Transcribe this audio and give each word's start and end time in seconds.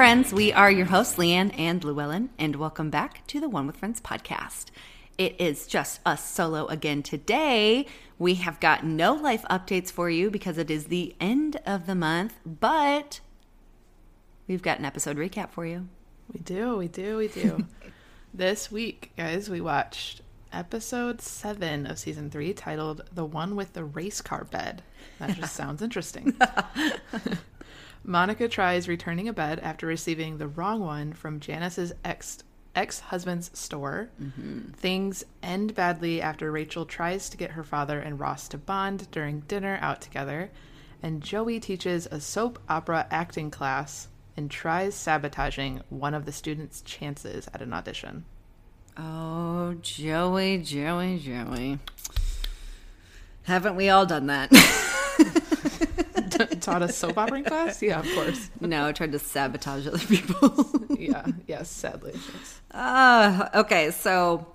friends. 0.00 0.32
We 0.32 0.50
are 0.50 0.70
your 0.70 0.86
hosts, 0.86 1.16
Leanne 1.16 1.52
and 1.58 1.84
Llewellyn, 1.84 2.30
and 2.38 2.56
welcome 2.56 2.88
back 2.88 3.26
to 3.26 3.38
the 3.38 3.50
One 3.50 3.66
with 3.66 3.76
Friends 3.76 4.00
podcast. 4.00 4.68
It 5.18 5.38
is 5.38 5.66
just 5.66 6.00
us 6.06 6.26
solo 6.26 6.66
again 6.68 7.02
today. 7.02 7.84
We 8.18 8.36
have 8.36 8.60
got 8.60 8.82
no 8.82 9.12
life 9.12 9.44
updates 9.50 9.92
for 9.92 10.08
you 10.08 10.30
because 10.30 10.56
it 10.56 10.70
is 10.70 10.86
the 10.86 11.14
end 11.20 11.60
of 11.66 11.84
the 11.84 11.94
month, 11.94 12.32
but 12.46 13.20
we've 14.48 14.62
got 14.62 14.78
an 14.78 14.86
episode 14.86 15.18
recap 15.18 15.50
for 15.50 15.66
you. 15.66 15.86
We 16.32 16.40
do, 16.40 16.78
we 16.78 16.88
do, 16.88 17.18
we 17.18 17.28
do. 17.28 17.66
this 18.32 18.72
week, 18.72 19.12
guys, 19.18 19.50
we 19.50 19.60
watched 19.60 20.22
episode 20.50 21.20
seven 21.20 21.86
of 21.86 21.98
season 21.98 22.30
three 22.30 22.54
titled 22.54 23.02
The 23.12 23.26
One 23.26 23.54
with 23.54 23.74
the 23.74 23.84
Race 23.84 24.22
Car 24.22 24.44
Bed. 24.44 24.80
That 25.18 25.36
just 25.36 25.54
sounds 25.56 25.82
interesting. 25.82 26.40
Monica 28.04 28.48
tries 28.48 28.88
returning 28.88 29.28
a 29.28 29.32
bed 29.32 29.60
after 29.60 29.86
receiving 29.86 30.38
the 30.38 30.48
wrong 30.48 30.80
one 30.80 31.12
from 31.12 31.40
Janice's 31.40 31.92
ex 32.04 32.38
ex 32.74 33.00
husband's 33.00 33.50
store. 33.58 34.10
Mm-hmm. 34.22 34.72
Things 34.72 35.24
end 35.42 35.74
badly 35.74 36.22
after 36.22 36.50
Rachel 36.50 36.86
tries 36.86 37.28
to 37.28 37.36
get 37.36 37.52
her 37.52 37.64
father 37.64 37.98
and 37.98 38.18
Ross 38.18 38.48
to 38.48 38.58
bond 38.58 39.10
during 39.10 39.40
dinner 39.40 39.78
out 39.82 40.00
together, 40.00 40.50
and 41.02 41.22
Joey 41.22 41.60
teaches 41.60 42.06
a 42.10 42.20
soap 42.20 42.58
opera 42.68 43.06
acting 43.10 43.50
class 43.50 44.08
and 44.36 44.50
tries 44.50 44.94
sabotaging 44.94 45.82
one 45.88 46.14
of 46.14 46.24
the 46.24 46.32
students' 46.32 46.80
chances 46.82 47.48
at 47.52 47.62
an 47.62 47.72
audition. 47.72 48.24
Oh, 48.96 49.74
Joey, 49.80 50.58
Joey, 50.58 51.18
Joey. 51.18 51.78
Haven't 53.42 53.76
we 53.76 53.88
all 53.88 54.06
done 54.06 54.26
that? 54.26 54.50
Taught 56.60 56.82
a 56.82 56.92
soap 56.92 57.18
opera 57.18 57.42
class? 57.42 57.82
Yeah, 57.82 58.00
of 58.00 58.10
course. 58.14 58.50
No, 58.60 58.86
I 58.86 58.92
tried 58.92 59.12
to 59.12 59.18
sabotage 59.18 59.86
other 59.86 59.98
people. 59.98 60.66
yeah, 60.98 61.26
yes, 61.46 61.70
sadly. 61.70 62.14
Uh, 62.70 63.48
okay, 63.54 63.90
so 63.90 64.46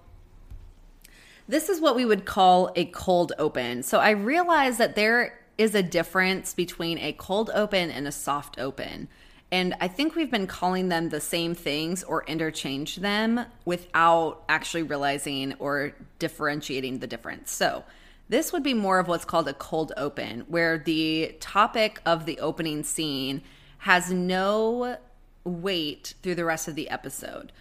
this 1.47 1.69
is 1.69 1.79
what 1.79 1.95
we 1.95 2.05
would 2.05 2.25
call 2.25 2.71
a 2.75 2.85
cold 2.85 3.33
open. 3.37 3.83
So 3.83 3.99
I 3.99 4.11
realize 4.11 4.77
that 4.77 4.95
there 4.95 5.39
is 5.57 5.75
a 5.75 5.83
difference 5.83 6.53
between 6.53 6.97
a 6.97 7.13
cold 7.13 7.49
open 7.53 7.91
and 7.91 8.07
a 8.07 8.11
soft 8.11 8.59
open. 8.59 9.07
And 9.51 9.75
I 9.79 9.87
think 9.87 10.15
we've 10.15 10.31
been 10.31 10.47
calling 10.47 10.89
them 10.89 11.09
the 11.09 11.21
same 11.21 11.53
things 11.55 12.03
or 12.03 12.23
interchange 12.25 12.97
them 12.97 13.45
without 13.63 14.43
actually 14.49 14.83
realizing 14.83 15.53
or 15.59 15.93
differentiating 16.19 16.99
the 16.99 17.07
difference. 17.07 17.51
So, 17.51 17.83
this 18.29 18.51
would 18.51 18.63
be 18.63 18.73
more 18.73 18.99
of 18.99 19.07
what's 19.07 19.25
called 19.25 19.47
a 19.47 19.53
cold 19.53 19.91
open, 19.97 20.41
where 20.47 20.77
the 20.77 21.35
topic 21.39 22.01
of 22.05 22.25
the 22.25 22.39
opening 22.39 22.83
scene 22.83 23.43
has 23.79 24.11
no 24.11 24.97
weight 25.43 26.15
through 26.23 26.35
the 26.35 26.45
rest 26.45 26.67
of 26.67 26.75
the 26.75 26.89
episode. 26.89 27.51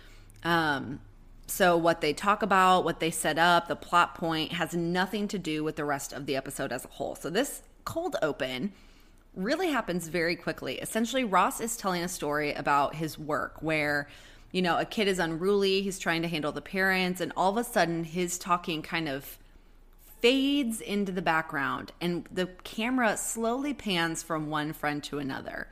Um, 0.43 1.01
so, 1.47 1.77
what 1.77 2.01
they 2.01 2.15
talk 2.15 2.43
about, 2.43 2.85
what 2.85 3.01
they 3.01 3.11
set 3.11 3.39
up, 3.39 3.69
the 3.69 3.77
plot 3.77 4.15
point 4.15 4.53
has 4.53 4.75
nothing 4.75 5.29
to 5.29 5.39
do 5.39 5.63
with 5.63 5.77
the 5.77 5.85
rest 5.85 6.13
of 6.13 6.25
the 6.25 6.37
episode 6.37 6.73
as 6.73 6.85
a 6.85 6.89
whole. 6.89 7.15
So, 7.15 7.29
this 7.29 7.63
cold 7.85 8.17
open 8.23 8.73
really 9.37 9.71
happens 9.71 10.09
very 10.09 10.37
quickly. 10.37 10.79
Essentially, 10.79 11.25
Ross 11.25 11.61
is 11.61 11.77
telling 11.77 12.03
a 12.03 12.09
story 12.09 12.55
about 12.55 12.95
his 12.95 13.19
work 13.19 13.57
where, 13.61 14.09
you 14.53 14.63
know, 14.63 14.79
a 14.79 14.85
kid 14.87 15.09
is 15.09 15.19
unruly, 15.19 15.83
he's 15.83 15.99
trying 15.99 16.23
to 16.23 16.29
handle 16.29 16.53
the 16.53 16.63
parents, 16.63 17.21
and 17.21 17.33
all 17.37 17.51
of 17.51 17.59
a 17.59 17.65
sudden 17.65 18.05
his 18.05 18.39
talking 18.39 18.81
kind 18.81 19.09
of 19.09 19.39
fades 20.25 20.81
into 20.81 21.13
the 21.13 21.21
background 21.21 21.93
and 22.01 22.27
the 22.33 22.47
camera 22.65 23.15
slowly 23.15 23.75
pans 23.75 24.23
from 24.23 24.49
one 24.49 24.73
friend 24.73 25.05
to 25.05 25.19
another. 25.19 25.69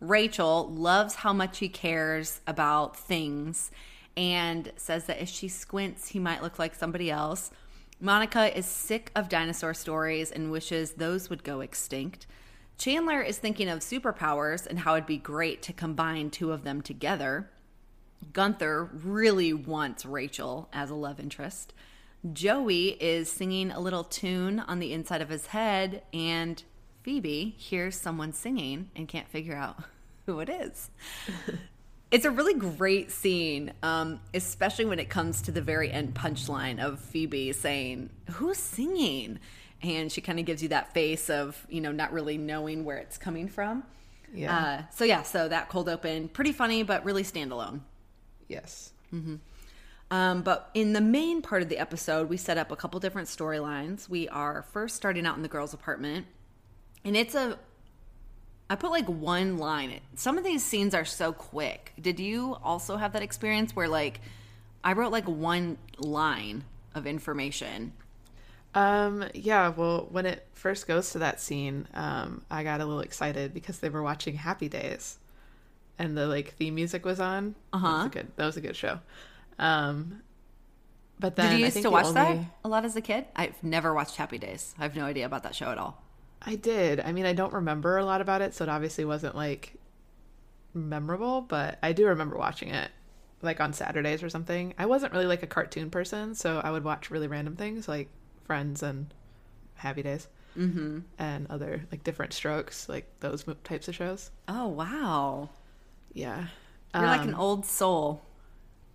Rachel 0.00 0.68
loves 0.72 1.14
how 1.14 1.32
much 1.32 1.58
he 1.58 1.68
cares 1.68 2.40
about 2.44 2.96
things 2.96 3.70
and 4.16 4.72
says 4.74 5.04
that 5.04 5.22
if 5.22 5.28
she 5.28 5.46
squints, 5.46 6.08
he 6.08 6.18
might 6.18 6.42
look 6.42 6.58
like 6.58 6.74
somebody 6.74 7.12
else. 7.12 7.52
Monica 8.00 8.58
is 8.58 8.66
sick 8.66 9.12
of 9.14 9.28
dinosaur 9.28 9.72
stories 9.72 10.32
and 10.32 10.50
wishes 10.50 10.94
those 10.94 11.30
would 11.30 11.44
go 11.44 11.60
extinct. 11.60 12.26
Chandler 12.78 13.22
is 13.22 13.38
thinking 13.38 13.68
of 13.68 13.78
superpowers 13.78 14.66
and 14.66 14.80
how 14.80 14.94
it'd 14.94 15.06
be 15.06 15.16
great 15.16 15.62
to 15.62 15.72
combine 15.72 16.28
two 16.28 16.50
of 16.50 16.64
them 16.64 16.82
together. 16.82 17.48
Gunther 18.32 18.90
really 18.92 19.52
wants 19.52 20.04
Rachel 20.04 20.68
as 20.72 20.90
a 20.90 20.96
love 20.96 21.20
interest. 21.20 21.72
Joey 22.30 22.88
is 22.88 23.30
singing 23.30 23.70
a 23.70 23.80
little 23.80 24.04
tune 24.04 24.60
on 24.60 24.78
the 24.78 24.92
inside 24.92 25.22
of 25.22 25.28
his 25.28 25.46
head, 25.46 26.02
and 26.12 26.62
Phoebe 27.02 27.54
hears 27.56 27.96
someone 27.96 28.32
singing 28.32 28.90
and 28.94 29.08
can't 29.08 29.28
figure 29.28 29.56
out 29.56 29.76
who 30.26 30.40
it 30.40 30.48
is. 30.48 30.90
it's 32.10 32.24
a 32.24 32.30
really 32.30 32.54
great 32.54 33.10
scene, 33.10 33.72
um, 33.82 34.20
especially 34.34 34.84
when 34.84 34.98
it 34.98 35.08
comes 35.08 35.42
to 35.42 35.52
the 35.52 35.62
very 35.62 35.90
end 35.90 36.14
punchline 36.14 36.78
of 36.78 37.00
Phoebe 37.00 37.52
saying, 37.52 38.10
Who's 38.30 38.58
singing? 38.58 39.40
and 39.82 40.12
she 40.12 40.20
kind 40.20 40.38
of 40.38 40.46
gives 40.46 40.62
you 40.62 40.68
that 40.68 40.94
face 40.94 41.28
of 41.28 41.66
you 41.68 41.80
know 41.80 41.92
not 41.92 42.12
really 42.12 42.38
knowing 42.38 42.84
where 42.84 42.98
it's 42.98 43.18
coming 43.18 43.48
from. 43.48 43.82
Yeah. 44.32 44.56
Uh, 44.56 44.82
so 44.92 45.04
yeah, 45.04 45.22
so 45.22 45.48
that 45.48 45.68
cold 45.68 45.88
open, 45.88 46.28
pretty 46.28 46.52
funny, 46.52 46.82
but 46.82 47.04
really 47.04 47.22
standalone. 47.22 47.80
Yes. 48.48 48.92
Mm-hmm. 49.12 49.36
Um, 50.12 50.42
but 50.42 50.70
in 50.74 50.92
the 50.92 51.00
main 51.00 51.42
part 51.42 51.62
of 51.62 51.68
the 51.68 51.78
episode, 51.78 52.28
we 52.28 52.36
set 52.36 52.58
up 52.58 52.70
a 52.70 52.76
couple 52.76 53.00
different 53.00 53.26
storylines. 53.26 54.08
We 54.08 54.28
are 54.28 54.62
first 54.62 54.94
starting 54.94 55.26
out 55.26 55.36
in 55.36 55.42
the 55.42 55.48
girls' 55.48 55.74
apartment, 55.74 56.26
and 57.04 57.16
it's 57.16 57.34
a. 57.34 57.58
I 58.70 58.76
put 58.76 58.90
like 58.90 59.06
one 59.06 59.58
line. 59.58 60.00
Some 60.14 60.38
of 60.38 60.44
these 60.44 60.64
scenes 60.64 60.94
are 60.94 61.04
so 61.04 61.32
quick. 61.32 61.92
Did 62.00 62.20
you 62.20 62.56
also 62.62 62.96
have 62.96 63.12
that 63.14 63.22
experience 63.22 63.74
where 63.74 63.88
like 63.88 64.20
I 64.84 64.92
wrote 64.92 65.12
like 65.12 65.26
one 65.26 65.78
line 65.98 66.64
of 66.94 67.06
information 67.06 67.92
um, 68.74 69.24
yeah, 69.34 69.68
well, 69.68 70.08
when 70.10 70.26
it 70.26 70.46
first 70.54 70.86
goes 70.86 71.10
to 71.12 71.18
that 71.18 71.40
scene, 71.40 71.86
um, 71.94 72.42
I 72.50 72.64
got 72.64 72.80
a 72.80 72.86
little 72.86 73.02
excited 73.02 73.52
because 73.52 73.78
they 73.78 73.90
were 73.90 74.02
watching 74.02 74.34
Happy 74.34 74.68
Days 74.68 75.18
and 75.98 76.16
the 76.16 76.26
like 76.26 76.54
theme 76.54 76.74
music 76.74 77.04
was 77.04 77.20
on. 77.20 77.54
Uh-huh. 77.72 77.86
That 77.86 77.96
was 77.96 78.06
a 78.06 78.08
good 78.08 78.32
that 78.36 78.46
was 78.46 78.56
a 78.56 78.60
good 78.60 78.76
show. 78.76 79.00
Um 79.58 80.22
but 81.18 81.36
then 81.36 81.52
Did 81.52 81.58
you 81.60 81.64
used 81.66 81.82
to 81.82 81.90
watch 81.90 82.06
only... 82.06 82.14
that 82.14 82.38
a 82.64 82.68
lot 82.68 82.84
as 82.84 82.96
a 82.96 83.00
kid? 83.00 83.26
I've 83.36 83.62
never 83.62 83.94
watched 83.94 84.16
Happy 84.16 84.38
Days. 84.38 84.74
I 84.78 84.82
have 84.82 84.96
no 84.96 85.04
idea 85.04 85.24
about 85.24 85.44
that 85.44 85.54
show 85.54 85.70
at 85.70 85.78
all. 85.78 86.02
I 86.44 86.56
did. 86.56 86.98
I 86.98 87.12
mean, 87.12 87.26
I 87.26 87.32
don't 87.32 87.52
remember 87.52 87.96
a 87.96 88.04
lot 88.04 88.20
about 88.20 88.42
it, 88.42 88.54
so 88.54 88.64
it 88.64 88.68
obviously 88.68 89.04
wasn't 89.04 89.36
like 89.36 89.74
memorable, 90.74 91.40
but 91.40 91.78
I 91.80 91.92
do 91.92 92.06
remember 92.06 92.36
watching 92.36 92.70
it 92.70 92.90
like 93.42 93.60
on 93.60 93.72
Saturdays 93.72 94.22
or 94.22 94.30
something. 94.30 94.74
I 94.78 94.86
wasn't 94.86 95.12
really 95.12 95.26
like 95.26 95.42
a 95.42 95.46
cartoon 95.46 95.90
person, 95.90 96.34
so 96.34 96.60
I 96.62 96.70
would 96.70 96.84
watch 96.84 97.10
really 97.10 97.28
random 97.28 97.56
things 97.56 97.88
like 97.88 98.08
Friends 98.44 98.82
and 98.82 99.12
Happy 99.74 100.02
Days. 100.02 100.28
Mm-hmm. 100.56 101.00
And 101.18 101.46
other 101.48 101.84
like 101.90 102.04
different 102.04 102.32
strokes, 102.32 102.88
like 102.88 103.06
those 103.20 103.44
types 103.64 103.88
of 103.88 103.94
shows. 103.94 104.30
Oh 104.48 104.68
wow! 104.68 105.48
Yeah, 106.12 106.46
you're 106.94 107.04
um, 107.04 107.08
like 107.08 107.22
an 107.22 107.34
um, 107.34 107.40
old 107.40 107.66
soul. 107.66 108.22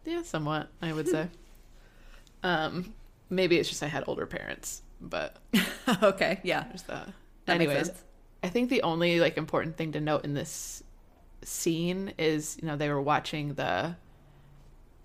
Yeah, 0.07 0.23
somewhat. 0.23 0.69
I 0.81 0.93
would 0.93 1.09
say. 1.09 1.27
um, 2.43 2.93
maybe 3.29 3.57
it's 3.59 3.67
just 3.67 3.83
I 3.83 3.87
had 3.87 4.05
older 4.07 4.25
parents, 4.25 4.81
but 5.01 5.35
okay, 6.01 6.39
yeah. 6.43 6.63
There's 6.69 6.83
that. 6.83 7.09
that 7.45 7.53
Anyways, 7.55 7.91
I 8.41 8.47
think 8.47 8.69
the 8.69 8.83
only 8.83 9.19
like 9.19 9.37
important 9.37 9.75
thing 9.75 9.91
to 9.91 9.99
note 9.99 10.23
in 10.23 10.33
this 10.33 10.81
scene 11.43 12.13
is 12.17 12.57
you 12.61 12.67
know 12.67 12.77
they 12.77 12.89
were 12.89 13.01
watching 13.01 13.55
the 13.55 13.97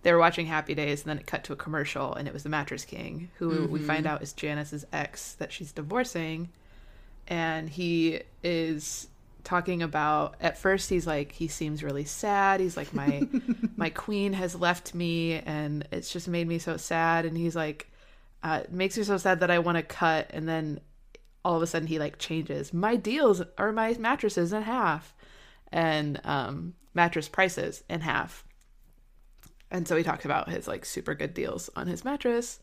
they 0.03 0.13
were 0.13 0.21
watching 0.21 0.47
Happy 0.47 0.75
Days, 0.75 1.03
and 1.03 1.11
then 1.11 1.19
it 1.19 1.27
cut 1.27 1.43
to 1.45 1.53
a 1.53 1.57
commercial, 1.57 2.15
and 2.15 2.29
it 2.29 2.35
was 2.35 2.45
the 2.45 2.49
Mattress 2.49 2.85
King, 2.85 3.29
who 3.39 3.51
mm-hmm. 3.51 3.73
we 3.73 3.81
find 3.81 4.07
out 4.07 4.23
is 4.23 4.33
Janice's 4.33 4.85
ex 4.93 5.35
that 5.35 5.53
she's 5.53 5.73
divorcing, 5.73 6.49
and 7.27 7.69
he 7.69 8.21
is 8.45 9.09
talking 9.45 9.83
about 9.83 10.37
at 10.41 10.59
first 10.59 10.89
he's 10.89 11.07
like 11.07 11.33
he 11.33 11.49
seems 11.49 11.83
really 11.83 12.05
sad. 12.05 12.61
He's 12.61 12.77
like 12.77 12.93
my 12.95 13.27
my 13.77 13.91
queen 13.91 14.33
has 14.33 14.55
left 14.55 14.95
me 14.95 15.35
and 15.35 15.87
it's 15.93 16.13
just 16.13 16.29
made 16.29 16.49
me 16.49 16.59
so 16.59 16.77
sad. 16.77 17.25
And 17.25 17.37
he's 17.37 17.57
like 17.57 17.91
uh, 18.43 18.63
it 18.65 18.73
makes 18.73 18.99
me 18.99 19.05
so 19.05 19.17
sad 19.17 19.39
that 19.41 19.51
i 19.51 19.59
want 19.61 19.77
to 19.77 19.83
cut. 19.83 20.29
And 20.31 20.49
then 20.49 20.81
all 21.45 21.57
of 21.57 21.63
a 21.63 21.67
sudden 21.67 21.89
he 21.89 21.99
like 21.99 22.19
changes. 22.19 22.73
My 22.73 22.97
deals 22.97 23.43
are 23.59 23.73
my 23.73 23.95
mattresses 23.95 24.53
in 24.53 24.63
half 24.63 25.15
and 25.71 26.21
um 26.25 26.75
mattress 26.95 27.29
prices 27.29 27.83
in 27.89 28.01
half. 28.01 28.45
And 29.71 29.89
so 29.89 29.97
he 29.97 30.03
talks 30.03 30.25
about 30.25 30.51
his 30.51 30.69
like 30.69 30.85
super 30.85 31.15
good 31.15 31.33
deals 31.33 31.71
on 31.75 31.87
his 31.87 32.05
mattress, 32.05 32.61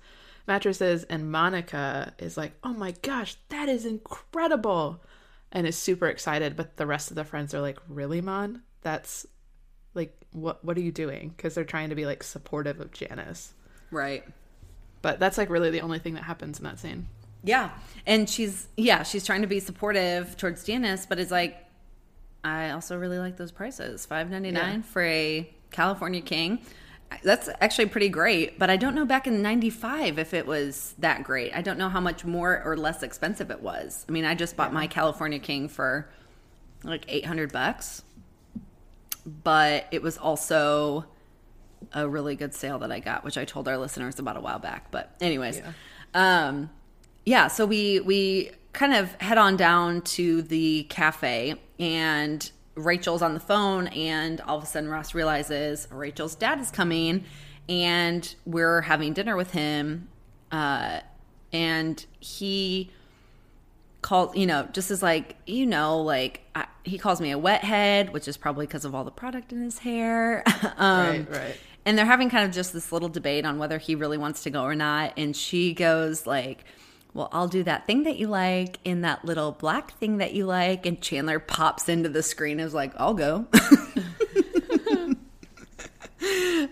mattresses, 0.48 1.04
and 1.06 1.32
Monica 1.32 2.14
is 2.20 2.38
like, 2.38 2.54
"Oh 2.64 2.74
my 2.74 2.92
gosh, 3.02 3.36
that 3.50 3.68
is 3.68 3.86
incredible." 3.86 5.02
And 5.52 5.66
is 5.66 5.78
super 5.78 6.08
excited, 6.08 6.56
but 6.56 6.78
the 6.78 6.86
rest 6.86 7.10
of 7.10 7.16
the 7.16 7.24
friends 7.24 7.54
are 7.56 7.62
like, 7.62 7.80
"Really, 7.88 8.22
Mon? 8.22 8.62
That's 8.82 9.26
like 9.96 10.16
what 10.32 10.64
what 10.64 10.78
are 10.78 10.82
you 10.82 10.92
doing?" 10.92 11.34
Cuz 11.38 11.56
they're 11.56 11.64
trying 11.64 11.90
to 11.90 11.96
be 11.96 12.06
like 12.06 12.22
supportive 12.22 12.80
of 12.80 12.92
Janice. 12.92 13.54
Right. 13.90 14.24
But 15.02 15.20
that's 15.20 15.38
like 15.38 15.50
really 15.50 15.72
the 15.72 15.82
only 15.82 16.00
thing 16.00 16.14
that 16.16 16.24
happens 16.24 16.60
in 16.60 16.66
that 16.66 16.78
scene. 16.80 17.08
Yeah. 17.44 17.72
And 18.06 18.30
she's 18.30 18.68
yeah, 18.78 19.04
she's 19.04 19.26
trying 19.26 19.42
to 19.42 19.48
be 19.48 19.60
supportive 19.60 20.38
towards 20.38 20.64
Janice, 20.64 21.06
but 21.06 21.20
it's 21.20 21.32
like 21.32 21.66
I 22.44 22.72
also 22.72 22.98
really 22.98 23.20
like 23.20 23.38
those 23.38 23.52
prices. 23.52 24.06
Five 24.06 24.30
ninety 24.30 24.52
nine 24.52 24.78
yeah. 24.78 24.92
for 24.92 25.02
a 25.04 25.50
California 25.72 26.22
King. 26.22 26.60
That's 27.24 27.50
actually 27.60 27.88
pretty 27.88 28.10
great, 28.10 28.60
but 28.60 28.70
I 28.70 28.78
don't 28.78 28.96
know 28.96 29.06
back 29.06 29.28
in 29.28 29.42
95 29.42 30.20
if 30.20 30.34
it 30.34 30.46
was 30.46 30.94
that 31.00 31.24
great. 31.24 31.52
I 31.56 31.62
don't 31.62 31.78
know 31.78 31.90
how 31.90 32.00
much 32.00 32.24
more 32.24 32.62
or 32.64 32.78
less 32.78 33.04
expensive 33.04 33.52
it 33.52 33.62
was. 33.62 34.06
I 34.08 34.12
mean, 34.12 34.26
I 34.26 34.36
just 34.36 34.56
bought 34.56 34.70
yeah. 34.70 34.76
my 34.76 34.88
California 34.88 35.40
King 35.40 35.68
for 35.68 36.10
like 36.84 37.06
800 37.08 37.52
bucks. 37.52 38.04
But 39.26 39.88
it 39.92 40.02
was 40.02 40.18
also 40.18 41.06
a 41.94 42.08
really 42.08 42.36
good 42.36 42.54
sale 42.54 42.80
that 42.80 42.92
I 42.92 43.00
got, 43.00 43.24
which 43.24 43.38
I 43.38 43.46
told 43.46 43.68
our 43.68 43.78
listeners 43.78 44.20
about 44.20 44.38
a 44.38 44.42
while 44.42 44.60
back. 44.60 44.92
But 44.92 45.16
anyways, 45.20 45.60
yeah. 45.60 46.48
um 46.48 46.70
yeah, 47.26 47.48
so 47.48 47.66
we 47.66 48.00
we 48.00 48.52
kind 48.74 48.94
of 48.94 49.14
head 49.16 49.38
on 49.38 49.58
down 49.58 50.02
to 50.02 50.42
the 50.42 50.84
cafe 50.90 51.56
and 51.80 52.52
Rachel's 52.86 53.22
on 53.22 53.34
the 53.34 53.40
phone, 53.40 53.88
and 53.88 54.42
all 54.42 54.58
of 54.58 54.64
a 54.64 54.68
sudden 54.68 54.90
Ross 54.90 55.14
realizes 55.14 55.88
Rachel's 55.92 56.36
dad 56.36 56.60
is 56.60 56.72
coming, 56.72 57.26
and 57.68 58.36
we're 58.46 58.82
having 58.82 59.14
dinner 59.14 59.36
with 59.36 59.52
him. 59.52 60.08
Uh, 60.52 61.02
and 61.52 62.06
he 62.20 62.92
calls, 64.02 64.36
you 64.36 64.46
know, 64.46 64.68
just 64.72 64.92
as 64.92 65.04
like, 65.04 65.36
you 65.46 65.66
know, 65.66 66.02
like 66.02 66.42
I, 66.56 66.66
he 66.84 66.98
calls 66.98 67.22
me 67.22 67.32
a 67.32 67.38
wet 67.38 67.64
head, 67.64 68.14
which 68.14 68.28
is 68.28 68.38
probably 68.38 68.66
because 68.66 68.86
of 68.86 68.96
all 68.96 69.04
the 69.04 69.12
product 69.12 69.52
in 69.52 69.62
his 69.62 69.80
hair. 69.80 70.44
um, 70.78 71.08
right, 71.08 71.32
right. 71.32 71.58
And 71.86 71.98
they're 71.98 72.06
having 72.06 72.30
kind 72.30 72.46
of 72.46 72.52
just 72.52 72.74
this 72.74 72.92
little 72.92 73.10
debate 73.10 73.46
on 73.46 73.58
whether 73.58 73.78
he 73.78 73.96
really 73.96 74.18
wants 74.18 74.44
to 74.44 74.50
go 74.50 74.64
or 74.64 74.76
not. 74.76 75.14
And 75.18 75.36
she 75.36 75.74
goes 75.74 76.28
like, 76.28 76.64
well, 77.14 77.30
I'll 77.32 77.48
do 77.48 77.64
that 77.64 77.88
thing 77.88 78.04
that 78.04 78.18
you 78.18 78.28
like 78.28 78.78
in 78.84 79.02
that 79.02 79.26
little 79.26 79.52
black 79.52 79.98
thing 79.98 80.18
that 80.18 80.34
you 80.34 80.46
like. 80.46 80.86
And 80.86 81.02
Chandler 81.02 81.40
pops 81.40 81.90
into 81.90 82.10
the 82.10 82.22
screen 82.22 82.60
and 82.60 82.68
is 82.68 82.74
like, 82.74 82.94
I'll 82.98 83.16
go. 83.16 83.48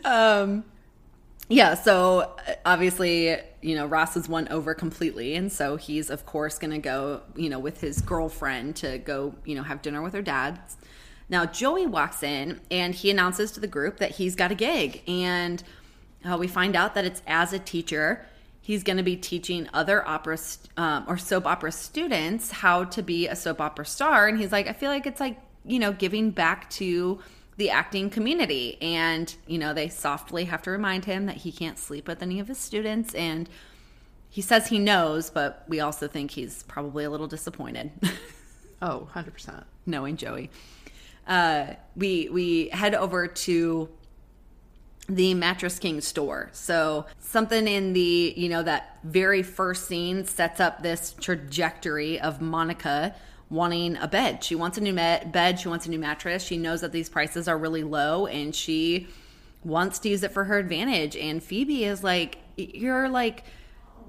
um, 0.06 0.64
yeah, 1.50 1.74
so 1.74 2.36
uh, 2.48 2.54
obviously, 2.66 3.36
you 3.62 3.76
know, 3.76 3.88
Ross 3.88 4.16
is 4.16 4.30
won 4.30 4.48
over 4.50 4.76
completely. 4.76 5.36
And 5.36 5.52
so 5.52 5.76
he's, 5.76 6.12
of 6.12 6.26
course, 6.26 6.60
going 6.60 6.72
to 6.72 6.78
go, 6.78 7.22
you 7.36 7.50
know, 7.50 7.60
with 7.60 7.82
his 7.82 8.02
girlfriend 8.02 8.76
to 8.78 9.00
go, 9.00 9.34
you 9.44 9.56
know, 9.56 9.64
have 9.64 9.82
dinner 9.82 10.04
with 10.04 10.14
her 10.14 10.22
dad. 10.22 10.60
Now, 11.30 11.46
Joey 11.46 11.88
walks 11.88 12.22
in 12.22 12.62
and 12.70 12.94
he 12.94 13.10
announces 13.10 13.52
to 13.54 13.60
the 13.60 13.68
group 13.68 13.98
that 13.98 14.12
he's 14.12 14.36
got 14.36 14.52
a 14.52 14.56
gig. 14.56 15.02
And 15.08 15.64
uh, 16.24 16.38
we 16.38 16.48
find 16.48 16.76
out 16.76 16.94
that 16.96 17.06
it's 17.06 17.24
as 17.26 17.54
a 17.54 17.60
teacher 17.60 18.26
he's 18.68 18.84
going 18.84 18.98
to 18.98 19.04
be 19.04 19.16
teaching 19.16 19.66
other 19.74 20.06
opera 20.06 20.38
um, 20.76 21.06
or 21.08 21.18
soap 21.18 21.46
opera 21.46 21.72
students 21.72 22.52
how 22.52 22.84
to 22.84 23.02
be 23.02 23.26
a 23.26 23.34
soap 23.34 23.62
opera 23.62 23.86
star. 23.86 24.28
And 24.28 24.38
he's 24.38 24.52
like 24.52 24.68
i 24.68 24.74
feel 24.74 24.92
like 24.92 25.08
it's 25.08 25.22
like 25.22 25.40
you 25.64 25.80
know 25.80 25.94
giving 25.94 26.32
back 26.32 26.70
to 26.72 27.20
the 27.56 27.70
acting 27.70 28.10
community. 28.10 28.78
And 28.82 29.34
you 29.48 29.58
know 29.58 29.74
they 29.74 29.88
softly 29.88 30.44
have 30.46 30.62
to 30.64 30.72
remind 30.72 31.06
him 31.06 31.28
that 31.28 31.38
he 31.38 31.52
can't 31.54 31.80
sleep 31.80 32.10
with 32.10 32.22
any 32.22 32.42
of 32.42 32.50
his 32.50 32.58
students. 32.58 33.16
And 33.16 33.50
he 34.30 34.42
says 34.42 34.68
he 34.68 34.80
knows 34.80 35.30
but 35.30 35.64
we 35.70 35.80
also 35.80 36.10
think 36.10 36.32
he's 36.32 36.64
probably 36.64 37.06
a 37.06 37.10
little 37.10 37.28
disappointed. 37.28 37.92
Oh 38.80 39.08
100% 39.16 39.64
knowing 39.88 40.18
joey. 40.18 40.52
Uh, 41.26 41.74
we 41.96 42.30
we 42.30 42.70
head 42.70 42.94
over 42.94 43.28
to 43.28 43.90
the 45.10 45.34
Mattress 45.34 45.80
King 45.80 46.02
store. 46.02 46.50
So 46.52 47.06
something 47.20 47.68
in 47.68 47.94
the, 47.94 48.34
you 48.36 48.50
know, 48.50 48.64
that 48.64 49.00
very 49.04 49.42
first 49.42 49.88
scene 49.88 50.26
sets 50.26 50.60
up 50.60 50.84
this 50.84 51.16
trajectory 51.20 52.20
of 52.20 52.42
Monica 52.42 53.16
wanting 53.50 53.96
a 53.98 54.08
bed. 54.08 54.44
She 54.44 54.56
wants 54.56 54.78
a 54.78 54.82
new 54.82 54.94
bed, 54.94 55.60
she 55.60 55.70
wants 55.70 55.86
a 55.86 55.90
new 55.90 56.00
mattress. 56.00 56.44
She 56.44 56.58
knows 56.58 56.82
that 56.82 56.92
these 56.92 57.08
prices 57.08 57.48
are 57.48 57.58
really 57.58 57.84
low 57.84 58.28
and 58.28 58.54
she 58.54 59.08
wants 59.64 60.00
to 60.00 60.10
use 60.10 60.24
it 60.24 60.32
for 60.32 60.44
her 60.44 60.58
advantage. 60.58 61.16
And 61.16 61.42
Phoebe 61.42 61.86
is 61.86 62.04
like, 62.04 62.40
you're 62.58 63.08
like 63.08 63.44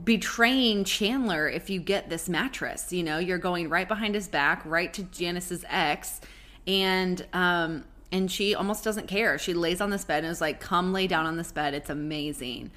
betraying 0.02 0.84
Chandler 0.84 1.48
if 1.48 1.70
you 1.70 1.80
get 1.80 2.10
this 2.10 2.28
mattress. 2.28 2.92
You 2.92 3.04
know, 3.04 3.18
you're 3.18 3.38
going 3.38 3.68
right 3.68 3.86
behind 3.86 4.16
his 4.16 4.26
back, 4.26 4.62
right 4.64 4.92
to 4.94 5.04
Janice's 5.04 5.64
ex. 5.68 6.20
And 6.66 7.24
um 7.32 7.84
and 8.10 8.30
she 8.30 8.54
almost 8.54 8.84
doesn't 8.84 9.06
care. 9.06 9.38
She 9.38 9.54
lays 9.54 9.80
on 9.80 9.90
this 9.90 10.04
bed 10.04 10.24
and 10.24 10.32
is 10.32 10.40
like, 10.40 10.60
"Come 10.60 10.92
lay 10.92 11.06
down 11.06 11.26
on 11.26 11.36
this 11.36 11.52
bed. 11.52 11.74
It's 11.74 11.90
amazing." 11.90 12.70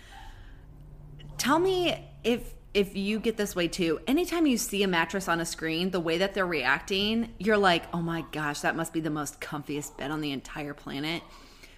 Tell 1.37 1.59
me 1.59 2.07
if 2.23 2.53
if 2.73 2.95
you 2.95 3.19
get 3.19 3.35
this 3.35 3.55
way 3.55 3.67
too. 3.67 3.99
Anytime 4.07 4.45
you 4.45 4.57
see 4.57 4.81
a 4.83 4.87
mattress 4.87 5.27
on 5.27 5.41
a 5.41 5.45
screen, 5.45 5.91
the 5.91 5.99
way 5.99 6.17
that 6.17 6.33
they're 6.33 6.45
reacting, 6.45 7.33
you're 7.37 7.57
like, 7.57 7.83
"Oh 7.93 8.01
my 8.01 8.23
gosh, 8.31 8.61
that 8.61 8.75
must 8.75 8.93
be 8.93 8.99
the 8.99 9.09
most 9.09 9.41
comfiest 9.41 9.97
bed 9.97 10.11
on 10.11 10.21
the 10.21 10.31
entire 10.31 10.73
planet." 10.73 11.23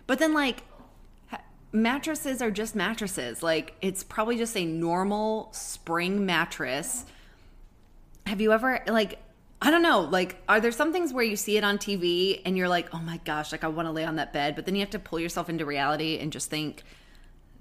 But 0.05 0.19
then 0.19 0.33
like 0.33 0.63
mattresses 1.71 2.41
are 2.41 2.51
just 2.51 2.75
mattresses. 2.75 3.41
Like 3.41 3.75
it's 3.81 4.03
probably 4.03 4.37
just 4.37 4.55
a 4.55 4.65
normal 4.65 5.49
spring 5.51 6.25
mattress. 6.25 7.05
Have 8.27 8.39
you 8.39 8.53
ever 8.53 8.83
like 8.87 9.19
I 9.63 9.71
don't 9.71 9.81
know. 9.81 10.01
Like, 10.01 10.43
are 10.49 10.59
there 10.59 10.73
some 10.73 10.91
things 10.91 11.13
where 11.13 11.23
you 11.23 11.37
see 11.37 11.55
it 11.55 11.63
on 11.63 11.77
TV 11.77 12.41
and 12.43 12.57
you're 12.57 12.67
like, 12.67 12.93
oh 12.93 12.99
my 12.99 13.17
gosh, 13.23 13.53
like 13.53 13.63
I 13.63 13.69
want 13.69 13.87
to 13.87 13.93
lay 13.93 14.03
on 14.03 14.17
that 14.17 14.33
bed, 14.33 14.57
but 14.57 14.65
then 14.65 14.75
you 14.75 14.81
have 14.81 14.89
to 14.89 14.99
pull 14.99 15.21
yourself 15.21 15.49
into 15.49 15.65
reality 15.65 16.19
and 16.19 16.33
just 16.33 16.49
think 16.49 16.83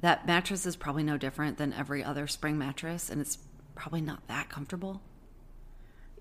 that 0.00 0.26
mattress 0.26 0.66
is 0.66 0.74
probably 0.74 1.04
no 1.04 1.16
different 1.16 1.58
than 1.58 1.72
every 1.72 2.02
other 2.02 2.26
spring 2.26 2.58
mattress 2.58 3.08
and 3.08 3.20
it's 3.20 3.38
probably 3.76 4.00
not 4.00 4.26
that 4.26 4.48
comfortable. 4.48 5.00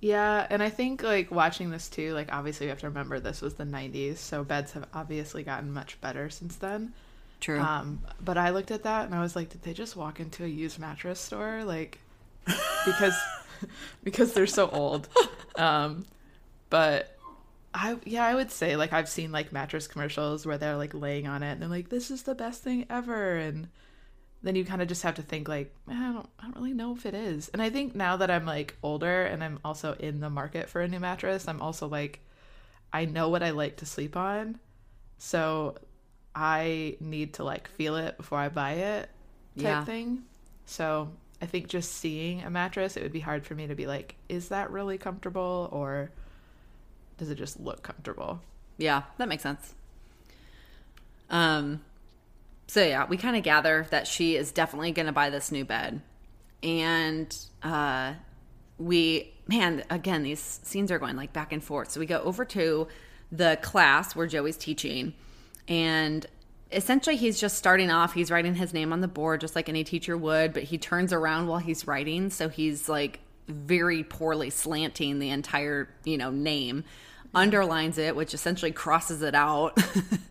Yeah, 0.01 0.45
and 0.51 0.62
I 0.62 0.69
think 0.69 1.01
like 1.01 1.31
watching 1.31 1.72
this 1.72 1.89
too, 1.89 2.13
like 2.13 2.31
obviously 2.31 2.68
you 2.68 2.69
have 2.69 2.80
to 2.81 2.88
remember 2.88 3.19
this 3.19 3.42
was 3.42 3.56
the 3.56 3.63
90s, 3.63 4.18
so 4.18 4.44
beds 4.44 4.74
have 4.74 4.88
obviously 4.94 5.42
gotten 5.42 5.74
much 5.74 6.00
better 6.00 6.30
since 6.30 6.57
then. 6.57 6.94
True. 7.39 7.60
Um, 7.60 8.04
but 8.24 8.38
I 8.38 8.51
looked 8.51 8.69
at 8.69 8.84
that 8.84 9.06
and 9.07 9.16
I 9.16 9.22
was 9.22 9.36
like, 9.36 9.50
did 9.50 9.63
they 9.63 9.74
just 9.74 9.95
walk 9.95 10.19
into 10.19 10.44
a 10.44 10.48
used 10.48 10.77
mattress 10.77 11.19
store? 11.19 11.63
Like, 11.63 11.98
because 12.86 13.16
because 14.04 14.34
they're 14.34 14.48
so 14.48 14.69
old. 14.69 15.07
Um, 15.62 16.06
but 16.69 17.16
I 17.74 17.98
yeah, 18.04 18.25
I 18.25 18.36
would 18.36 18.52
say 18.52 18.75
like 18.75 18.94
I've 18.94 19.08
seen 19.08 19.31
like 19.31 19.54
mattress 19.54 19.88
commercials 19.88 20.46
where 20.46 20.58
they're 20.58 20.75
like 20.75 20.94
laying 20.94 21.28
on 21.28 21.44
it 21.44 21.52
and 21.54 21.62
they're 21.62 21.69
like, 21.69 21.90
"This 21.90 22.12
is 22.12 22.24
the 22.24 22.36
best 22.36 22.63
thing 22.63 22.86
ever," 22.90 23.38
and 23.38 23.69
then 24.44 24.56
you 24.56 24.65
kind 24.65 24.82
of 24.82 24.88
just 24.88 25.03
have 25.03 25.15
to 25.15 25.22
think 25.22 25.48
like, 25.48 25.72
I 25.88 25.94
don't, 25.94 26.27
I 26.39 26.46
don't 26.46 26.56
really 26.56 26.74
know 26.74 26.96
if 26.96 27.06
it 27.06 27.13
is. 27.13 27.50
And 27.50 27.62
I 27.62 27.70
think 27.70 27.94
now 27.94 28.18
that 28.18 28.32
I'm 28.32 28.46
like 28.46 28.75
older 28.82 29.24
and 29.24 29.44
I'm 29.44 29.60
also 29.63 29.94
in 30.00 30.20
the 30.20 30.32
market 30.32 30.68
for 30.68 30.82
a 30.82 30.88
new 30.88 31.00
mattress, 31.00 31.48
I'm 31.48 31.62
also 31.62 31.88
like, 31.88 32.22
I 32.91 33.06
know 33.06 33.30
what 33.30 33.44
I 33.44 33.51
like 33.51 33.77
to 33.77 33.86
sleep 33.86 34.18
on, 34.18 34.60
so 35.20 35.75
I 36.34 36.98
need 37.00 37.36
to 37.36 37.44
like 37.44 37.70
feel 37.70 37.96
it 37.98 38.18
before 38.18 38.39
I 38.39 38.50
buy 38.50 38.74
it, 38.74 39.10
type 39.58 39.63
yeah. 39.63 39.86
thing. 39.86 40.24
So 40.65 41.12
I 41.41 41.45
think 41.48 41.67
just 41.67 41.93
seeing 41.93 42.43
a 42.43 42.50
mattress, 42.50 42.95
it 42.95 43.03
would 43.03 43.12
be 43.12 43.19
hard 43.19 43.45
for 43.45 43.55
me 43.55 43.67
to 43.67 43.75
be 43.75 43.88
like, 43.88 44.15
is 44.29 44.50
that 44.50 44.69
really 44.69 44.98
comfortable 44.98 45.69
or 45.71 46.12
does 47.17 47.29
it 47.29 47.36
just 47.36 47.60
look 47.60 47.81
comfortable? 47.81 48.41
Yeah, 48.77 49.03
that 49.17 49.27
makes 49.27 49.43
sense. 49.43 49.74
Um 51.29 51.81
so 52.67 52.83
yeah, 52.83 53.05
we 53.05 53.17
kind 53.17 53.36
of 53.36 53.43
gather 53.43 53.88
that 53.89 54.07
she 54.07 54.36
is 54.38 54.51
definitely 54.51 54.91
going 54.91 55.07
to 55.07 55.12
buy 55.12 55.29
this 55.29 55.51
new 55.51 55.65
bed. 55.65 56.01
And 56.63 57.36
uh 57.63 58.13
we 58.77 59.33
man, 59.48 59.83
again, 59.89 60.24
these 60.24 60.39
scenes 60.39 60.91
are 60.91 61.00
going 61.00 61.15
like 61.15 61.33
back 61.33 61.51
and 61.51 61.63
forth. 61.63 61.91
So 61.91 62.00
we 62.00 62.05
go 62.05 62.21
over 62.21 62.45
to 62.45 62.88
the 63.31 63.57
class 63.62 64.15
where 64.15 64.27
Joey's 64.27 64.57
teaching 64.57 65.13
and 65.67 66.25
essentially 66.72 67.16
he's 67.16 67.40
just 67.40 67.58
starting 67.58 67.90
off 67.90 68.13
he's 68.13 68.32
writing 68.32 68.56
his 68.56 68.74
name 68.74 68.94
on 68.94 69.01
the 69.01 69.08
board 69.08 69.42
just 69.42 69.56
like 69.56 69.68
any 69.68 69.84
teacher 69.84 70.18
would 70.18 70.54
but 70.54 70.63
he 70.63 70.78
turns 70.78 71.12
around 71.12 71.48
while 71.48 71.60
he's 71.60 71.86
writing 71.86 72.30
so 72.30 72.48
he's 72.48 72.88
like 72.88 73.20
very 73.48 74.04
poorly 74.04 74.50
slanting 74.50 75.20
the 75.20 75.30
entire 75.30 75.90
you 76.06 76.18
know 76.18 76.30
name 76.30 76.84
underlines 77.34 77.98
it 77.98 78.16
which 78.16 78.34
essentially 78.34 78.72
crosses 78.72 79.22
it 79.22 79.36
out 79.36 79.78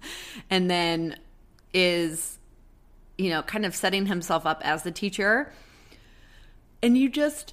and 0.51 0.71
then 0.71 1.17
is 1.73 2.39
you 3.19 3.31
know 3.31 3.43
kind 3.43 3.67
of 3.67 3.75
setting 3.75 4.07
himself 4.07 4.47
up 4.47 4.61
as 4.65 4.83
the 4.83 4.91
teacher. 4.91 5.53
And 6.83 6.97
you 6.97 7.11
just 7.11 7.53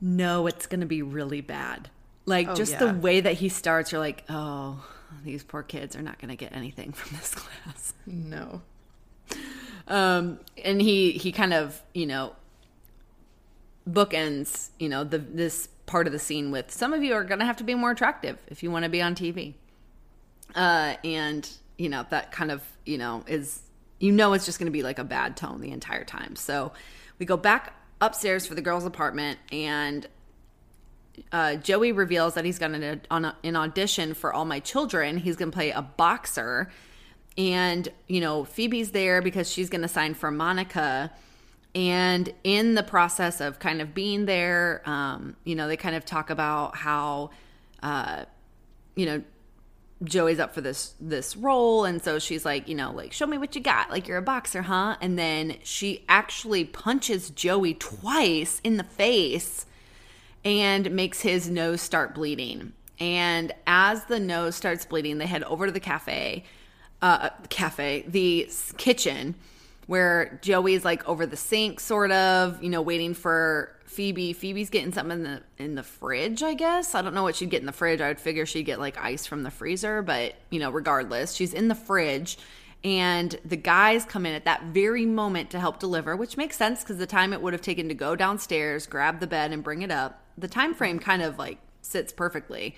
know 0.00 0.48
it's 0.48 0.66
going 0.66 0.80
to 0.80 0.86
be 0.86 1.02
really 1.02 1.40
bad. 1.40 1.88
Like 2.26 2.48
oh, 2.48 2.54
just 2.54 2.72
yeah. 2.72 2.86
the 2.86 2.94
way 2.94 3.20
that 3.20 3.34
he 3.34 3.48
starts 3.48 3.92
you're 3.92 4.00
like 4.00 4.24
oh 4.28 4.84
these 5.24 5.42
poor 5.42 5.62
kids 5.62 5.96
are 5.96 6.02
not 6.02 6.18
going 6.18 6.28
to 6.30 6.36
get 6.36 6.54
anything 6.54 6.92
from 6.92 7.16
this 7.16 7.34
class. 7.34 7.94
No. 8.06 8.62
Um, 9.88 10.38
and 10.62 10.80
he 10.80 11.12
he 11.12 11.32
kind 11.32 11.52
of 11.52 11.80
you 11.92 12.06
know 12.06 12.34
bookends 13.88 14.68
you 14.78 14.88
know 14.88 15.02
the 15.02 15.18
this 15.18 15.68
part 15.86 16.06
of 16.06 16.12
the 16.12 16.18
scene 16.18 16.52
with 16.52 16.70
some 16.70 16.92
of 16.92 17.02
you 17.02 17.14
are 17.14 17.24
going 17.24 17.40
to 17.40 17.44
have 17.44 17.56
to 17.56 17.64
be 17.64 17.74
more 17.74 17.90
attractive 17.90 18.38
if 18.46 18.62
you 18.62 18.70
want 18.70 18.84
to 18.84 18.88
be 18.88 19.02
on 19.02 19.14
TV. 19.14 19.54
Uh, 20.54 20.94
and 21.04 21.48
you 21.78 21.88
know 21.88 22.06
that 22.10 22.30
kind 22.32 22.50
of 22.50 22.62
you 22.84 22.98
know 22.98 23.24
is 23.26 23.62
you 23.98 24.12
know 24.12 24.32
it's 24.34 24.44
just 24.44 24.58
going 24.58 24.66
to 24.66 24.72
be 24.72 24.82
like 24.82 24.98
a 24.98 25.04
bad 25.04 25.36
tone 25.36 25.60
the 25.60 25.70
entire 25.70 26.04
time. 26.04 26.36
So 26.36 26.72
we 27.18 27.26
go 27.26 27.36
back 27.36 27.74
upstairs 28.00 28.46
for 28.46 28.54
the 28.54 28.62
girls' 28.62 28.84
apartment 28.84 29.38
and 29.50 30.06
uh, 31.30 31.56
Joey 31.56 31.92
reveals 31.92 32.34
that 32.34 32.44
he's 32.44 32.58
going 32.58 32.80
to 32.80 33.00
on 33.10 33.24
a, 33.24 33.36
an 33.44 33.56
audition 33.56 34.14
for 34.14 34.32
All 34.32 34.44
My 34.44 34.60
Children. 34.60 35.18
He's 35.18 35.36
going 35.36 35.50
to 35.50 35.54
play 35.54 35.70
a 35.70 35.82
boxer, 35.82 36.70
and 37.36 37.88
you 38.08 38.20
know 38.20 38.44
Phoebe's 38.44 38.92
there 38.92 39.22
because 39.22 39.50
she's 39.50 39.68
going 39.68 39.82
to 39.82 39.88
sign 39.88 40.14
for 40.14 40.30
Monica. 40.30 41.12
And 41.74 42.32
in 42.44 42.74
the 42.74 42.82
process 42.82 43.40
of 43.40 43.58
kind 43.58 43.80
of 43.80 43.94
being 43.94 44.26
there, 44.26 44.82
um, 44.84 45.36
you 45.44 45.54
know, 45.54 45.68
they 45.68 45.78
kind 45.78 45.96
of 45.96 46.04
talk 46.04 46.28
about 46.28 46.76
how, 46.76 47.30
uh, 47.82 48.24
you 48.94 49.06
know, 49.06 49.22
Joey's 50.04 50.38
up 50.38 50.52
for 50.52 50.60
this 50.60 50.94
this 51.00 51.36
role 51.36 51.84
and 51.84 52.02
so 52.02 52.18
she's 52.18 52.44
like, 52.44 52.68
you 52.68 52.74
know, 52.74 52.90
like 52.90 53.12
show 53.12 53.26
me 53.26 53.38
what 53.38 53.54
you 53.54 53.62
got. 53.62 53.90
Like 53.90 54.08
you're 54.08 54.18
a 54.18 54.22
boxer, 54.22 54.62
huh? 54.62 54.96
And 55.00 55.18
then 55.18 55.56
she 55.62 56.04
actually 56.08 56.64
punches 56.64 57.30
Joey 57.30 57.74
twice 57.74 58.60
in 58.64 58.78
the 58.78 58.84
face 58.84 59.64
and 60.44 60.90
makes 60.90 61.20
his 61.20 61.48
nose 61.48 61.80
start 61.80 62.14
bleeding. 62.14 62.72
And 62.98 63.52
as 63.66 64.04
the 64.04 64.20
nose 64.20 64.54
starts 64.54 64.84
bleeding, 64.84 65.18
they 65.18 65.26
head 65.26 65.42
over 65.44 65.66
to 65.66 65.72
the 65.72 65.80
cafe, 65.80 66.44
uh 67.00 67.30
cafe, 67.48 68.04
the 68.06 68.48
kitchen 68.76 69.34
where 69.86 70.38
Joey's 70.42 70.84
like 70.84 71.06
over 71.08 71.26
the 71.26 71.36
sink 71.36 71.80
sort 71.80 72.12
of, 72.12 72.62
you 72.62 72.70
know, 72.70 72.82
waiting 72.82 73.14
for 73.14 73.74
Phoebe. 73.84 74.32
Phoebe's 74.32 74.70
getting 74.70 74.92
something 74.92 75.18
in 75.18 75.22
the 75.24 75.42
in 75.58 75.74
the 75.74 75.82
fridge, 75.82 76.42
I 76.42 76.54
guess. 76.54 76.94
I 76.94 77.02
don't 77.02 77.14
know 77.14 77.24
what 77.24 77.36
she'd 77.36 77.50
get 77.50 77.60
in 77.60 77.66
the 77.66 77.72
fridge. 77.72 78.00
I 78.00 78.08
would 78.08 78.20
figure 78.20 78.46
she'd 78.46 78.62
get 78.62 78.78
like 78.78 78.96
ice 78.98 79.26
from 79.26 79.42
the 79.42 79.50
freezer, 79.50 80.02
but 80.02 80.34
you 80.50 80.60
know, 80.60 80.70
regardless, 80.70 81.34
she's 81.34 81.52
in 81.52 81.68
the 81.68 81.74
fridge 81.74 82.38
and 82.84 83.38
the 83.44 83.56
guys 83.56 84.04
come 84.04 84.26
in 84.26 84.34
at 84.34 84.44
that 84.44 84.64
very 84.64 85.06
moment 85.06 85.50
to 85.50 85.60
help 85.60 85.78
deliver, 85.78 86.16
which 86.16 86.36
makes 86.36 86.56
sense 86.56 86.80
because 86.80 86.98
the 86.98 87.06
time 87.06 87.32
it 87.32 87.40
would 87.40 87.52
have 87.52 87.62
taken 87.62 87.88
to 87.88 87.94
go 87.94 88.16
downstairs, 88.16 88.86
grab 88.86 89.20
the 89.20 89.26
bed 89.26 89.52
and 89.52 89.62
bring 89.62 89.82
it 89.82 89.90
up, 89.90 90.21
the 90.36 90.48
time 90.48 90.74
frame 90.74 90.98
kind 90.98 91.22
of 91.22 91.38
like 91.38 91.58
sits 91.82 92.12
perfectly. 92.12 92.76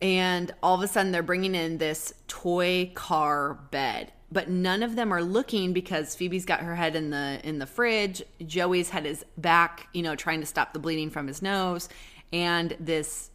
And 0.00 0.52
all 0.62 0.74
of 0.74 0.82
a 0.82 0.88
sudden 0.88 1.12
they're 1.12 1.22
bringing 1.22 1.54
in 1.54 1.78
this 1.78 2.12
toy 2.26 2.90
car 2.94 3.54
bed 3.70 4.12
but 4.32 4.48
none 4.48 4.82
of 4.82 4.96
them 4.96 5.12
are 5.12 5.22
looking 5.22 5.72
because 5.72 6.16
Phoebe's 6.16 6.46
got 6.46 6.60
her 6.60 6.74
head 6.74 6.96
in 6.96 7.10
the 7.10 7.40
in 7.44 7.58
the 7.58 7.66
fridge. 7.66 8.22
Joey's 8.44 8.88
head 8.88 9.04
is 9.04 9.24
back, 9.36 9.88
you 9.92 10.02
know, 10.02 10.16
trying 10.16 10.40
to 10.40 10.46
stop 10.46 10.72
the 10.72 10.78
bleeding 10.78 11.10
from 11.10 11.26
his 11.26 11.42
nose, 11.42 11.88
and 12.32 12.74
this 12.80 13.30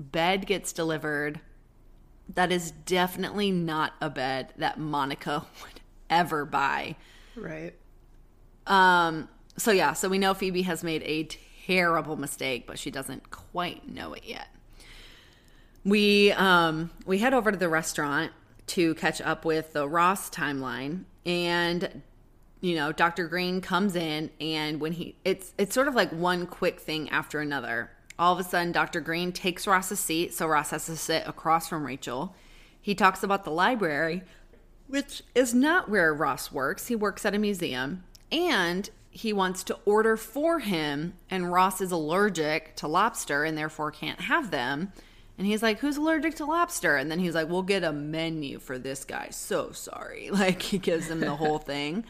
bed 0.00 0.46
gets 0.46 0.72
delivered. 0.72 1.40
That 2.34 2.50
is 2.50 2.72
definitely 2.72 3.52
not 3.52 3.92
a 4.00 4.10
bed 4.10 4.52
that 4.56 4.78
Monica 4.78 5.46
would 5.62 5.80
ever 6.10 6.44
buy. 6.44 6.96
Right. 7.36 7.74
Um 8.66 9.28
so 9.56 9.70
yeah, 9.70 9.92
so 9.92 10.08
we 10.08 10.18
know 10.18 10.34
Phoebe 10.34 10.62
has 10.62 10.82
made 10.82 11.02
a 11.04 11.28
terrible 11.66 12.16
mistake, 12.16 12.66
but 12.66 12.78
she 12.78 12.90
doesn't 12.90 13.30
quite 13.30 13.88
know 13.88 14.12
it 14.12 14.24
yet. 14.24 14.48
We 15.84 16.32
um 16.32 16.90
we 17.04 17.18
head 17.18 17.34
over 17.34 17.52
to 17.52 17.58
the 17.58 17.68
restaurant 17.68 18.32
to 18.68 18.94
catch 18.96 19.20
up 19.20 19.44
with 19.44 19.72
the 19.72 19.88
Ross 19.88 20.28
timeline. 20.30 21.04
And 21.24 22.02
you 22.60 22.74
know, 22.74 22.90
Dr. 22.90 23.28
Green 23.28 23.60
comes 23.60 23.94
in 23.94 24.30
and 24.40 24.80
when 24.80 24.92
he 24.92 25.16
it's 25.24 25.52
it's 25.58 25.74
sort 25.74 25.88
of 25.88 25.94
like 25.94 26.10
one 26.10 26.46
quick 26.46 26.80
thing 26.80 27.08
after 27.10 27.40
another. 27.40 27.90
All 28.18 28.32
of 28.32 28.38
a 28.38 28.44
sudden 28.48 28.72
Dr. 28.72 29.00
Green 29.00 29.30
takes 29.32 29.66
Ross's 29.66 30.00
seat, 30.00 30.34
so 30.34 30.46
Ross 30.46 30.70
has 30.70 30.86
to 30.86 30.96
sit 30.96 31.26
across 31.26 31.68
from 31.68 31.86
Rachel. 31.86 32.34
He 32.80 32.94
talks 32.94 33.22
about 33.22 33.44
the 33.44 33.50
library, 33.50 34.22
which 34.86 35.22
is 35.34 35.52
not 35.52 35.88
where 35.88 36.14
Ross 36.14 36.50
works. 36.50 36.86
He 36.86 36.96
works 36.96 37.26
at 37.26 37.34
a 37.34 37.38
museum 37.38 38.04
and 38.32 38.88
he 39.16 39.32
wants 39.32 39.64
to 39.64 39.78
order 39.86 40.14
for 40.18 40.58
him 40.58 41.14
and 41.30 41.50
Ross 41.50 41.80
is 41.80 41.90
allergic 41.90 42.76
to 42.76 42.86
lobster 42.86 43.44
and 43.44 43.56
therefore 43.56 43.90
can't 43.90 44.20
have 44.20 44.50
them. 44.50 44.92
And 45.38 45.46
he's 45.46 45.62
like, 45.62 45.78
Who's 45.78 45.96
allergic 45.96 46.34
to 46.36 46.44
lobster? 46.44 46.96
And 46.96 47.10
then 47.10 47.18
he's 47.18 47.34
like, 47.34 47.48
We'll 47.48 47.62
get 47.62 47.82
a 47.82 47.92
menu 47.92 48.58
for 48.58 48.78
this 48.78 49.04
guy. 49.04 49.28
So 49.30 49.72
sorry. 49.72 50.28
Like 50.36 50.60
he 50.60 50.76
gives 50.76 51.08
him 51.08 51.20
the 51.20 51.34
whole 51.34 51.58
thing. 51.72 52.04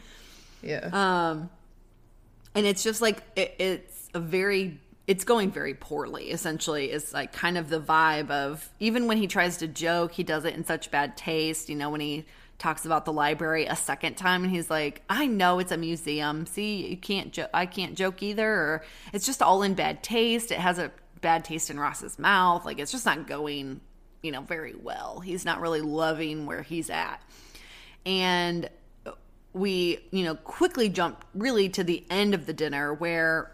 Yeah. 0.61 0.89
Um 0.91 1.49
and 2.53 2.65
it's 2.65 2.83
just 2.83 3.01
like 3.01 3.23
it, 3.37 3.55
it's 3.57 4.09
a 4.13 4.19
very 4.19 4.77
it's 5.05 5.23
going 5.23 5.49
very 5.49 5.73
poorly 5.73 6.31
essentially 6.31 6.91
is 6.91 7.13
like 7.13 7.31
kind 7.31 7.57
of 7.57 7.69
the 7.69 7.79
vibe 7.79 8.29
of 8.31 8.69
even 8.81 9.07
when 9.07 9.17
he 9.17 9.27
tries 9.27 9.55
to 9.57 9.67
joke 9.67 10.11
he 10.11 10.23
does 10.23 10.43
it 10.43 10.53
in 10.55 10.65
such 10.65 10.91
bad 10.91 11.15
taste 11.15 11.69
you 11.69 11.75
know 11.75 11.89
when 11.89 12.01
he 12.01 12.25
talks 12.59 12.85
about 12.85 13.05
the 13.05 13.13
library 13.13 13.65
a 13.65 13.75
second 13.75 14.15
time 14.15 14.43
and 14.43 14.51
he's 14.51 14.69
like 14.69 15.03
i 15.09 15.27
know 15.27 15.59
it's 15.59 15.71
a 15.71 15.77
museum 15.77 16.45
see 16.47 16.87
you 16.87 16.97
can't 16.97 17.31
joke 17.31 17.49
i 17.53 17.67
can't 17.67 17.93
joke 17.93 18.23
either 18.23 18.49
or 18.49 18.83
it's 19.13 19.27
just 19.27 19.43
all 19.43 19.61
in 19.61 19.75
bad 19.75 20.01
taste 20.01 20.51
it 20.51 20.57
has 20.57 20.79
a 20.79 20.91
bad 21.21 21.45
taste 21.45 21.69
in 21.69 21.79
Ross's 21.79 22.17
mouth. 22.19 22.65
Like 22.65 22.79
it's 22.79 22.91
just 22.91 23.05
not 23.05 23.27
going, 23.27 23.81
you 24.21 24.31
know, 24.31 24.41
very 24.41 24.75
well. 24.75 25.19
He's 25.19 25.45
not 25.45 25.61
really 25.61 25.81
loving 25.81 26.45
where 26.45 26.61
he's 26.61 26.89
at. 26.89 27.21
And 28.05 28.69
we, 29.53 29.99
you 30.11 30.23
know, 30.23 30.35
quickly 30.35 30.89
jump 30.89 31.25
really 31.33 31.69
to 31.69 31.83
the 31.83 32.03
end 32.09 32.33
of 32.33 32.45
the 32.45 32.53
dinner 32.53 32.93
where 32.93 33.51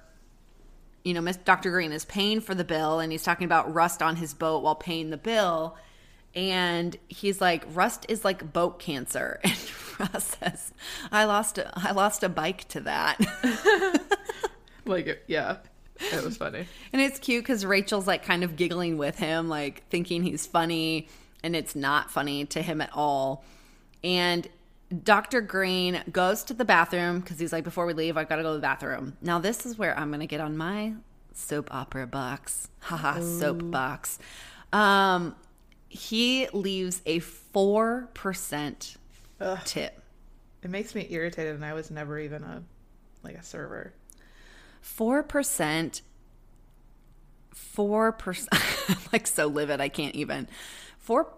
you 1.03 1.13
know, 1.13 1.31
Dr. 1.43 1.69
Green 1.69 1.91
is 1.91 2.05
paying 2.05 2.39
for 2.39 2.55
the 2.55 2.63
bill 2.63 3.00
and 3.00 3.12
he's 3.12 3.24
talking 3.24 3.43
about 3.43 3.74
rust 3.74 4.01
on 4.01 4.15
his 4.15 4.33
boat 4.33 4.63
while 4.63 4.75
paying 4.75 5.10
the 5.10 5.17
bill. 5.17 5.75
And 6.36 6.98
he's 7.08 7.40
like, 7.40 7.63
rust 7.74 8.06
is 8.10 8.25
like 8.25 8.54
boat 8.54 8.80
cancer. 8.80 9.40
And 10.00 10.10
Ross 10.12 10.38
says, 10.40 10.74
I 11.12 11.25
lost 11.25 11.60
a, 11.60 11.72
I 11.75 11.92
lost 11.92 12.24
a 12.24 12.30
bike 12.30 12.68
to 12.70 12.80
that. 12.82 13.20
like, 14.86 15.24
yeah. 15.28 15.58
It 16.00 16.24
was 16.24 16.36
funny. 16.36 16.66
and 16.92 17.00
it's 17.00 17.20
cute 17.20 17.44
because 17.44 17.63
Rachel's 17.63 18.08
like 18.08 18.24
kind 18.24 18.44
of 18.44 18.56
giggling 18.56 18.98
with 18.98 19.20
him, 19.20 19.50
like 19.50 19.88
thinking 19.90 20.24
he's 20.24 20.48
funny, 20.48 21.08
and 21.44 21.56
it's 21.56 21.75
not 21.75 22.10
funny 22.10 22.46
to 22.46 22.63
him 22.63 22.82
at 22.82 22.90
all. 22.92 23.46
And 24.04 24.48
Dr. 25.04 25.42
Green 25.42 26.04
goes 26.12 26.44
to 26.46 26.54
the 26.54 26.66
bathroom 26.66 27.20
because 27.20 27.40
he's 27.40 27.54
like, 27.54 27.63
before 27.63 27.86
we 27.86 27.94
leave, 27.94 28.18
I've 28.18 28.30
got 28.30 28.38
to 28.38 28.44
go 28.44 28.50
to 28.50 28.56
the 28.56 28.62
bathroom. 28.62 29.16
Now, 29.22 29.40
this 29.40 29.66
is 29.66 29.78
where 29.78 29.98
I'm 29.98 30.10
going 30.10 30.20
to 30.20 30.28
get 30.28 30.42
on 30.42 30.58
my 30.58 30.96
soap 31.34 31.74
opera 31.74 32.06
box. 32.08 32.70
Haha, 32.82 33.22
soap 33.22 33.72
box. 33.72 34.20
Um, 34.72 35.36
he 35.93 36.47
leaves 36.53 37.01
a 37.05 37.19
4% 37.19 38.97
Ugh. 39.39 39.59
tip. 39.63 40.01
It 40.63 40.71
makes 40.71 40.95
me 40.95 41.05
irritated, 41.07 41.53
and 41.53 41.63
I 41.63 41.73
was 41.73 41.91
never 41.91 42.17
even 42.17 42.43
a 42.43 42.63
like 43.21 43.35
a 43.35 43.43
server. 43.43 43.93
4%, 44.83 46.01
4%, 47.55 49.12
like 49.13 49.27
so 49.27 49.45
livid, 49.47 49.79
I 49.79 49.89
can't 49.89 50.15
even. 50.15 50.47
Four, 50.97 51.31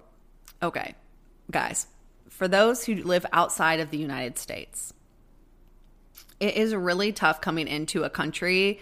okay, 0.63 0.95
guys, 1.51 1.87
for 2.29 2.47
those 2.47 2.85
who 2.85 2.95
live 2.95 3.25
outside 3.33 3.81
of 3.81 3.91
the 3.91 3.97
United 3.97 4.39
States, 4.39 4.93
it 6.39 6.55
is 6.55 6.73
really 6.73 7.11
tough 7.11 7.41
coming 7.41 7.67
into 7.67 8.03
a 8.03 8.09
country 8.09 8.79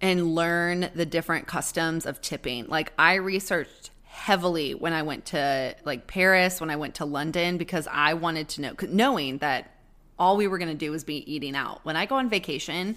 and 0.00 0.34
learn 0.34 0.88
the 0.94 1.06
different 1.06 1.46
customs 1.46 2.06
of 2.06 2.22
tipping. 2.22 2.66
Like 2.66 2.92
I 2.98 3.14
researched 3.16 3.90
heavily 4.24 4.74
when 4.74 4.94
I 4.94 5.02
went 5.02 5.26
to 5.26 5.76
like 5.84 6.06
Paris, 6.06 6.58
when 6.58 6.70
I 6.70 6.76
went 6.76 6.94
to 6.94 7.04
London 7.04 7.58
because 7.58 7.86
I 7.86 8.14
wanted 8.14 8.48
to 8.50 8.62
know 8.62 8.72
knowing 8.88 9.36
that 9.38 9.70
all 10.18 10.38
we 10.38 10.46
were 10.46 10.56
going 10.56 10.70
to 10.70 10.74
do 10.74 10.90
was 10.90 11.04
be 11.04 11.30
eating 11.30 11.54
out. 11.54 11.84
When 11.84 11.94
I 11.94 12.06
go 12.06 12.16
on 12.16 12.30
vacation, 12.30 12.96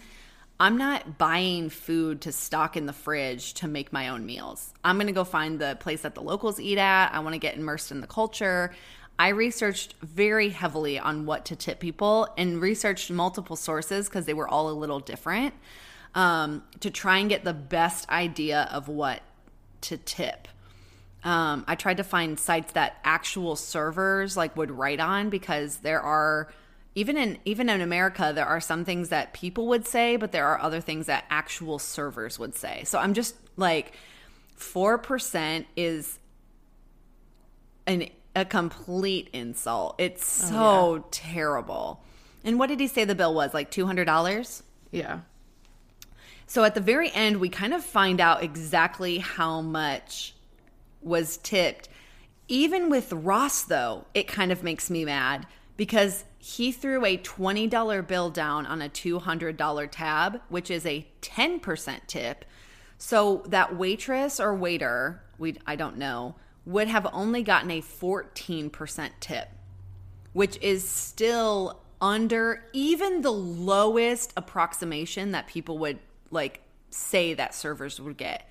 I'm 0.58 0.78
not 0.78 1.18
buying 1.18 1.70
food 1.70 2.22
to 2.22 2.32
stock 2.32 2.78
in 2.78 2.86
the 2.86 2.94
fridge 2.94 3.56
to 3.56 3.68
make 3.68 3.92
my 3.92 4.08
own 4.08 4.26
meals. 4.26 4.74
I'm 4.86 4.96
going 4.96 5.08
to 5.08 5.14
go 5.14 5.26
find 5.26 5.60
the 5.60 5.78
place 5.82 6.04
that 6.04 6.16
the 6.16 6.22
locals 6.22 6.62
eat 6.62 6.78
at. 6.78 7.14
I 7.14 7.20
want 7.20 7.34
to 7.34 7.40
get 7.40 7.58
immersed 7.58 7.92
in 7.92 8.00
the 8.00 8.08
culture. 8.08 8.74
I 9.20 9.30
researched 9.30 9.96
very 10.02 10.48
heavily 10.48 10.98
on 10.98 11.26
what 11.26 11.44
to 11.48 11.58
tip 11.58 11.82
people 11.82 12.30
and 12.38 12.62
researched 12.62 13.12
multiple 13.12 13.58
sources 13.58 14.08
because 14.08 14.26
they 14.26 14.34
were 14.34 14.48
all 14.48 14.70
a 14.70 14.72
little 14.72 15.02
different 15.02 15.54
um, 16.16 16.64
to 16.80 16.90
try 16.90 17.18
and 17.18 17.28
get 17.28 17.44
the 17.44 17.54
best 17.54 18.08
idea 18.08 18.70
of 18.72 18.88
what 18.88 19.24
to 19.82 19.98
tip. 19.98 20.48
Um, 21.28 21.66
I 21.68 21.76
tried 21.76 21.98
to 21.98 22.06
find 22.06 22.40
sites 22.40 22.72
that 22.72 23.00
actual 23.04 23.58
servers 23.58 24.38
like 24.38 24.56
would 24.56 24.72
write 24.72 25.02
on 25.02 25.30
because 25.30 25.80
there 25.80 26.00
are 26.00 26.48
even 26.96 27.18
in 27.18 27.38
even 27.44 27.68
in 27.68 27.82
America, 27.82 28.32
there 28.34 28.46
are 28.46 28.62
some 28.62 28.86
things 28.86 29.10
that 29.10 29.34
people 29.34 29.68
would 29.68 29.86
say, 29.86 30.16
but 30.16 30.32
there 30.32 30.48
are 30.48 30.58
other 30.62 30.80
things 30.80 31.08
that 31.08 31.26
actual 31.30 31.80
servers 31.80 32.40
would 32.40 32.56
say. 32.56 32.86
So 32.86 32.98
I'm 32.98 33.14
just 33.14 33.36
like, 33.58 33.92
four 34.56 34.98
percent 34.98 35.68
is 35.76 36.18
an 37.86 38.08
a 38.34 38.46
complete 38.46 39.28
insult. 39.34 39.96
It's 39.98 40.26
so 40.26 40.56
oh, 40.56 40.96
yeah. 40.96 41.02
terrible. 41.12 42.02
And 42.46 42.58
what 42.58 42.68
did 42.68 42.80
he 42.80 42.88
say 42.88 43.04
the 43.04 43.16
bill 43.16 43.34
was? 43.34 43.54
Like 43.54 43.70
two 43.70 43.86
hundred 43.86 44.06
dollars? 44.06 44.64
Yeah. 44.92 45.20
So 46.46 46.64
at 46.64 46.74
the 46.74 46.80
very 46.80 47.12
end, 47.12 47.42
we 47.42 47.50
kind 47.50 47.74
of 47.74 47.84
find 47.84 48.22
out 48.22 48.44
exactly 48.44 49.18
how 49.18 49.60
much 49.60 50.34
was 51.02 51.38
tipped. 51.38 51.90
Even 52.48 52.90
with 52.90 53.12
Ross, 53.12 53.64
though, 53.64 54.06
it 54.14 54.28
kind 54.28 54.52
of 54.52 54.64
makes 54.64 54.90
me 54.90 55.06
mad 55.06 55.48
because 55.76 56.24
he 56.40 56.72
threw 56.72 57.06
a 57.06 57.18
$20 57.18 58.08
bill 58.08 58.30
down 58.30 58.66
on 58.66 58.82
a 58.82 58.90
$200 58.90 59.90
tab, 59.92 60.42
which 60.50 60.72
is 60.72 60.86
a 60.86 61.08
10% 61.22 62.00
tip. 62.08 62.46
So 62.98 63.44
that 63.48 63.76
waitress 63.76 64.40
or 64.40 64.56
waiter, 64.56 65.22
we 65.38 65.58
I 65.68 65.76
don't 65.76 65.98
know, 65.98 66.36
would 66.66 66.88
have 66.88 67.08
only 67.14 67.44
gotten 67.44 67.72
a 67.72 67.82
14% 67.82 69.10
tip, 69.20 69.50
which 70.34 70.58
is 70.62 70.88
still 70.88 71.82
under 72.02 72.64
even 72.74 73.22
the 73.22 73.32
lowest 73.32 74.34
approximation 74.38 75.32
that 75.32 75.48
people 75.48 75.78
would 75.80 76.00
like 76.30 76.62
say 76.90 77.34
that 77.34 77.56
servers 77.56 78.00
would 78.00 78.18
get. 78.18 78.50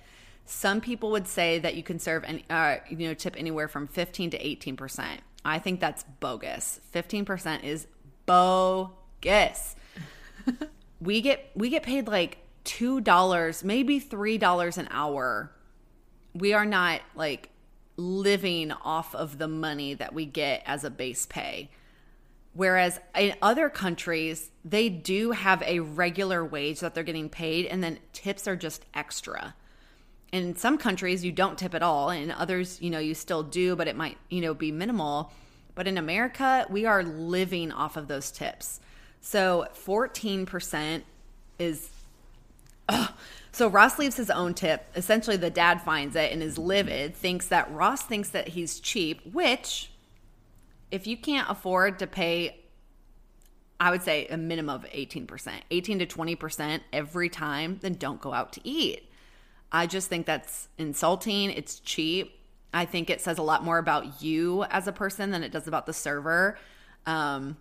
Some 0.49 0.79
people 0.79 1.11
would 1.11 1.27
say 1.27 1.59
that 1.59 1.75
you 1.75 1.83
can 1.83 1.99
serve 1.99 2.23
any, 2.23 2.45
uh, 2.49 2.77
you 2.89 2.97
know, 3.07 3.13
tip 3.13 3.35
anywhere 3.37 3.67
from 3.67 3.85
15 3.85 4.31
to 4.31 4.39
18%. 4.39 5.17
I 5.43 5.59
think 5.59 5.81
that's 5.81 6.03
bogus. 6.21 6.79
15% 6.93 7.63
is 7.63 7.87
bogus. 8.25 9.75
we 11.01 11.19
get 11.19 11.51
we 11.53 11.69
get 11.69 11.83
paid 11.83 12.07
like 12.07 12.37
$2, 12.63 13.63
maybe 13.65 13.99
$3 13.99 14.77
an 14.77 14.87
hour. 14.89 15.51
We 16.33 16.53
are 16.53 16.65
not 16.65 17.01
like 17.13 17.49
living 17.97 18.71
off 18.71 19.13
of 19.13 19.37
the 19.39 19.49
money 19.49 19.95
that 19.95 20.13
we 20.13 20.25
get 20.25 20.63
as 20.65 20.85
a 20.85 20.89
base 20.89 21.25
pay. 21.25 21.71
Whereas 22.53 23.01
in 23.15 23.35
other 23.41 23.69
countries, 23.69 24.49
they 24.63 24.87
do 24.87 25.31
have 25.31 25.61
a 25.63 25.81
regular 25.81 26.43
wage 26.43 26.79
that 26.79 26.95
they're 26.95 27.03
getting 27.03 27.29
paid, 27.29 27.67
and 27.67 27.83
then 27.83 27.99
tips 28.13 28.47
are 28.47 28.55
just 28.55 28.85
extra. 28.93 29.53
In 30.31 30.55
some 30.55 30.77
countries, 30.77 31.23
you 31.23 31.31
don't 31.31 31.57
tip 31.57 31.73
at 31.73 31.81
all. 31.81 32.09
In 32.09 32.31
others, 32.31 32.81
you 32.81 32.89
know, 32.89 32.99
you 32.99 33.13
still 33.13 33.43
do, 33.43 33.75
but 33.75 33.87
it 33.87 33.95
might, 33.95 34.17
you 34.29 34.41
know, 34.41 34.53
be 34.53 34.71
minimal. 34.71 35.31
But 35.75 35.87
in 35.87 35.97
America, 35.97 36.65
we 36.69 36.85
are 36.85 37.03
living 37.03 37.71
off 37.71 37.97
of 37.97 38.07
those 38.07 38.31
tips. 38.31 38.79
So 39.21 39.67
14% 39.85 41.03
is. 41.59 41.89
Ugh. 42.89 43.11
So 43.51 43.67
Ross 43.67 43.97
leaves 43.97 44.15
his 44.15 44.29
own 44.29 44.53
tip. 44.53 44.85
Essentially, 44.95 45.37
the 45.37 45.49
dad 45.49 45.81
finds 45.81 46.15
it 46.15 46.31
and 46.31 46.43
is 46.43 46.57
livid, 46.57 47.15
thinks 47.15 47.47
that 47.47 47.71
Ross 47.71 48.03
thinks 48.03 48.29
that 48.29 48.49
he's 48.49 48.79
cheap, 48.79 49.21
which 49.33 49.91
if 50.91 51.07
you 51.07 51.17
can't 51.17 51.49
afford 51.49 51.99
to 51.99 52.07
pay 52.07 52.59
I 53.79 53.91
would 53.91 54.01
say 54.01 54.25
a 54.27 54.37
minimum 54.37 54.75
of 54.75 54.89
18%, 54.89 55.51
18 55.69 55.99
to 55.99 56.05
20% 56.05 56.81
every 56.91 57.29
time, 57.29 57.77
then 57.81 57.93
don't 57.93 58.19
go 58.19 58.33
out 58.33 58.53
to 58.53 58.67
eat. 58.67 59.06
I 59.71 59.87
just 59.87 60.07
think 60.07 60.25
that's 60.25 60.67
insulting. 60.77 61.51
It's 61.51 61.79
cheap. 61.79 62.39
I 62.73 62.85
think 62.85 63.09
it 63.09 63.21
says 63.21 63.37
a 63.37 63.43
lot 63.43 63.63
more 63.63 63.77
about 63.77 64.21
you 64.21 64.63
as 64.65 64.87
a 64.87 64.91
person 64.91 65.31
than 65.31 65.43
it 65.43 65.51
does 65.51 65.67
about 65.67 65.85
the 65.85 65.93
server. 65.93 66.57
Um, 67.05 67.57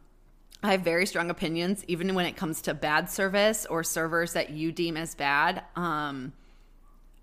I 0.63 0.73
have 0.73 0.83
very 0.83 1.07
strong 1.07 1.31
opinions, 1.31 1.85
even 1.87 2.15
when 2.15 2.27
it 2.27 2.37
comes 2.37 2.63
to 2.63 2.75
bad 2.75 3.11
service 3.11 3.67
or 3.67 3.85
servers 3.85 4.33
that 4.33 4.51
you 4.51 4.73
deem 4.73 4.97
as 4.97 5.15
bad. 5.15 5.63
Um, 5.77 6.33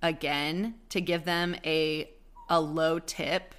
again, 0.02 0.76
to 0.90 1.02
give 1.02 1.26
them 1.26 1.56
a 1.66 2.10
a 2.50 2.60
low 2.60 3.00
tip 3.00 3.56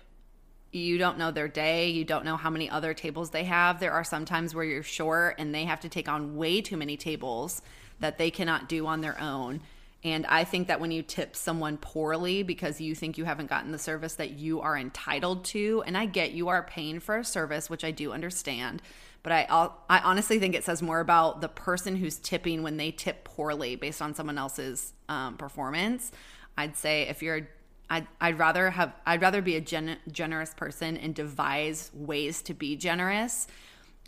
you 0.70 0.98
don't 0.98 1.18
know 1.18 1.30
their 1.30 1.48
day 1.48 1.88
you 1.90 2.04
don't 2.04 2.24
know 2.24 2.36
how 2.36 2.50
many 2.50 2.68
other 2.68 2.92
tables 2.92 3.30
they 3.30 3.44
have 3.44 3.80
there 3.80 3.92
are 3.92 4.04
some 4.04 4.24
times 4.24 4.54
where 4.54 4.64
you're 4.64 4.82
short 4.82 5.36
and 5.38 5.54
they 5.54 5.64
have 5.64 5.80
to 5.80 5.88
take 5.88 6.08
on 6.08 6.36
way 6.36 6.60
too 6.60 6.76
many 6.76 6.96
tables 6.96 7.62
that 8.00 8.18
they 8.18 8.30
cannot 8.30 8.68
do 8.68 8.86
on 8.86 9.00
their 9.00 9.18
own 9.20 9.60
and 10.04 10.26
i 10.26 10.44
think 10.44 10.68
that 10.68 10.80
when 10.80 10.90
you 10.90 11.02
tip 11.02 11.34
someone 11.34 11.76
poorly 11.76 12.42
because 12.42 12.80
you 12.80 12.94
think 12.94 13.18
you 13.18 13.24
haven't 13.24 13.48
gotten 13.48 13.72
the 13.72 13.78
service 13.78 14.14
that 14.14 14.30
you 14.30 14.60
are 14.60 14.76
entitled 14.76 15.44
to 15.44 15.82
and 15.86 15.96
i 15.96 16.06
get 16.06 16.32
you 16.32 16.48
are 16.48 16.62
paying 16.62 17.00
for 17.00 17.16
a 17.18 17.24
service 17.24 17.68
which 17.68 17.84
i 17.84 17.90
do 17.90 18.12
understand 18.12 18.82
but 19.24 19.32
I, 19.32 19.70
I 19.88 20.00
honestly 20.00 20.38
think 20.38 20.54
it 20.54 20.64
says 20.64 20.82
more 20.82 21.00
about 21.00 21.40
the 21.40 21.48
person 21.48 21.96
who's 21.96 22.18
tipping 22.18 22.62
when 22.62 22.76
they 22.76 22.90
tip 22.90 23.24
poorly 23.24 23.74
based 23.74 24.02
on 24.02 24.14
someone 24.14 24.36
else's 24.36 24.92
um, 25.08 25.38
performance. 25.38 26.12
I'd 26.58 26.76
say 26.76 27.08
if 27.08 27.22
you're 27.22 27.48
I'd, 27.88 28.06
I'd 28.20 28.38
rather 28.38 28.70
have 28.70 28.92
I'd 29.06 29.22
rather 29.22 29.40
be 29.40 29.56
a 29.56 29.62
gen, 29.62 29.96
generous 30.12 30.52
person 30.52 30.98
and 30.98 31.14
devise 31.14 31.90
ways 31.94 32.42
to 32.42 32.54
be 32.54 32.76
generous, 32.76 33.46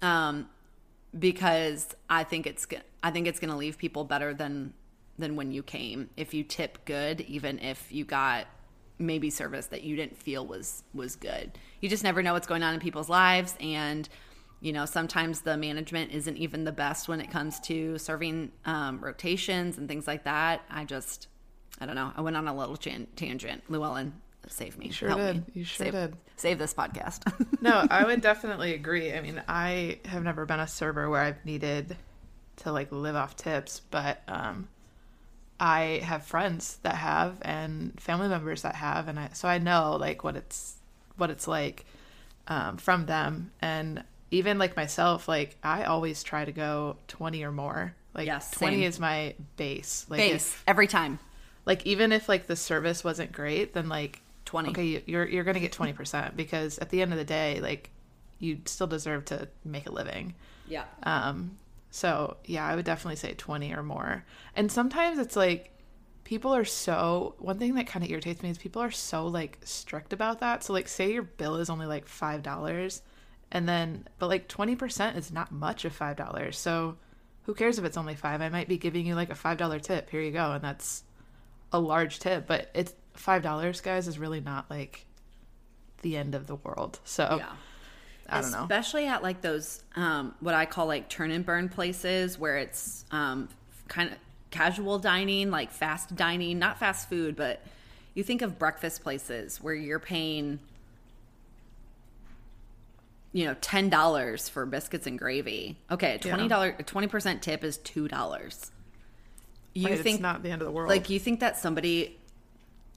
um, 0.03 0.49
because 1.19 1.97
I 2.11 2.25
think 2.25 2.47
it's 2.47 2.67
I 3.03 3.11
think 3.11 3.27
it's 3.27 3.41
going 3.41 3.51
to 3.51 3.57
leave 3.57 3.79
people 3.79 4.05
better 4.05 4.35
than 4.35 4.75
than 5.19 5.37
when 5.37 5.53
you 5.53 5.63
came. 5.63 6.11
If 6.17 6.35
you 6.35 6.45
tip 6.45 6.85
good, 6.85 7.21
even 7.23 7.59
if 7.59 7.91
you 7.91 8.05
got 8.05 8.47
maybe 8.99 9.29
service 9.29 9.67
that 9.67 9.83
you 9.83 9.95
didn't 9.97 10.17
feel 10.17 10.47
was 10.47 10.83
was 10.95 11.17
good, 11.17 11.59
you 11.81 11.89
just 11.89 12.05
never 12.05 12.23
know 12.23 12.33
what's 12.33 12.47
going 12.47 12.63
on 12.63 12.75
in 12.75 12.81
people's 12.81 13.09
lives, 13.09 13.55
and 13.61 14.09
you 14.61 14.73
know 14.73 14.87
sometimes 14.87 15.43
the 15.43 15.57
management 15.57 16.13
isn't 16.13 16.37
even 16.37 16.65
the 16.65 16.73
best 16.73 17.09
when 17.09 17.21
it 17.21 17.31
comes 17.31 17.61
to 17.61 17.99
serving 17.99 18.53
um, 18.65 19.01
rotations 19.01 19.79
and 19.79 19.89
things 19.89 20.07
like 20.07 20.25
that. 20.25 20.63
I 20.71 20.85
just 20.85 21.29
I 21.81 21.87
don't 21.87 21.97
know. 21.97 22.13
I 22.17 22.21
went 22.21 22.37
on 22.37 22.49
a 22.49 22.57
little 22.57 22.77
tangent. 22.77 23.63
Llewellyn, 23.69 24.13
save 24.49 24.79
me. 24.79 24.87
You 24.87 24.93
sure 24.93 25.09
Help 25.09 25.21
did. 25.21 25.37
Me. 25.37 25.45
You 25.55 25.65
sure 25.65 25.87
save, 25.87 25.93
did. 25.93 26.17
Save 26.37 26.59
this 26.59 26.75
podcast. 26.75 27.23
no, 27.61 27.87
I 27.91 28.05
would 28.05 28.21
definitely 28.21 28.75
agree. 28.75 29.13
I 29.13 29.21
mean, 29.21 29.43
I 29.49 30.01
have 30.07 30.23
never 30.23 30.47
been 30.47 30.61
a 30.61 30.67
server 30.67 31.11
where 31.11 31.21
I've 31.21 31.45
needed 31.45 31.97
to 32.59 32.73
like 32.73 32.91
live 32.91 33.17
off 33.17 33.37
tips, 33.37 33.81
but 33.91 34.23
um, 34.29 34.69
I 35.59 36.01
have 36.03 36.25
friends 36.25 36.79
that 36.83 36.97
have 36.97 37.39
and 37.43 37.99
family 38.01 38.29
members 38.29 38.63
that 38.63 38.75
have, 38.75 39.09
and 39.09 39.19
I 39.19 39.31
so 39.33 39.49
I 39.49 39.59
know 39.59 39.97
like 39.99 40.25
what 40.25 40.37
it's 40.37 40.77
what 41.17 41.31
it's 41.31 41.49
like 41.49 41.85
um, 42.49 42.77
from 42.77 43.07
them, 43.07 43.53
and 43.61 44.05
even 44.31 44.59
like 44.59 44.77
myself, 44.77 45.29
like 45.29 45.57
I 45.63 45.85
always 45.85 46.23
try 46.23 46.45
to 46.45 46.53
go 46.53 46.97
twenty 47.09 47.45
or 47.45 47.53
more. 47.53 47.95
Like 48.15 48.27
yes, 48.27 48.51
twenty 48.51 48.77
same. 48.77 48.85
is 48.85 49.01
my 49.01 49.35
base. 49.57 50.07
Like 50.09 50.19
base 50.19 50.35
if, 50.35 50.65
every 50.67 50.87
time 50.87 51.19
like 51.67 51.85
even 51.85 52.13
if 52.13 52.29
like 52.29 52.47
the 52.47 52.57
service 52.57 53.05
wasn't 53.05 53.33
great 53.33 53.75
then 53.75 53.89
like 53.89 54.23
20 54.47 54.71
okay 54.71 55.03
you're 55.05 55.27
you're 55.29 55.45
gonna 55.45 55.61
get 55.61 55.73
20% 55.73 56.37
because 56.37 56.79
at 56.79 56.89
the 56.89 57.03
end 57.03 57.13
of 57.13 57.19
the 57.19 57.25
day 57.25 57.61
like 57.61 57.91
you 58.39 58.59
still 58.65 58.87
deserve 58.87 59.25
to 59.27 59.49
make 59.65 59.87
a 59.87 59.93
living 59.93 60.35
yeah 60.67 60.85
um 61.03 61.59
so 61.97 62.37
yeah 62.45 62.67
i 62.67 62.77
would 62.77 62.85
definitely 62.85 63.17
say 63.17 63.33
20 63.33 63.73
or 63.73 63.83
more. 63.83 64.25
And 64.55 64.71
sometimes 64.71 65.19
it's 65.19 65.37
like 65.37 65.71
people 66.25 66.55
are 66.55 66.65
so 66.65 67.35
one 67.39 67.59
thing 67.59 67.75
that 67.75 67.87
kind 67.87 68.05
of 68.05 68.11
irritates 68.11 68.43
me 68.43 68.51
is 68.51 68.59
people 68.59 68.83
are 68.83 68.91
so 68.91 69.27
like 69.27 69.59
strict 69.63 70.13
about 70.13 70.41
that. 70.41 70.65
So 70.65 70.73
like 70.73 70.89
say 70.89 71.13
your 71.13 71.23
bill 71.23 71.57
is 71.57 71.71
only 71.71 71.87
like 71.87 72.07
five 72.07 72.43
dollars 72.43 73.03
and 73.53 73.69
then 73.69 74.09
but 74.19 74.27
like 74.27 74.49
20% 74.49 75.17
is 75.17 75.33
not 75.33 75.53
much 75.53 75.85
of 75.85 75.93
five 75.93 76.17
dollars. 76.17 76.59
So 76.59 76.97
who 77.45 77.55
cares 77.55 77.79
if 77.79 77.85
it's 77.85 77.97
only 77.97 78.17
five? 78.17 78.43
I 78.43 78.49
might 78.49 78.69
be 78.69 78.77
giving 78.77 79.07
you 79.07 79.15
like 79.15 79.31
a 79.31 79.37
five 79.37 79.57
dollar 79.57 79.79
tip. 79.79 80.11
Here 80.11 80.21
you 80.21 80.33
go. 80.33 80.53
And 80.53 80.65
that's 80.65 81.05
a 81.73 81.79
large 81.79 82.19
tip, 82.19 82.47
but 82.47 82.71
it's 82.75 82.93
five 83.15 83.43
dollars, 83.43 83.81
guys, 83.81 84.09
is 84.09 84.19
really 84.19 84.41
not 84.41 84.69
like 84.69 85.07
the 86.03 86.17
end 86.17 86.35
of 86.35 86.47
the 86.47 86.57
world. 86.57 86.99
So 87.05 87.37
yeah. 87.39 87.53
I 88.29 88.41
don't 88.41 88.45
Especially 88.45 88.59
know. 88.59 88.65
Especially 88.65 89.07
at 89.07 89.23
like 89.23 89.41
those 89.41 89.83
um, 89.95 90.35
what 90.41 90.55
I 90.55 90.67
call 90.67 90.87
like 90.87 91.09
turn 91.09 91.31
and 91.31 91.45
burn 91.45 91.69
places 91.69 92.39
where 92.39 92.59
it's 92.59 93.05
um, 93.11 93.49
kind 93.89 94.11
of 94.11 94.17
casual 94.51 94.99
dining, 94.99 95.51
like 95.51 95.71
fast 95.71 96.15
dining, 96.17 96.59
not 96.59 96.79
fast 96.79 97.09
food, 97.09 97.37
but 97.37 97.63
you 98.15 98.23
think 98.23 98.43
of 98.43 98.59
breakfast 98.59 99.03
places 99.03 99.61
where 99.63 99.75
you're 99.75 99.99
paying 99.99 100.59
you 103.33 103.45
know 103.45 103.55
ten 103.61 103.91
dollars 103.91 104.49
for 104.49 104.67
biscuits 104.67 105.07
and 105.07 105.19
gravy. 105.19 105.77
Okay, 105.91 106.19
twenty 106.19 106.49
dollar 106.49 106.73
twenty 106.73 107.07
percent 107.07 107.43
tip 107.43 107.65
is 107.65 107.77
two 107.79 108.09
dollars 108.09 108.71
you 109.77 109.89
right, 109.89 110.01
think 110.01 110.21
not 110.21 110.43
the 110.43 110.51
end 110.51 110.63
of 110.63 110.67
the 110.67 110.73
world. 110.73 110.89
Like 110.89 111.11
you 111.11 111.21
think 111.21 111.41
that 111.41 111.59
somebody 111.59 112.17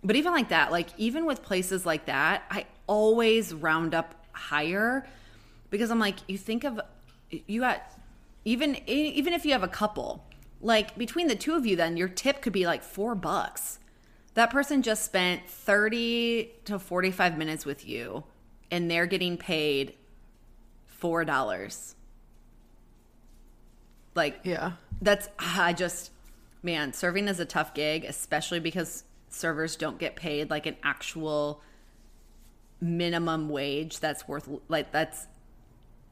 but 0.02 0.16
even 0.16 0.32
like 0.32 0.50
that, 0.50 0.72
like 0.72 0.88
even 0.98 1.26
with 1.26 1.44
places 1.44 1.86
like 1.86 2.06
that, 2.06 2.44
I 2.50 2.66
always 2.88 3.54
round 3.54 3.94
up 3.94 4.16
higher 4.32 5.06
because 5.70 5.92
I'm 5.92 6.00
like 6.00 6.18
you 6.28 6.38
think 6.38 6.64
of 6.64 6.80
you 7.30 7.62
got 7.62 7.84
even 8.46 8.78
even 8.88 9.34
if 9.34 9.46
you 9.46 9.52
have 9.52 9.64
a 9.64 9.68
couple, 9.68 10.26
like 10.62 10.98
between 10.98 11.28
the 11.28 11.36
two 11.36 11.56
of 11.56 11.66
you 11.66 11.76
then 11.76 11.98
your 11.98 12.08
tip 12.08 12.42
could 12.42 12.54
be 12.54 12.66
like 12.66 12.84
4 12.84 13.16
bucks. 13.16 13.80
That 14.36 14.52
person 14.52 14.82
just 14.82 15.04
spent 15.04 15.50
30 15.50 16.52
to 16.66 16.80
45 16.80 17.38
minutes 17.38 17.66
with 17.66 17.88
you 17.88 18.24
and 18.72 18.90
they're 18.90 19.06
getting 19.06 19.38
paid 19.38 19.96
$4. 21.02 21.94
Like 24.16 24.40
yeah. 24.44 24.74
That's 25.02 25.30
ah, 25.40 25.64
I 25.66 25.74
just 25.74 26.12
man, 26.62 26.94
serving 26.94 27.28
is 27.28 27.40
a 27.40 27.46
tough 27.46 27.74
gig, 27.74 28.04
especially 28.04 28.60
because 28.60 29.04
servers 29.30 29.76
don't 29.76 30.00
get 30.00 30.16
paid 30.16 30.50
like 30.50 30.66
an 30.66 30.76
actual 30.84 31.62
minimum 32.82 33.50
wage 33.50 34.00
that's 34.00 34.28
worth 34.28 34.50
like 34.68 34.92
that's 34.92 35.28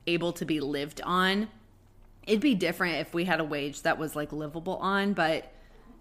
able 0.07 0.33
to 0.33 0.45
be 0.45 0.59
lived 0.59 1.01
on. 1.03 1.49
It'd 2.25 2.41
be 2.41 2.55
different 2.55 2.95
if 2.95 3.13
we 3.13 3.25
had 3.25 3.39
a 3.39 3.43
wage 3.43 3.83
that 3.83 3.97
was 3.97 4.15
like 4.15 4.31
livable 4.31 4.77
on, 4.77 5.13
but 5.13 5.51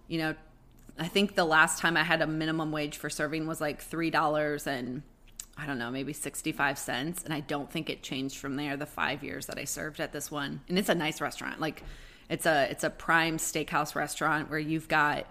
you 0.09 0.19
know, 0.19 0.35
I 0.99 1.09
think 1.09 1.35
the 1.35 1.45
last 1.45 1.79
time 1.79 1.97
I 1.97 2.03
had 2.03 2.23
a 2.23 2.27
minimum 2.27 2.73
wage 2.73 2.97
for 2.97 3.11
serving 3.11 3.47
was 3.47 3.61
like 3.61 3.83
$3 3.83 4.67
and 4.67 5.03
I 5.59 5.67
don't 5.67 5.79
know, 5.79 5.91
maybe 5.91 6.13
65 6.13 6.79
cents. 6.79 7.23
And 7.23 7.33
I 7.33 7.41
don't 7.41 7.71
think 7.71 7.89
it 7.89 8.03
changed 8.03 8.37
from 8.37 8.57
there 8.57 8.77
the 8.77 8.87
five 8.87 9.25
years 9.25 9.47
that 9.47 9.59
I 9.59 9.65
served 9.65 10.01
at 10.01 10.13
this 10.13 10.31
one. 10.31 10.61
And 10.69 10.79
it's 10.79 10.89
a 10.89 10.95
nice 10.95 11.21
restaurant. 11.21 11.61
Like, 11.61 11.83
it's 12.29 12.47
a 12.47 12.69
it's 12.71 12.85
a 12.85 12.91
prime 12.91 13.39
steakhouse 13.39 13.95
restaurant 13.95 14.51
where 14.51 14.59
you've 14.59 14.89
got 14.89 15.27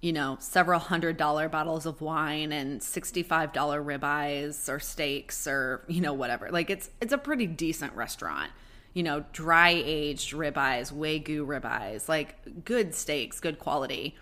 you 0.00 0.12
know, 0.14 0.36
several 0.40 0.80
hundred 0.80 1.16
dollar 1.18 1.48
bottles 1.48 1.84
of 1.84 2.00
wine 2.00 2.52
and 2.52 2.80
$65 2.80 3.52
ribeyes 3.52 4.68
or 4.68 4.80
steaks 4.80 5.46
or, 5.46 5.84
you 5.88 6.00
know, 6.00 6.14
whatever. 6.14 6.50
Like 6.50 6.70
it's 6.70 6.88
it's 7.02 7.12
a 7.12 7.18
pretty 7.18 7.46
decent 7.46 7.94
restaurant. 7.94 8.50
You 8.94 9.02
know, 9.02 9.24
dry 9.32 9.70
aged 9.70 10.32
ribeyes, 10.32 10.92
wagyu 10.92 11.46
ribeyes, 11.46 12.08
like 12.08 12.64
good 12.64 12.94
steaks, 12.94 13.40
good 13.40 13.58
quality. 13.58 14.16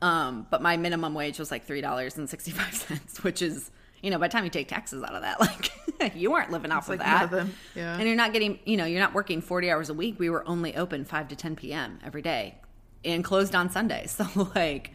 Um, 0.00 0.46
but 0.50 0.62
my 0.62 0.76
minimum 0.76 1.12
wage 1.14 1.38
was 1.38 1.50
like 1.50 1.66
$3.65, 1.66 3.22
which 3.24 3.42
is, 3.42 3.70
you 4.02 4.10
know, 4.10 4.18
by 4.18 4.28
the 4.28 4.32
time 4.32 4.44
you 4.44 4.50
take 4.50 4.68
taxes 4.68 5.02
out 5.02 5.14
of 5.14 5.22
that, 5.22 5.40
like 6.00 6.16
you 6.16 6.30
weren't 6.30 6.50
living 6.50 6.72
off 6.72 6.84
It's 6.84 6.94
of 6.94 6.98
like 7.00 7.06
that. 7.06 7.30
nothing. 7.32 7.52
Yeah. 7.74 7.96
And 7.96 8.06
you're 8.06 8.16
not 8.16 8.32
getting, 8.32 8.58
you 8.64 8.76
know, 8.76 8.84
you're 8.84 9.00
not 9.00 9.12
working 9.14 9.40
40 9.40 9.70
hours 9.70 9.88
a 9.90 9.94
week. 9.94 10.18
We 10.18 10.30
were 10.30 10.46
only 10.48 10.74
open 10.76 11.04
5 11.04 11.28
to 11.28 11.36
10 11.36 11.56
p.m. 11.56 11.98
every 12.04 12.22
day 12.22 12.56
and 13.04 13.24
closed 13.24 13.54
on 13.54 13.70
Sunday. 13.70 14.06
So, 14.08 14.50
like, 14.54 14.90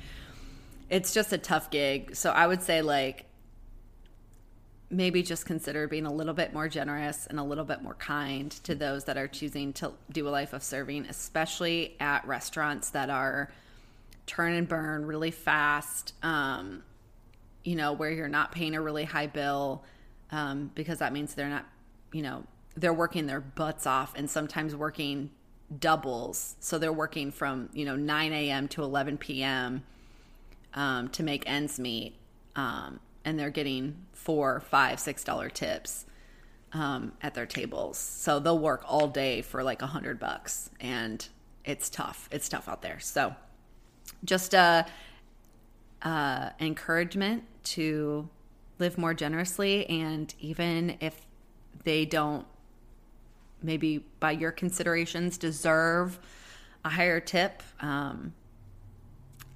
it's 0.90 1.14
just 1.14 1.34
a 1.34 1.38
tough 1.38 1.70
gig. 1.70 2.16
So, 2.16 2.32
I 2.32 2.48
would 2.48 2.62
say, 2.62 2.82
like, 2.82 3.26
maybe 4.90 5.22
just 5.22 5.46
consider 5.46 5.88
being 5.88 6.06
a 6.06 6.14
little 6.14 6.34
bit 6.34 6.54
more 6.54 6.70
generous 6.70 7.28
and 7.28 7.40
a 7.40 7.44
little 7.44 7.66
bit 7.66 7.82
more 7.82 7.96
kind 7.96 8.52
to 8.52 8.74
those 8.74 9.04
that 9.06 9.18
are 9.18 9.28
choosing 9.28 9.74
to 9.74 9.92
do 10.12 10.28
a 10.28 10.32
life 10.32 10.54
of 10.54 10.64
serving, 10.64 11.06
especially 11.08 11.96
at 12.00 12.26
restaurants 12.26 12.92
that 12.92 13.10
are 13.10 13.52
turn 14.26 14.54
and 14.54 14.68
burn 14.68 15.06
really 15.06 15.32
fast. 15.32 16.14
Um, 16.24 16.84
you 17.64 17.76
know, 17.76 17.92
where 17.92 18.10
you're 18.10 18.30
not 18.30 18.54
paying 18.54 18.76
a 18.76 18.82
really 18.82 19.04
high 19.04 19.28
bill 19.28 19.84
um, 20.32 20.72
because 20.74 21.00
that 21.00 21.12
means 21.12 21.34
they're 21.34 21.50
not, 21.50 21.66
you 22.14 22.22
know, 22.22 22.46
they're 22.78 22.94
working 22.94 23.26
their 23.26 23.42
butts 23.42 23.86
off 23.86 24.14
and 24.16 24.30
sometimes 24.30 24.74
working 24.74 25.32
doubles. 25.80 26.56
So 26.60 26.78
they're 26.78 26.94
working 26.94 27.32
from, 27.32 27.70
you 27.74 27.86
know, 27.86 27.96
9 27.96 28.34
a.m. 28.34 28.68
to 28.70 28.84
11 28.84 29.18
p.m. 29.18 29.84
Um, 30.74 31.10
to 31.10 31.24
make 31.24 31.44
ends 31.48 31.80
meet. 31.80 32.16
Um, 32.56 33.00
and 33.26 33.38
they're 33.38 33.50
getting 33.50 34.06
four, 34.14 34.62
five, 34.62 35.00
six 35.00 35.24
dollar 35.24 35.50
tips 35.50 36.06
um, 36.74 37.14
at 37.22 37.34
their 37.34 37.46
tables. 37.46 37.98
So 37.98 38.40
they'll 38.40 38.60
work 38.60 38.84
all 38.86 39.08
day 39.08 39.42
for 39.42 39.64
like 39.64 39.82
a 39.82 39.88
hundred 39.88 40.20
bucks, 40.20 40.70
and 40.80 41.28
it's 41.66 41.90
tough. 41.90 42.30
It's 42.32 42.48
tough 42.50 42.68
out 42.68 42.82
there. 42.82 43.00
So 43.00 43.36
just 44.24 44.56
uh, 44.56 44.84
uh, 46.02 46.50
encouragement 46.60 47.44
to 47.64 48.30
live 48.80 48.98
more 48.98 49.14
generously, 49.14 49.90
and 49.90 50.34
even 50.40 50.98
if 51.00 51.26
they 51.84 52.06
don't, 52.06 52.46
maybe 53.62 54.06
by 54.20 54.32
your 54.32 54.52
considerations, 54.52 55.38
deserve 55.38 56.20
a 56.86 56.90
higher 56.90 57.20
tip. 57.20 57.64
Um, 57.80 58.34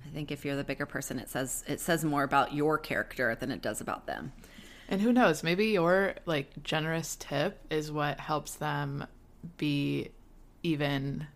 I 0.05 0.09
think 0.13 0.31
if 0.31 0.43
you're 0.43 0.55
the 0.55 0.63
bigger 0.63 0.85
person, 0.85 1.19
it 1.19 1.29
says 1.29 1.63
it 1.67 1.79
says 1.79 2.03
more 2.03 2.23
about 2.23 2.53
your 2.53 2.77
character 2.77 3.35
than 3.35 3.51
it 3.51 3.61
does 3.61 3.81
about 3.81 4.07
them. 4.07 4.33
And 4.89 5.01
who 5.01 5.13
knows, 5.13 5.41
maybe 5.41 5.67
your 5.67 6.15
like 6.25 6.63
generous 6.63 7.15
tip 7.15 7.59
is 7.69 7.91
what 7.91 8.19
helps 8.19 8.55
them 8.55 9.07
be 9.57 10.09
even 10.63 11.27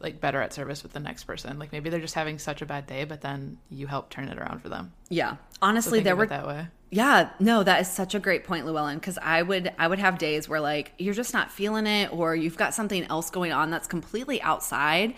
like 0.00 0.20
better 0.20 0.40
at 0.40 0.52
service 0.52 0.82
with 0.82 0.92
the 0.92 1.00
next 1.00 1.24
person. 1.24 1.58
Like 1.58 1.72
maybe 1.72 1.90
they're 1.90 2.00
just 2.00 2.14
having 2.14 2.38
such 2.38 2.62
a 2.62 2.66
bad 2.66 2.86
day, 2.86 3.04
but 3.04 3.20
then 3.20 3.58
you 3.70 3.86
help 3.86 4.10
turn 4.10 4.28
it 4.28 4.38
around 4.38 4.62
for 4.62 4.68
them. 4.68 4.92
Yeah, 5.08 5.36
honestly, 5.60 5.98
think 5.98 6.04
there 6.04 6.16
were 6.16 6.26
that 6.26 6.46
way. 6.46 6.68
Yeah, 6.90 7.30
no, 7.38 7.62
that 7.62 7.82
is 7.82 7.88
such 7.88 8.14
a 8.14 8.18
great 8.18 8.44
point, 8.44 8.66
Llewellyn. 8.66 8.98
Because 8.98 9.18
I 9.18 9.42
would, 9.42 9.72
I 9.78 9.86
would 9.86 10.00
have 10.00 10.18
days 10.18 10.48
where 10.48 10.60
like 10.60 10.92
you're 10.98 11.14
just 11.14 11.32
not 11.32 11.50
feeling 11.50 11.86
it, 11.86 12.12
or 12.12 12.34
you've 12.34 12.56
got 12.56 12.74
something 12.74 13.04
else 13.04 13.30
going 13.30 13.52
on 13.52 13.70
that's 13.70 13.86
completely 13.86 14.40
outside, 14.42 15.14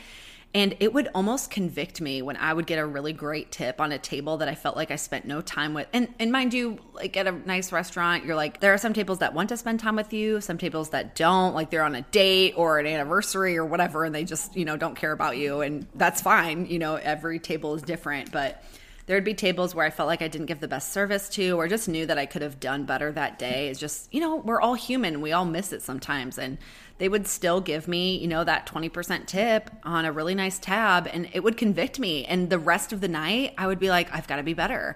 and 0.54 0.76
it 0.80 0.92
would 0.92 1.08
almost 1.14 1.50
convict 1.50 2.00
me 2.00 2.20
when 2.20 2.36
I 2.36 2.52
would 2.52 2.66
get 2.66 2.78
a 2.78 2.84
really 2.84 3.14
great 3.14 3.50
tip 3.50 3.80
on 3.80 3.90
a 3.90 3.98
table 3.98 4.36
that 4.38 4.48
I 4.48 4.54
felt 4.54 4.76
like 4.76 4.90
I 4.90 4.96
spent 4.96 5.24
no 5.24 5.40
time 5.40 5.72
with. 5.72 5.86
And 5.92 6.08
and 6.18 6.30
mind 6.30 6.52
you, 6.52 6.78
like 6.92 7.16
at 7.16 7.26
a 7.26 7.32
nice 7.32 7.72
restaurant, 7.72 8.24
you're 8.24 8.36
like 8.36 8.60
there 8.60 8.74
are 8.74 8.78
some 8.78 8.92
tables 8.92 9.20
that 9.20 9.32
want 9.32 9.48
to 9.48 9.56
spend 9.56 9.80
time 9.80 9.96
with 9.96 10.12
you, 10.12 10.40
some 10.42 10.58
tables 10.58 10.90
that 10.90 11.14
don't. 11.14 11.54
Like 11.54 11.70
they're 11.70 11.84
on 11.84 11.94
a 11.94 12.02
date 12.02 12.54
or 12.56 12.78
an 12.78 12.86
anniversary 12.86 13.56
or 13.56 13.64
whatever, 13.64 14.04
and 14.04 14.14
they 14.14 14.24
just 14.24 14.54
you 14.54 14.66
know 14.66 14.76
don't 14.76 14.94
care 14.94 15.12
about 15.12 15.38
you, 15.38 15.62
and 15.62 15.86
that's 15.94 16.20
fine. 16.20 16.66
You 16.66 16.78
know, 16.78 16.96
every 16.96 17.38
table 17.38 17.74
is 17.74 17.82
different, 17.82 18.30
but 18.30 18.62
there'd 19.06 19.24
be 19.24 19.34
tables 19.34 19.74
where 19.74 19.84
I 19.84 19.90
felt 19.90 20.06
like 20.06 20.22
I 20.22 20.28
didn't 20.28 20.46
give 20.46 20.60
the 20.60 20.68
best 20.68 20.92
service 20.92 21.28
to, 21.30 21.52
or 21.52 21.66
just 21.68 21.88
knew 21.88 22.06
that 22.06 22.18
I 22.18 22.26
could 22.26 22.42
have 22.42 22.60
done 22.60 22.84
better 22.84 23.10
that 23.12 23.38
day. 23.38 23.68
It's 23.68 23.80
just, 23.80 24.12
you 24.12 24.20
know, 24.20 24.36
we're 24.36 24.60
all 24.60 24.74
human. 24.74 25.20
We 25.20 25.32
all 25.32 25.44
miss 25.44 25.72
it 25.72 25.82
sometimes. 25.82 26.38
And 26.38 26.58
they 27.02 27.08
would 27.08 27.26
still 27.26 27.60
give 27.60 27.88
me, 27.88 28.16
you 28.16 28.28
know, 28.28 28.44
that 28.44 28.64
20% 28.64 29.26
tip 29.26 29.70
on 29.82 30.04
a 30.04 30.12
really 30.12 30.36
nice 30.36 30.60
tab, 30.60 31.08
and 31.12 31.28
it 31.32 31.42
would 31.42 31.56
convict 31.56 31.98
me. 31.98 32.24
And 32.26 32.48
the 32.48 32.60
rest 32.60 32.92
of 32.92 33.00
the 33.00 33.08
night, 33.08 33.54
I 33.58 33.66
would 33.66 33.80
be 33.80 33.90
like, 33.90 34.08
I've 34.14 34.28
got 34.28 34.36
to 34.36 34.44
be 34.44 34.54
better. 34.54 34.94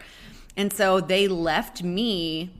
And 0.56 0.72
so 0.72 1.00
they 1.00 1.26
left 1.26 1.82
me, 1.82 2.52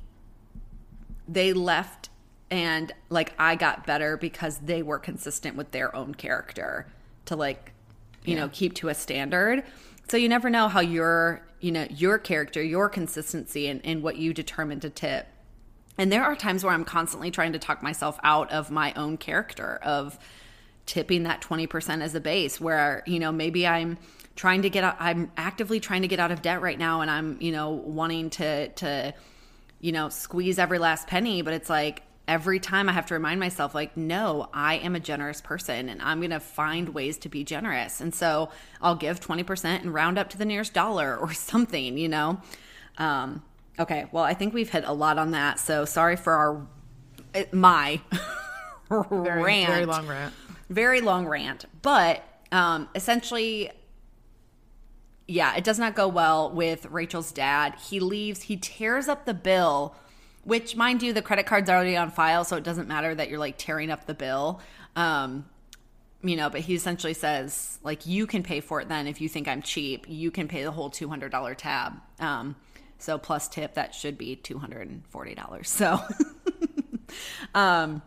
they 1.29 1.53
left, 1.53 2.09
and 2.51 2.91
like 3.09 3.35
I 3.39 3.55
got 3.55 3.87
better 3.87 4.17
because 4.17 4.59
they 4.59 4.83
were 4.83 4.99
consistent 4.99 5.55
with 5.55 5.71
their 5.71 5.95
own 5.95 6.17
character 6.17 6.89
to 7.27 7.37
like, 7.37 7.71
you 8.25 8.35
Yeah. 8.35 8.41
know, 8.41 8.51
keep 8.53 8.75
to 8.75 8.89
a 8.89 8.95
standard. 8.95 9.63
So 10.09 10.17
you 10.17 10.29
never 10.29 10.51
know 10.51 10.67
how 10.67 10.81
your, 10.81 11.41
you 11.61 11.71
know, 11.71 11.87
your 11.89 12.19
character, 12.19 12.61
your 12.61 12.89
consistency 12.89 13.69
and, 13.69 13.81
and 13.85 14.03
what 14.03 14.17
you 14.17 14.35
determine 14.35 14.81
to 14.81 14.91
tip. 14.91 15.29
And 15.99 16.13
there 16.13 16.25
are 16.25 16.37
times 16.37 16.63
where 16.63 16.73
I'm 16.73 16.85
constantly 16.85 17.31
trying 17.31 17.53
to 17.53 17.59
talk 17.59 17.83
myself 17.83 18.19
out 18.23 18.51
of 18.51 18.71
my 18.71 18.93
own 18.95 19.17
character 19.17 19.79
of 19.83 20.19
tipping 20.85 21.25
that 21.25 21.41
20% 21.41 22.03
as 22.03 22.15
a 22.15 22.21
base 22.21 22.61
where, 22.61 23.03
you 23.07 23.19
know, 23.19 23.33
maybe 23.33 23.67
I'm 23.67 23.99
trying 24.37 24.63
to 24.63 24.71
get 24.71 24.85
out, 24.85 24.97
I'm 25.01 25.33
actively 25.37 25.81
trying 25.81 26.03
to 26.03 26.09
get 26.09 26.21
out 26.21 26.31
of 26.31 26.43
debt 26.43 26.61
right 26.61 26.79
now 26.79 27.01
and 27.01 27.11
I'm, 27.11 27.39
you 27.41 27.51
know, 27.51 27.71
wanting 27.71 28.31
to, 28.31 28.69
to, 28.69 29.15
you 29.81 29.93
know, 29.93 30.09
squeeze 30.11 30.59
every 30.59 30.79
last 30.79 31.09
penny, 31.09 31.43
but 31.43 31.55
it's 31.55 31.71
like 31.71 32.03
every 32.29 32.61
time 32.61 32.89
I 32.89 32.93
have 32.93 33.07
to 33.07 33.15
remind 33.15 33.41
myself, 33.41 33.75
like, 33.75 33.97
no, 33.97 34.49
I 34.53 34.75
am 34.77 34.95
a 34.95 35.01
generous 35.01 35.41
person 35.41 35.89
and 35.89 36.03
I'm 36.03 36.21
going 36.21 36.31
to 36.31 36.41
find 36.41 36.91
ways 36.91 37.19
to 37.19 37.29
be 37.29 37.45
generous. 37.45 38.01
And 38.01 38.15
so 38.15 38.51
I'll 38.81 38.97
give 38.97 39.21
20% 39.21 39.65
and 39.65 39.95
round 39.95 40.19
up 40.19 40.31
to 40.31 40.39
the 40.39 40.45
nearest 40.45 40.73
dollar 40.75 41.17
or 41.17 41.33
something, 41.33 41.99
you 41.99 42.09
know? 42.09 42.41
Um, 42.99 43.43
okay. 43.79 44.07
Well, 44.13 44.25
I 44.25 44.35
think 44.35 44.55
we've 44.55 44.71
hit 44.71 44.85
a 44.87 44.93
lot 44.93 45.19
on 45.19 45.33
that. 45.33 45.59
So 45.59 45.85
sorry 45.85 46.17
for 46.17 46.33
our, 46.33 46.67
my 47.53 48.01
Very, 48.89 49.43
rant 49.43 49.69
very 49.69 49.85
long 49.85 50.07
rant. 50.07 50.33
very 50.71 51.01
long 51.01 51.27
rant 51.27 51.65
but 51.83 52.23
um 52.53 52.89
essentially 52.95 53.69
yeah 55.27 55.57
it 55.57 55.65
does 55.65 55.79
not 55.81 55.97
go 55.97 56.07
well 56.07 56.51
with 56.53 56.87
rachel's 56.87 57.33
dad 57.33 57.75
he 57.89 57.99
leaves 57.99 58.43
he 58.43 58.57
tears 58.57 59.09
up 59.09 59.25
the 59.27 59.35
bill 59.35 59.97
which 60.45 60.77
mind 60.77 61.03
you 61.03 61.13
the 61.13 61.21
credit 61.21 61.47
card's 61.47 61.69
already 61.69 61.97
on 61.97 62.13
file 62.13 62.45
so 62.45 62.57
it 62.57 62.63
doesn't 62.63 62.87
matter 62.87 63.13
that 63.13 63.29
you're 63.29 63.41
like 63.41 63.57
tearing 63.59 63.91
up 63.91 64.07
the 64.07 64.15
bill 64.15 64.61
um 64.95 65.45
you 66.23 66.37
know 66.37 66.49
but 66.49 66.61
he 66.61 66.75
essentially 66.77 67.13
says 67.15 67.81
like 67.83 68.07
you 68.07 68.25
can 68.25 68.45
pay 68.45 68.61
for 68.61 68.81
it 68.81 68.89
then 68.89 69.09
if 69.09 69.21
you 69.21 69.29
think 69.29 69.49
i'm 69.49 69.63
cheap 69.63 70.07
you 70.09 70.31
can 70.31 70.47
pay 70.47 70.63
the 70.63 70.71
whole 70.71 70.91
$200 70.91 71.57
tab 71.57 71.95
um 72.21 72.55
so 72.99 73.19
plus 73.19 73.49
tip 73.49 73.75
that 73.75 73.95
should 73.95 74.17
be 74.17 74.37
$240 74.37 75.67
so 75.67 76.01
um 77.55 78.03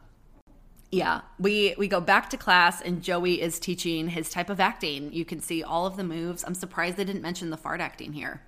yeah, 0.91 1.21
we 1.37 1.75
we 1.77 1.87
go 1.87 2.01
back 2.01 2.31
to 2.31 2.37
class 2.37 2.81
and 2.81 3.03
Joey 3.03 3.41
is 3.41 3.59
teaching 3.59 4.07
his 4.07 4.29
type 4.29 4.49
of 4.49 4.59
acting. 4.59 5.13
You 5.13 5.23
can 5.23 5.39
see 5.39 5.61
all 5.61 5.85
of 5.85 5.97
the 5.97 6.03
moves. 6.03 6.43
I'm 6.43 6.55
surprised 6.55 6.97
they 6.97 7.03
didn't 7.03 7.21
mention 7.21 7.51
the 7.51 7.57
fart 7.57 7.79
acting 7.79 8.13
here. 8.13 8.41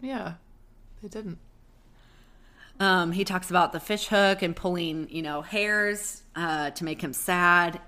Yeah, 0.00 0.34
they 1.02 1.08
didn't. 1.08 1.38
Um, 2.80 3.12
he 3.12 3.24
talks 3.24 3.48
about 3.48 3.72
the 3.72 3.80
fish 3.80 4.08
hook 4.08 4.42
and 4.42 4.54
pulling, 4.54 5.08
you 5.08 5.22
know, 5.22 5.40
hairs 5.40 6.22
uh, 6.34 6.70
to 6.70 6.84
make 6.84 7.00
him 7.00 7.12
sad. 7.12 7.80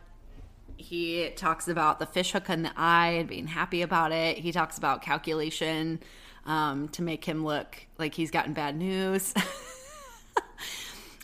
He 0.77 1.31
talks 1.31 1.66
about 1.66 1.99
the 1.99 2.07
fish 2.07 2.33
hook 2.33 2.49
in 2.49 2.62
the 2.62 2.73
eye 2.77 3.16
and 3.18 3.29
being 3.29 3.49
happy 3.49 3.83
about 3.83 4.12
it. 4.12 4.38
He 4.38 4.53
talks 4.53 4.79
about 4.79 5.03
calculation 5.03 6.01
um, 6.49 6.89
to 6.89 7.03
make 7.03 7.25
him 7.25 7.45
look 7.45 7.87
like 7.99 8.15
he's 8.15 8.33
gotten 8.33 8.55
bad 8.55 8.77
news. 8.77 9.33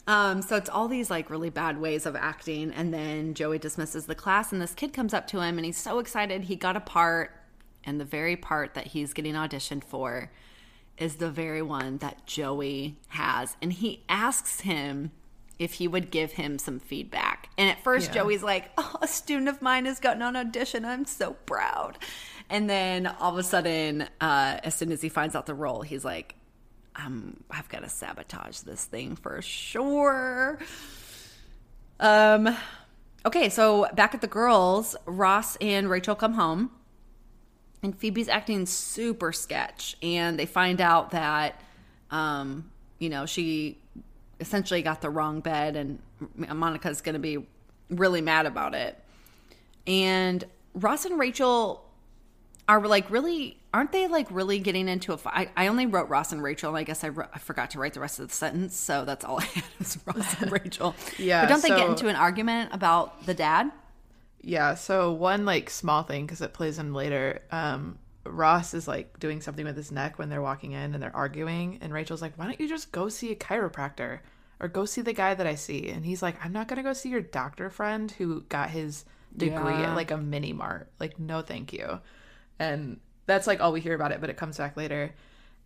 Um, 0.07 0.43
so 0.43 0.57
it's 0.57 0.69
all 0.69 0.89
these 0.89 1.11
like 1.11 1.31
really 1.31 1.51
bad 1.51 1.81
ways 1.81 2.05
of 2.05 2.15
acting. 2.15 2.71
And 2.73 2.93
then 2.93 3.33
Joey 3.35 3.59
dismisses 3.59 4.07
the 4.07 4.15
class, 4.15 4.53
and 4.53 4.61
this 4.61 4.75
kid 4.75 4.93
comes 4.93 5.15
up 5.15 5.27
to 5.29 5.41
him 5.41 5.57
and 5.57 5.65
he's 5.65 5.79
so 5.79 5.99
excited. 5.99 6.45
He 6.45 6.57
got 6.57 6.77
a 6.77 6.81
part, 6.81 7.31
and 7.85 7.99
the 7.99 8.05
very 8.05 8.37
part 8.37 8.75
that 8.75 8.89
he's 8.89 9.15
getting 9.15 9.35
auditioned 9.35 9.83
for 9.83 10.31
is 10.99 11.17
the 11.17 11.31
very 11.31 11.63
one 11.63 11.97
that 11.99 12.27
Joey 12.27 12.97
has. 13.09 13.57
And 13.63 13.73
he 13.73 14.05
asks 14.09 14.61
him 14.61 15.11
if 15.59 15.75
he 15.75 15.89
would 15.89 16.11
give 16.11 16.33
him 16.33 16.59
some 16.59 16.81
feedback. 16.81 17.49
And 17.57 17.71
at 17.71 17.83
first, 17.83 18.09
Yeah. 18.09 18.23
Joey's 18.23 18.43
like, 18.43 18.73
Oh, 18.77 18.97
a 19.01 19.09
student 19.09 19.49
of 19.49 19.63
mine 19.63 19.87
has 19.87 20.01
gotten 20.01 20.21
on 20.21 20.37
audition. 20.37 20.85
I'm 20.85 21.07
so 21.07 21.33
proud. 21.47 21.97
And 22.51 22.69
then 22.69 23.07
all 23.07 23.33
of 23.33 23.39
a 23.39 23.43
sudden, 23.43 24.03
uh, 24.21 24.59
as 24.63 24.75
soon 24.75 24.93
as 24.93 25.01
he 25.01 25.09
finds 25.09 25.35
out 25.35 25.47
the 25.47 25.55
role, 25.55 25.83
he's 25.83 26.05
like, 26.05 26.35
um, 26.97 27.43
I've 27.51 27.69
got 27.69 27.83
to 27.83 27.89
sabotage 27.89 28.61
this 28.61 28.85
thing 28.85 29.17
for 29.17 29.43
sure. 29.43 30.59
Um, 31.99 32.57
okay, 33.27 33.49
so 33.49 33.89
back 33.95 34.15
at 34.15 34.21
the 34.21 34.27
girls, 34.27 34.95
Ross 35.07 35.57
and 35.57 35.89
Rachel 35.89 36.15
come 36.15 36.35
home, 36.35 36.71
and 37.83 37.99
Phoebe's 37.99 38.29
acting 38.29 38.67
super 38.67 39.33
sketch. 39.33 39.97
And 40.03 40.39
they 40.39 40.47
find 40.47 40.81
out 40.81 41.11
that, 41.11 41.61
um, 42.11 42.71
you 42.99 43.09
know, 43.09 43.27
she 43.27 43.79
essentially 44.39 44.83
got 44.83 45.01
the 45.01 45.11
wrong 45.11 45.41
bed, 45.41 45.77
and 45.77 45.99
Monica's 46.37 47.01
going 47.01 47.15
to 47.15 47.19
be 47.19 47.47
really 47.91 48.21
mad 48.21 48.47
about 48.47 48.75
it. 48.75 48.99
And 49.87 50.45
Ross 50.75 51.05
and 51.05 51.19
Rachel 51.19 51.84
are 52.69 52.81
like 52.87 53.11
really 53.11 53.59
aren't 53.75 53.93
they 53.93 54.07
like 54.07 54.29
really 54.31 54.59
getting 54.59 54.89
into 54.89 55.13
a 55.13 55.19
fight? 55.19 55.51
I, 55.57 55.67
only 55.67 55.87
wrote 55.87 56.09
Ross 56.09 56.33
and 56.33 56.43
Rachel, 56.43 56.71
and 56.71 56.79
I 56.79 56.85
guess 56.85 57.03
I, 57.05 57.09
I 57.33 57.39
forgot 57.39 57.71
to 57.71 57.79
write 57.79 57.93
the 57.95 58.01
rest 58.01 58.21
of 58.21 58.29
the 58.29 58.35
sentence, 58.35 58.77
so 58.77 59.05
that's 59.05 59.25
all 59.25 59.39
I 59.41 59.45
had 59.45 59.65
is 59.81 59.99
Ross 60.07 60.41
and 60.41 60.53
Rachel. 60.65 60.95
yeah, 61.19 61.43
but 61.43 61.49
don't 61.49 61.63
they 61.63 61.69
get 61.69 61.89
into 61.89 62.09
an 62.09 62.17
argument 62.17 62.71
about 62.73 63.27
the 63.27 63.35
dad? 63.35 63.71
Yeah, 64.41 64.75
so 64.75 65.13
one 65.13 65.45
like 65.45 65.71
small 65.71 66.03
thing 66.03 66.27
because 66.27 66.41
it 66.41 66.53
plays 66.53 66.79
in 66.79 66.93
later. 66.95 67.43
Um, 67.51 67.99
Ross 68.27 68.73
is 68.75 68.87
like 68.89 69.19
doing 69.19 69.41
something 69.41 69.65
with 69.65 69.77
his 69.77 69.91
neck 69.93 70.19
when 70.19 70.29
they're 70.31 70.41
walking 70.43 70.73
in 70.73 70.95
and 70.95 71.03
they're 71.03 71.15
arguing, 71.17 71.79
and 71.83 71.93
Rachel's 71.93 72.23
like, 72.23 72.35
"Why 72.39 72.45
don't 72.47 72.61
you 72.61 72.69
just 72.69 72.93
go 72.93 73.09
see 73.09 73.31
a 73.33 73.37
chiropractor 73.37 74.21
or 74.61 74.69
go 74.69 74.85
see 74.87 75.01
the 75.03 75.13
guy 75.13 75.35
that 75.35 75.47
I 75.47 75.55
see?" 75.57 75.89
And 75.91 76.07
he's 76.07 76.23
like, 76.23 76.43
"I'm 76.45 76.53
not 76.53 76.69
gonna 76.69 76.83
go 76.83 76.93
see 76.93 77.09
your 77.11 77.21
doctor 77.21 77.69
friend 77.71 78.11
who 78.13 78.43
got 78.43 78.71
his 78.71 79.05
degree 79.37 79.73
Yeah. 79.75 79.91
at 79.91 79.97
like 79.97 80.11
a 80.11 80.17
mini 80.17 80.53
mart. 80.53 80.89
Like, 81.01 81.19
no, 81.19 81.43
thank 81.43 81.73
you." 81.73 82.01
And 82.59 83.01
that's 83.27 83.47
like 83.47 83.61
all 83.61 83.73
we 83.73 83.81
hear 83.81 83.95
about 83.95 84.13
it, 84.13 84.21
but 84.21 84.31
it 84.31 84.37
comes 84.37 84.59
back 84.59 84.77
later. 84.77 85.13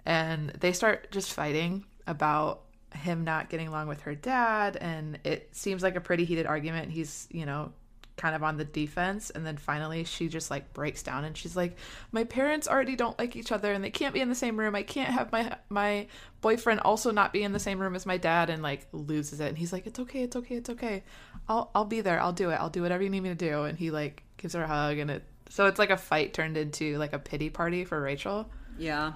And 0.06 0.50
they 0.50 0.72
start 0.72 1.10
just 1.10 1.32
fighting 1.32 1.84
about 2.06 2.62
him 2.94 3.24
not 3.24 3.50
getting 3.50 3.68
along 3.68 3.88
with 3.88 4.00
her 4.02 4.14
dad, 4.14 4.76
and 4.76 5.18
it 5.24 5.54
seems 5.54 5.82
like 5.82 5.96
a 5.96 6.00
pretty 6.00 6.24
heated 6.24 6.46
argument. 6.46 6.90
He's, 6.90 7.28
you 7.30 7.44
know, 7.44 7.72
kind 8.18 8.34
of 8.34 8.42
on 8.42 8.56
the 8.56 8.64
defense 8.64 9.30
and 9.30 9.46
then 9.46 9.56
finally 9.56 10.04
she 10.04 10.28
just 10.28 10.50
like 10.50 10.74
breaks 10.74 11.02
down 11.02 11.24
and 11.24 11.36
she's 11.36 11.56
like 11.56 11.76
my 12.10 12.24
parents 12.24 12.66
already 12.66 12.96
don't 12.96 13.18
like 13.18 13.36
each 13.36 13.52
other 13.52 13.72
and 13.72 13.82
they 13.82 13.90
can't 13.90 14.12
be 14.12 14.20
in 14.20 14.28
the 14.28 14.34
same 14.34 14.58
room. 14.58 14.74
I 14.74 14.82
can't 14.82 15.10
have 15.10 15.32
my 15.32 15.56
my 15.70 16.08
boyfriend 16.40 16.80
also 16.80 17.12
not 17.12 17.32
be 17.32 17.42
in 17.42 17.52
the 17.52 17.60
same 17.60 17.78
room 17.78 17.94
as 17.94 18.04
my 18.04 18.18
dad 18.18 18.50
and 18.50 18.62
like 18.62 18.86
loses 18.92 19.40
it. 19.40 19.48
And 19.48 19.56
he's 19.56 19.72
like 19.72 19.86
it's 19.86 20.00
okay 20.00 20.22
it's 20.22 20.36
okay 20.36 20.56
it's 20.56 20.68
okay. 20.68 21.04
I'll 21.48 21.70
i'll 21.74 21.84
be 21.84 22.00
there. 22.00 22.20
I'll 22.20 22.32
do 22.32 22.50
it. 22.50 22.56
I'll 22.56 22.68
do 22.68 22.82
whatever 22.82 23.02
you 23.02 23.08
need 23.10 23.22
me 23.22 23.30
to 23.30 23.34
do. 23.34 23.62
And 23.62 23.78
he 23.78 23.90
like 23.90 24.24
gives 24.36 24.54
her 24.54 24.64
a 24.64 24.66
hug 24.66 24.98
and 24.98 25.10
it 25.10 25.24
so 25.48 25.66
it's 25.66 25.78
like 25.78 25.90
a 25.90 25.96
fight 25.96 26.32
turned 26.34 26.56
into 26.56 26.96
like 26.98 27.12
a 27.12 27.18
pity 27.18 27.50
party 27.50 27.84
for 27.84 28.00
rachel 28.00 28.48
Yeah. 28.78 29.12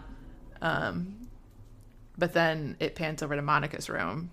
um 0.61 1.29
but 2.18 2.33
then 2.33 2.77
it 2.81 2.95
pans 2.95 3.23
over 3.23 3.37
to 3.37 3.42
monica's 3.42 3.88
room 3.90 4.33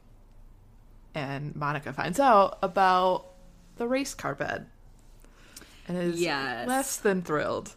and 1.15 1.55
monica 1.55 1.93
finds 1.93 2.19
out 2.19 2.57
about 2.61 3.25
the 3.77 3.87
race 3.87 4.13
car 4.13 4.35
bed 4.35 4.67
and 5.87 5.97
is 5.97 6.21
Yes. 6.21 6.67
less 6.67 6.97
than 6.97 7.21
thrilled 7.21 7.75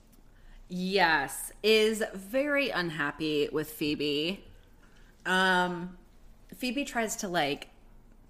Yes, 0.74 1.52
is 1.62 2.02
very 2.14 2.70
unhappy 2.70 3.46
with 3.52 3.70
Phoebe. 3.70 4.42
Um, 5.26 5.98
Phoebe 6.56 6.86
tries 6.86 7.16
to 7.16 7.28
like 7.28 7.68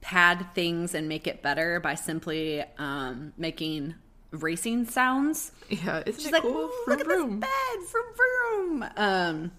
pad 0.01 0.49
things 0.53 0.93
and 0.93 1.09
make 1.09 1.29
it 1.29 1.41
better 1.41 1.79
by 1.79 1.95
simply 1.95 2.65
um, 2.79 3.33
making 3.39 3.95
racing 4.33 4.87
sounds. 4.87 5.53
yeah 5.69 6.03
isn't 6.05 6.21
She's 6.21 6.27
it 6.27 6.33
like, 6.33 6.43
cool 6.43 6.65
"Ooh, 6.65 6.71
Vroom, 6.87 6.99
look 6.99 7.01
at 7.01 7.09
this 7.09 7.25
bed, 7.25 7.89
vroom 7.91 8.05
vroom. 8.17 8.83
Um, 8.97 9.53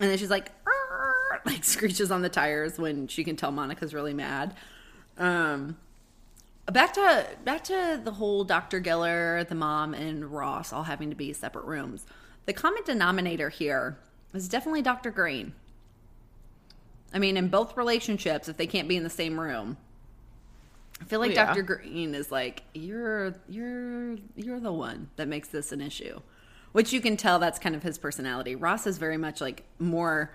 and 0.00 0.10
then 0.10 0.18
she's 0.18 0.30
like, 0.30 0.50
like 1.46 1.64
screeches 1.64 2.10
on 2.10 2.22
the 2.22 2.28
tires 2.28 2.78
when 2.78 3.06
she 3.08 3.24
can 3.24 3.36
tell 3.36 3.50
Monica's 3.50 3.94
really 3.94 4.14
mad. 4.14 4.54
Um, 5.18 5.76
back 6.66 6.94
to 6.94 7.26
back 7.44 7.64
to 7.64 8.00
the 8.02 8.10
whole 8.12 8.44
Dr. 8.44 8.80
Geller, 8.80 9.46
the 9.48 9.54
mom, 9.54 9.94
and 9.94 10.24
Ross 10.26 10.72
all 10.72 10.82
having 10.82 11.10
to 11.10 11.16
be 11.16 11.32
separate 11.32 11.64
rooms. 11.64 12.06
The 12.46 12.52
common 12.52 12.82
denominator 12.84 13.48
here 13.48 13.96
is 14.34 14.48
definitely 14.48 14.82
Dr. 14.82 15.10
Green. 15.10 15.54
I 17.12 17.18
mean, 17.20 17.36
in 17.36 17.48
both 17.48 17.76
relationships, 17.76 18.48
if 18.48 18.56
they 18.56 18.66
can't 18.66 18.88
be 18.88 18.96
in 18.96 19.04
the 19.04 19.10
same 19.10 19.38
room, 19.38 19.76
I 21.00 21.04
feel 21.04 21.20
like 21.20 21.30
Oh, 21.32 21.34
yeah. 21.34 21.46
Dr. 21.46 21.62
Green 21.62 22.14
is 22.14 22.30
like 22.32 22.62
you're 22.74 23.34
you're 23.48 24.16
you're 24.36 24.60
the 24.60 24.72
one 24.72 25.10
that 25.16 25.28
makes 25.28 25.48
this 25.48 25.72
an 25.72 25.80
issue, 25.80 26.20
which 26.72 26.92
you 26.92 27.00
can 27.00 27.16
tell 27.16 27.38
that's 27.38 27.58
kind 27.58 27.74
of 27.74 27.82
his 27.82 27.98
personality. 27.98 28.54
Ross 28.54 28.86
is 28.86 28.98
very 28.98 29.16
much 29.16 29.40
like 29.40 29.64
more 29.78 30.34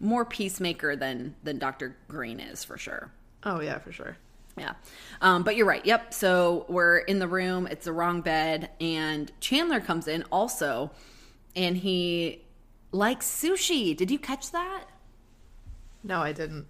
more 0.00 0.24
peacemaker 0.24 0.96
than 0.96 1.34
than 1.42 1.58
Dr. 1.58 1.96
Green 2.08 2.40
is 2.40 2.64
for 2.64 2.78
sure. 2.78 3.10
oh 3.44 3.60
yeah 3.60 3.78
for 3.78 3.92
sure 3.92 4.16
Yeah. 4.56 4.72
Um, 5.20 5.42
but 5.44 5.54
you're 5.56 5.66
right. 5.66 5.84
Yep. 5.84 6.12
So 6.14 6.64
we're 6.68 6.98
in 6.98 7.18
the 7.20 7.28
room. 7.28 7.66
It's 7.68 7.84
the 7.84 7.92
wrong 7.92 8.22
bed. 8.22 8.70
And 8.80 9.30
Chandler 9.40 9.80
comes 9.80 10.08
in 10.08 10.24
also, 10.32 10.90
and 11.54 11.76
he 11.76 12.42
likes 12.90 13.26
sushi. 13.26 13.96
Did 13.96 14.10
you 14.10 14.18
catch 14.18 14.50
that? 14.52 14.84
no 16.04 16.20
i 16.22 16.32
didn't 16.32 16.64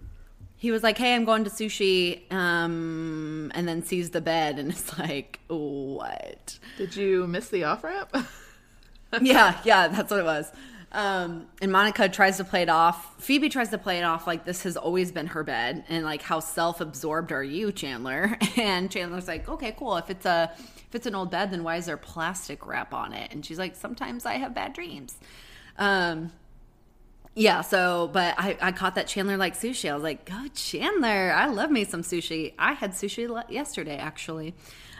He 0.59 0.71
was 0.71 0.83
like, 0.83 0.97
hey, 0.97 1.15
I'm 1.15 1.25
going 1.25 1.45
to 1.45 1.49
sushi. 1.49 2.31
Um, 2.31 3.51
and 3.55 3.67
then 3.67 3.81
sees 3.81 4.11
the 4.11 4.21
bed 4.21 4.59
and 4.59 4.71
it's 4.71 4.99
like, 4.99 5.39
what? 5.47 6.59
did 6.77 6.95
you 6.95 7.25
miss 7.27 7.49
the 7.49 7.63
off 7.63 7.83
ramp 7.83 8.15
yeah, 9.21 9.59
yeah, 9.63 9.87
that's 9.87 10.11
what 10.11 10.19
it 10.19 10.25
was. 10.25 10.51
Um, 10.91 11.47
and 11.61 11.71
Monica 11.71 12.09
tries 12.09 12.37
to 12.37 12.43
play 12.43 12.61
it 12.63 12.69
off. 12.69 13.15
Phoebe 13.21 13.49
tries 13.49 13.69
to 13.69 13.77
play 13.77 13.99
it 13.99 14.03
off 14.03 14.27
like 14.27 14.45
this 14.45 14.63
has 14.63 14.75
always 14.75 15.11
been 15.11 15.27
her 15.27 15.43
bed, 15.43 15.83
and 15.87 16.03
like 16.03 16.21
how 16.21 16.39
self-absorbed 16.39 17.31
are 17.31 17.43
you, 17.43 17.71
Chandler? 17.71 18.37
And 18.57 18.91
Chandler's 18.91 19.27
like, 19.27 19.47
okay, 19.47 19.73
cool. 19.77 19.97
If 19.97 20.09
it's 20.09 20.25
a 20.25 20.51
if 20.57 20.95
it's 20.95 21.05
an 21.05 21.15
old 21.15 21.31
bed, 21.31 21.51
then 21.51 21.63
why 21.63 21.77
is 21.77 21.85
there 21.85 21.97
plastic 21.97 22.65
wrap 22.65 22.93
on 22.93 23.13
it? 23.13 23.31
And 23.31 23.45
she's 23.45 23.59
like, 23.59 23.75
sometimes 23.75 24.25
I 24.25 24.35
have 24.35 24.55
bad 24.55 24.73
dreams. 24.73 25.17
Um, 25.77 26.31
yeah. 27.39 27.61
So, 27.61 28.09
but 28.11 28.35
I 28.37 28.57
I 28.61 28.71
caught 28.71 28.95
that 28.95 29.07
Chandler 29.07 29.37
like 29.37 29.57
sushi. 29.57 29.89
I 29.89 29.93
was 29.93 30.03
like, 30.03 30.29
oh, 30.31 30.47
Chandler, 30.53 31.31
I 31.31 31.47
love 31.47 31.71
me 31.71 31.85
some 31.85 32.01
sushi. 32.01 32.53
I 32.59 32.73
had 32.73 32.91
sushi 32.91 33.43
yesterday, 33.49 33.97
actually. 33.97 34.55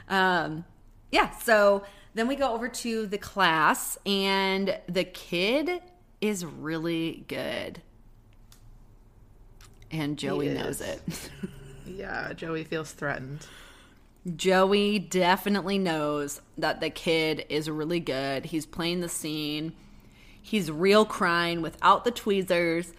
Um, 0.07 0.65
yeah. 1.11 1.31
So 1.31 1.83
then 2.13 2.27
we 2.27 2.35
go 2.35 2.53
over 2.53 2.67
to 2.67 3.05
the 3.07 3.17
class, 3.17 3.97
and 4.05 4.79
the 4.87 5.03
kid 5.03 5.81
is 6.21 6.45
really 6.45 7.23
good. 7.27 7.81
And 9.91 10.17
Joey 10.17 10.49
knows 10.49 10.81
it. 10.81 11.01
yeah 11.89 12.33
joey 12.33 12.63
feels 12.63 12.91
threatened 12.91 13.47
Joey 14.35 14.99
definitely 14.99 15.77
knows 15.77 16.41
that 16.57 16.81
the 16.81 16.89
kid 16.89 17.45
is 17.49 17.69
really 17.69 18.01
good. 18.01 18.45
He's 18.45 18.65
playing 18.65 18.99
the 18.99 19.09
scene. 19.09 19.73
He's 20.41 20.71
real 20.71 21.05
crying 21.05 21.61
without 21.61 22.05
the 22.05 22.11
tweezers. 22.11 22.93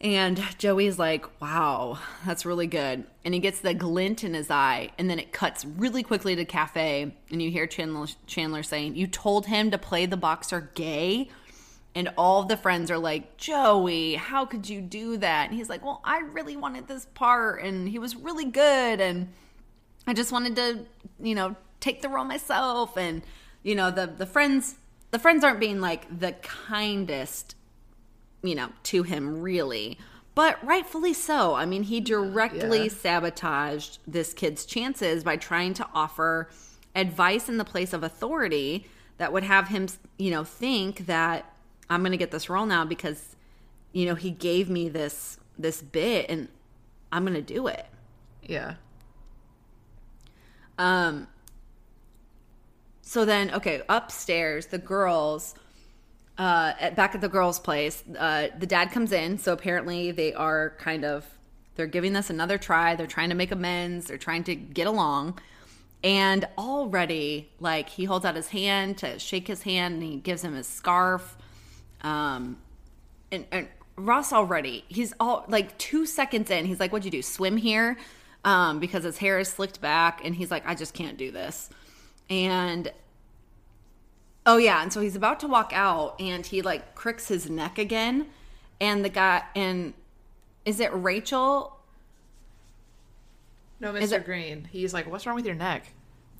And 0.00 0.42
Joey's 0.58 0.98
like, 0.98 1.40
wow, 1.40 1.98
that's 2.26 2.44
really 2.44 2.66
good. 2.66 3.04
And 3.24 3.32
he 3.32 3.40
gets 3.40 3.60
the 3.60 3.72
glint 3.72 4.22
in 4.22 4.34
his 4.34 4.50
eye. 4.50 4.90
And 4.98 5.08
then 5.08 5.18
it 5.18 5.32
cuts 5.32 5.64
really 5.64 6.02
quickly 6.02 6.36
to 6.36 6.44
cafe. 6.44 7.14
And 7.30 7.40
you 7.40 7.50
hear 7.50 7.66
Chandler, 7.66 8.08
Chandler 8.26 8.62
saying, 8.62 8.96
You 8.96 9.06
told 9.06 9.46
him 9.46 9.70
to 9.70 9.78
play 9.78 10.06
the 10.06 10.16
boxer 10.16 10.70
gay? 10.74 11.30
And 11.94 12.10
all 12.18 12.42
the 12.42 12.56
friends 12.56 12.90
are 12.90 12.98
like, 12.98 13.36
Joey, 13.36 14.16
how 14.16 14.44
could 14.44 14.68
you 14.68 14.80
do 14.80 15.16
that? 15.18 15.48
And 15.48 15.56
he's 15.56 15.70
like, 15.70 15.82
Well, 15.82 16.02
I 16.04 16.18
really 16.18 16.56
wanted 16.56 16.86
this 16.86 17.06
part. 17.14 17.62
And 17.62 17.88
he 17.88 17.98
was 17.98 18.14
really 18.14 18.46
good. 18.46 19.00
And 19.00 19.32
I 20.06 20.12
just 20.12 20.32
wanted 20.32 20.56
to, 20.56 20.86
you 21.18 21.34
know, 21.34 21.56
take 21.80 22.02
the 22.02 22.08
role 22.08 22.24
myself 22.24 22.96
and 22.98 23.22
you 23.62 23.74
know, 23.74 23.90
the 23.90 24.06
the 24.06 24.26
friends 24.26 24.76
the 25.14 25.20
friends 25.20 25.44
aren't 25.44 25.60
being 25.60 25.80
like 25.80 26.18
the 26.18 26.32
kindest, 26.42 27.54
you 28.42 28.56
know, 28.56 28.70
to 28.82 29.04
him 29.04 29.40
really. 29.40 29.96
But 30.34 30.58
rightfully 30.66 31.12
so. 31.12 31.54
I 31.54 31.66
mean, 31.66 31.84
he 31.84 32.00
directly 32.00 32.82
Yeah. 32.82 32.88
sabotaged 32.88 34.00
this 34.08 34.32
kid's 34.34 34.64
chances 34.66 35.22
by 35.22 35.36
trying 35.36 35.72
to 35.74 35.86
offer 35.94 36.50
advice 36.96 37.48
in 37.48 37.58
the 37.58 37.64
place 37.64 37.92
of 37.92 38.02
authority 38.02 38.88
that 39.18 39.32
would 39.32 39.44
have 39.44 39.68
him, 39.68 39.86
you 40.18 40.32
know, 40.32 40.42
think 40.42 41.06
that 41.06 41.48
I'm 41.88 42.00
going 42.00 42.10
to 42.10 42.18
get 42.18 42.32
this 42.32 42.50
role 42.50 42.66
now 42.66 42.84
because 42.84 43.36
you 43.92 44.06
know, 44.06 44.16
he 44.16 44.32
gave 44.32 44.68
me 44.68 44.88
this 44.88 45.38
this 45.56 45.80
bit 45.80 46.26
and 46.28 46.48
I'm 47.12 47.22
going 47.24 47.34
to 47.34 47.54
do 47.54 47.68
it. 47.68 47.86
yeah 48.42 48.74
Um. 50.76 51.28
So 53.06 53.26
then, 53.26 53.52
okay, 53.52 53.82
upstairs, 53.88 54.66
the 54.66 54.78
girls, 54.78 55.54
uh, 56.38 56.72
at, 56.80 56.96
back 56.96 57.14
at 57.14 57.20
the 57.20 57.28
girls' 57.28 57.60
place, 57.60 58.02
uh, 58.18 58.48
the 58.58 58.66
dad 58.66 58.92
comes 58.92 59.12
in. 59.12 59.36
So 59.38 59.52
apparently, 59.52 60.10
they 60.10 60.32
are 60.32 60.70
kind 60.78 61.04
of 61.04 61.26
they're 61.76 61.86
giving 61.86 62.14
this 62.14 62.30
another 62.30 62.56
try. 62.56 62.96
They're 62.96 63.06
trying 63.06 63.28
to 63.28 63.34
make 63.34 63.50
amends. 63.52 64.06
They're 64.06 64.16
trying 64.16 64.44
to 64.44 64.54
get 64.54 64.86
along. 64.86 65.38
And 66.02 66.48
already, 66.56 67.50
like 67.60 67.90
he 67.90 68.04
holds 68.04 68.24
out 68.24 68.36
his 68.36 68.48
hand 68.48 68.98
to 68.98 69.18
shake 69.18 69.46
his 69.46 69.62
hand, 69.62 69.94
and 69.94 70.02
he 70.02 70.16
gives 70.16 70.42
him 70.42 70.54
his 70.54 70.66
scarf. 70.66 71.36
Um, 72.00 72.58
and, 73.30 73.44
and 73.52 73.68
Ross 73.96 74.32
already, 74.32 74.84
he's 74.88 75.12
all 75.20 75.44
like 75.48 75.76
two 75.76 76.06
seconds 76.06 76.50
in, 76.50 76.64
he's 76.64 76.80
like, 76.80 76.90
What'd 76.90 77.04
you 77.04 77.10
do? 77.10 77.22
Swim 77.22 77.58
here? 77.58 77.98
Um, 78.44 78.78
because 78.78 79.04
his 79.04 79.18
hair 79.18 79.38
is 79.38 79.48
slicked 79.48 79.80
back, 79.80 80.22
and 80.24 80.34
he's 80.34 80.50
like, 80.50 80.66
I 80.66 80.74
just 80.74 80.94
can't 80.94 81.16
do 81.18 81.30
this. 81.30 81.70
And 82.30 82.92
Oh 84.46 84.58
yeah, 84.58 84.82
and 84.82 84.92
so 84.92 85.00
he's 85.00 85.16
about 85.16 85.40
to 85.40 85.46
walk 85.48 85.72
out, 85.74 86.20
and 86.20 86.44
he 86.44 86.60
like 86.60 86.94
cricks 86.94 87.28
his 87.28 87.48
neck 87.48 87.78
again, 87.78 88.26
and 88.80 89.04
the 89.04 89.08
guy 89.08 89.42
and 89.56 89.94
is 90.66 90.80
it 90.80 90.90
Rachel? 90.92 91.78
No, 93.80 93.92
Mr. 93.92 94.12
it- 94.18 94.24
Green. 94.24 94.68
He's 94.70 94.92
like, 94.94 95.06
"What's 95.06 95.26
wrong 95.26 95.34
with 95.36 95.46
your 95.46 95.54
neck?" 95.54 95.92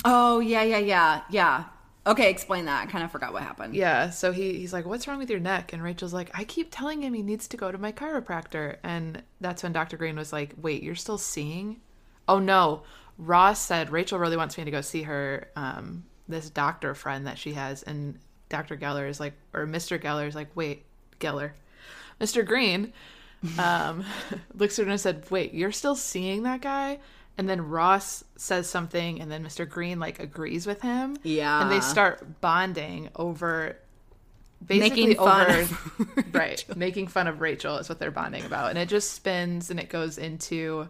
Oh 0.05 0.41
yeah, 0.41 0.63
yeah, 0.63 0.79
yeah, 0.79 1.23
yeah. 1.31 1.65
Okay, 2.07 2.29
explain 2.31 2.67
that. 2.67 2.83
I 2.87 2.91
kind 2.91 3.03
of 3.03 3.11
forgot 3.11 3.33
what 3.33 3.43
happened. 3.43 3.75
Yeah, 3.75 4.11
so 4.11 4.33
he 4.33 4.53
he's 4.59 4.75
like, 4.75 4.85
"What's 4.85 5.09
wrong 5.09 5.19
with 5.19 5.31
your 5.31 5.41
neck?" 5.41 5.73
And 5.73 5.83
Rachel's 5.83 6.13
like, 6.13 6.31
"I 6.35 6.45
keep 6.45 6.69
telling 6.71 7.03
him 7.03 7.15
he 7.15 7.23
needs 7.23 7.49
to 7.49 7.57
go 7.57 7.73
to 7.73 7.79
my 7.79 7.93
chiropractor." 7.93 8.77
And 8.83 9.23
that's 9.41 9.63
when 9.63 9.73
Dr. 9.73 9.97
Green 9.97 10.17
was 10.17 10.31
like, 10.33 10.53
"Wait, 10.61 10.83
you're 10.83 10.95
still 10.95 11.17
seeing?" 11.19 11.81
Oh 12.29 12.39
no, 12.39 12.83
Ross 13.19 13.61
said 13.61 13.91
Rachel 13.91 14.19
really 14.19 14.37
wants 14.37 14.59
me 14.59 14.65
to 14.65 14.71
go 14.71 14.81
see 14.81 15.03
her 15.03 15.49
um 15.57 16.05
this 16.29 16.51
doctor 16.51 16.95
friend 16.95 17.27
that 17.27 17.39
she 17.39 17.53
has 17.53 17.83
and 17.83 18.19
Dr. 18.49 18.77
Geller 18.77 19.09
is 19.09 19.21
like 19.21 19.35
or 19.53 19.67
Mr. 19.67 20.01
Geller 20.01 20.27
is 20.27 20.35
like, 20.35 20.49
"Wait, 20.55 20.85
Geller." 21.21 21.53
Mr. 22.21 22.47
Green 22.47 22.93
um 23.59 24.05
looks 24.55 24.79
at 24.79 24.87
her 24.87 24.91
and 24.91 25.01
said, 25.01 25.31
"Wait, 25.31 25.55
you're 25.55 25.73
still 25.73 25.97
seeing 25.97 26.45
that 26.45 26.61
guy?" 26.61 26.99
And 27.37 27.49
then 27.49 27.69
Ross 27.69 28.23
says 28.37 28.69
something 28.69 29.21
and 29.21 29.31
then 29.31 29.45
Mr. 29.45 29.69
Green 29.69 29.99
like 29.99 30.21
agrees 30.21 30.67
with 30.67 30.83
him. 30.83 31.17
Yeah. 31.25 31.63
And 31.63 31.71
they 31.71 31.81
start 31.81 32.41
bonding 32.41 33.11
over 33.17 33.77
basically 34.65 35.07
Making 35.09 35.17
fun 35.17 35.51
over 35.51 36.25
right 36.33 36.65
making 36.77 37.09
fun 37.09 37.27
of 37.27 37.41
rachel 37.43 37.77
is 37.77 37.89
what 37.89 37.99
they're 37.99 38.11
bonding 38.11 38.45
about 38.45 38.71
and 38.71 38.79
it 38.79 38.89
just 38.89 39.13
spins 39.13 39.71
and 39.71 39.79
it 39.79 39.91
goes 39.91 40.17
into 40.17 40.89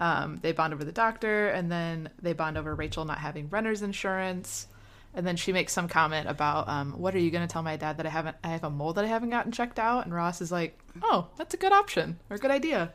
um, 0.00 0.40
they 0.42 0.50
bond 0.50 0.74
over 0.74 0.84
the 0.84 0.90
doctor 0.92 1.48
and 1.50 1.70
then 1.70 2.10
they 2.20 2.32
bond 2.32 2.58
over 2.58 2.74
rachel 2.74 3.04
not 3.04 3.18
having 3.18 3.48
renter's 3.50 3.82
insurance 3.82 4.66
and 5.14 5.24
then 5.26 5.36
she 5.36 5.52
makes 5.52 5.72
some 5.72 5.86
comment 5.88 6.28
about 6.28 6.68
um, 6.68 6.92
what 6.98 7.14
are 7.14 7.18
you 7.18 7.30
going 7.30 7.46
to 7.46 7.52
tell 7.52 7.62
my 7.62 7.76
dad 7.76 7.98
that 7.98 8.06
i 8.06 8.08
haven't 8.08 8.36
i 8.42 8.48
have 8.48 8.64
a 8.64 8.70
mole 8.70 8.92
that 8.92 9.04
i 9.04 9.08
haven't 9.08 9.30
gotten 9.30 9.52
checked 9.52 9.78
out 9.78 10.04
and 10.04 10.12
ross 10.14 10.40
is 10.40 10.50
like 10.50 10.76
oh 11.04 11.28
that's 11.36 11.54
a 11.54 11.56
good 11.56 11.72
option 11.72 12.18
or 12.28 12.36
a 12.36 12.38
good 12.40 12.50
idea 12.50 12.92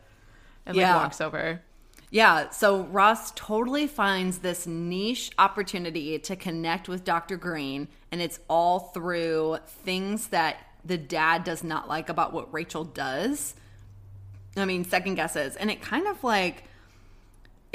and 0.65 0.75
like 0.75 0.81
Yeah. 0.81 0.95
walks 0.97 1.21
over 1.21 1.61
Yeah, 2.11 2.49
so 2.51 2.83
Ross 2.83 3.31
totally 3.35 3.87
finds 3.87 4.37
this 4.37 4.65
niche 4.65 5.31
opportunity 5.37 6.17
to 6.19 6.35
connect 6.35 6.87
with 6.87 7.03
Dr. 7.03 7.35
Green, 7.35 7.87
and 8.11 8.21
it's 8.21 8.39
all 8.47 8.79
through 8.93 9.57
things 9.67 10.27
that 10.27 10.57
the 10.85 10.97
dad 10.97 11.43
does 11.43 11.61
not 11.63 11.89
like 11.89 12.07
about 12.07 12.31
what 12.31 12.53
Rachel 12.53 12.83
does. 12.85 13.55
I 14.55 14.63
mean, 14.65 14.85
second 14.85 15.15
guesses. 15.15 15.55
And 15.57 15.69
it 15.69 15.81
kind 15.81 16.07
of 16.07 16.23
like, 16.23 16.63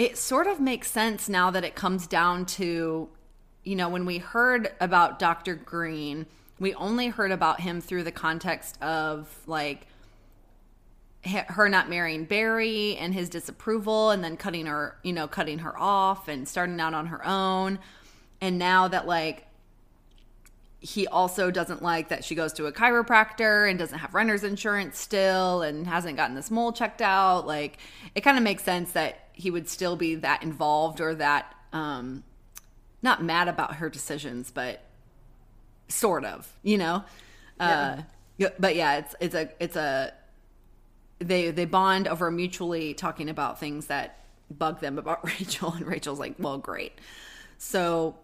it 0.00 0.16
sort 0.16 0.46
of 0.46 0.58
makes 0.58 0.90
sense 0.90 1.28
now 1.28 1.50
that 1.50 1.62
it 1.62 1.74
comes 1.74 2.06
down 2.06 2.46
to, 2.46 3.06
you 3.64 3.76
know, 3.76 3.86
when 3.86 4.06
we 4.06 4.16
heard 4.16 4.72
about 4.80 5.18
Dr. 5.18 5.54
Green, 5.54 6.24
we 6.58 6.72
only 6.72 7.08
heard 7.08 7.30
about 7.30 7.60
him 7.60 7.82
through 7.82 8.04
the 8.04 8.10
context 8.10 8.80
of 8.82 9.28
like, 9.46 9.86
her 11.26 11.68
not 11.68 11.90
marrying 11.90 12.24
Barry 12.24 12.96
and 12.96 13.12
his 13.12 13.28
disapproval 13.28 14.08
and 14.08 14.24
then 14.24 14.38
cutting 14.38 14.64
her, 14.64 14.96
you 15.02 15.12
know, 15.12 15.28
cutting 15.28 15.58
her 15.58 15.78
off 15.78 16.28
and 16.28 16.48
starting 16.48 16.80
out 16.80 16.94
on 16.94 17.08
her 17.08 17.20
own. 17.26 17.78
And 18.40 18.58
now 18.58 18.88
that 18.88 19.06
like 19.06 19.44
he 20.80 21.06
also 21.06 21.50
doesn't 21.50 21.82
like 21.82 22.08
that 22.08 22.24
she 22.24 22.34
goes 22.34 22.54
to 22.54 22.64
a 22.66 22.72
chiropractor 22.72 23.68
and 23.68 23.78
doesn't 23.78 23.98
have 23.98 24.14
renter's 24.14 24.42
insurance 24.44 24.98
still 24.98 25.60
and 25.60 25.86
hasn't 25.86 26.16
gotten 26.16 26.34
this 26.34 26.50
mole 26.50 26.72
checked 26.72 27.02
out, 27.02 27.46
like 27.46 27.78
it 28.14 28.22
kind 28.22 28.38
of 28.38 28.42
makes 28.44 28.62
sense 28.62 28.92
that 28.92 29.28
he 29.32 29.50
would 29.50 29.68
still 29.68 29.94
be 29.94 30.14
that 30.16 30.42
involved 30.42 31.00
or 31.00 31.14
that 31.14 31.54
um 31.72 32.24
not 33.02 33.22
mad 33.22 33.48
about 33.48 33.76
her 33.76 33.88
decisions, 33.90 34.50
but 34.50 34.82
sort 35.88 36.24
of, 36.24 36.50
you 36.62 36.78
know. 36.78 37.04
Uh 37.58 38.02
but 38.58 38.74
yeah, 38.74 38.98
it's 38.98 39.14
it's 39.20 39.34
a 39.34 39.50
it's 39.60 39.76
a 39.76 40.14
they 41.18 41.50
they 41.50 41.66
bond 41.66 42.08
over 42.08 42.30
mutually 42.30 42.94
talking 42.94 43.28
about 43.28 43.60
things 43.60 43.86
that 43.86 44.18
bug 44.50 44.80
them 44.80 44.98
about 44.98 45.24
Rachel 45.40 45.72
and 45.74 45.86
Rachel's 45.86 46.18
like, 46.18 46.36
"Well, 46.38 46.56
great." 46.56 46.92
So 47.58 48.16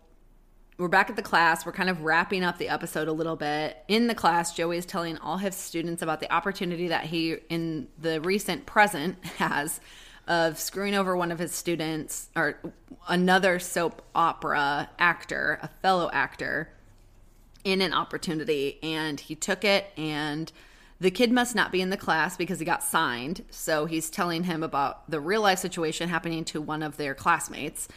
we're 0.78 0.88
back 0.88 1.08
at 1.08 1.16
the 1.16 1.22
class. 1.22 1.64
We're 1.64 1.72
kind 1.72 1.88
of 1.88 2.02
wrapping 2.02 2.44
up 2.44 2.58
the 2.58 2.68
episode 2.68 3.08
a 3.08 3.12
little 3.12 3.36
bit. 3.36 3.78
In 3.88 4.08
the 4.08 4.14
class, 4.14 4.54
Joey 4.54 4.76
is 4.76 4.84
telling 4.84 5.16
all 5.18 5.38
his 5.38 5.54
students 5.54 6.02
about 6.02 6.20
the 6.20 6.30
opportunity 6.32 6.88
that 6.88 7.04
he 7.04 7.36
in 7.48 7.88
the 7.98 8.20
recent 8.20 8.66
present 8.66 9.24
has 9.38 9.80
of 10.26 10.58
screwing 10.58 10.94
over 10.94 11.16
one 11.16 11.30
of 11.30 11.38
his 11.38 11.52
students 11.52 12.28
or 12.36 12.58
another 13.08 13.58
soap 13.58 14.02
opera 14.14 14.90
actor, 14.98 15.58
a 15.62 15.68
fellow 15.80 16.10
actor 16.12 16.68
in 17.64 17.80
an 17.80 17.92
opportunity 17.92 18.78
and 18.82 19.18
he 19.18 19.34
took 19.34 19.64
it 19.64 19.92
and 19.96 20.52
the 21.00 21.10
kid 21.10 21.32
must 21.32 21.54
not 21.54 21.72
be 21.72 21.80
in 21.80 21.90
the 21.90 21.96
class 21.96 22.36
because 22.36 22.60
he 22.60 22.64
got 22.64 22.82
signed 22.82 23.44
so 23.50 23.86
he's 23.86 24.08
telling 24.08 24.44
him 24.44 24.62
about 24.62 25.08
the 25.10 25.18
real 25.18 25.42
life 25.42 25.58
situation 25.58 26.08
happening 26.08 26.44
to 26.44 26.60
one 26.60 26.80
of 26.80 26.96
their 26.96 27.12
classmates 27.12 27.88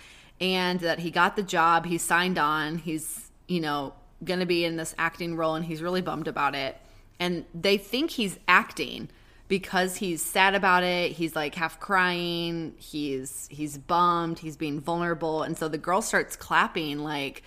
and 0.42 0.80
that 0.80 1.00
he 1.00 1.12
got 1.12 1.36
the 1.36 1.44
job 1.44 1.86
he 1.86 1.98
signed 1.98 2.38
on 2.38 2.78
he's 2.78 3.32
you 3.48 3.60
know 3.60 3.94
going 4.24 4.40
to 4.40 4.46
be 4.46 4.66
in 4.66 4.76
this 4.76 4.94
acting 4.98 5.36
role 5.36 5.56
and 5.56 5.66
he's 5.66 5.82
really 5.82 6.02
bummed 6.02 6.28
about 6.28 6.56
it 6.56 6.78
and 7.20 7.46
they 7.54 7.78
think 7.78 8.12
he's 8.12 8.38
acting 8.48 9.10
because 9.48 9.98
he's 9.98 10.22
sad 10.22 10.56
about 10.56 10.84
it 10.84 11.14
he's 11.14 11.36
like 11.36 11.56
half 11.56 11.80
crying 11.80 12.74
he's 12.78 13.48
he's 13.52 13.78
bummed 13.78 14.40
he's 14.40 14.58
being 14.58 14.80
vulnerable 14.80 15.44
and 15.44 15.58
so 15.58 15.68
the 15.68 15.78
girl 15.78 16.02
starts 16.02 16.36
clapping 16.36 17.00
like 17.00 17.44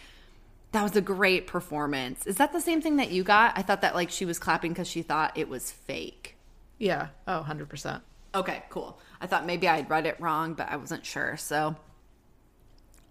that 0.73 0.83
was 0.83 0.97
a 0.97 1.03
great 1.03 1.47
performance. 1.47 2.27
Is 2.27 2.37
that 2.37 2.55
the 2.55 2.61
same 2.61 2.81
thing 2.81 2.97
that 2.97 3.11
you 3.11 3.25
got? 3.25 3.53
I 3.59 3.63
thought 3.63 3.83
that 3.83 3.95
like 3.95 4.09
she 4.09 4.25
was 4.25 4.39
clapping 4.39 4.73
because 4.73 4.89
she 4.89 5.03
thought 5.03 5.37
it 5.37 5.47
was 5.49 5.71
fake. 5.71 6.37
yeah 6.79 7.09
oh 7.29 7.45
100% 7.47 8.01
Okay, 8.35 8.63
cool. 8.71 8.99
I 9.21 9.27
thought 9.27 9.45
maybe 9.45 9.69
I 9.69 9.77
had 9.77 9.91
read 9.91 10.07
it 10.07 10.17
wrong, 10.19 10.55
but 10.55 10.71
I 10.71 10.77
wasn't 10.77 11.05
sure. 11.05 11.37
So, 11.37 11.77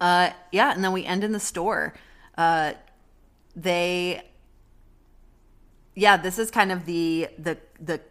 uh, 0.01 0.31
yeah, 0.51 0.73
and 0.73 0.83
then 0.83 0.91
we 0.91 1.05
end 1.05 1.23
in 1.23 1.31
the 1.31 1.39
store. 1.39 1.93
Uh, 2.35 2.73
they, 3.55 4.23
yeah, 5.95 6.17
this 6.17 6.39
is 6.39 6.49
kind 6.49 6.71
of 6.71 6.85
the 6.85 7.29
the 7.37 7.57
the 7.79 8.01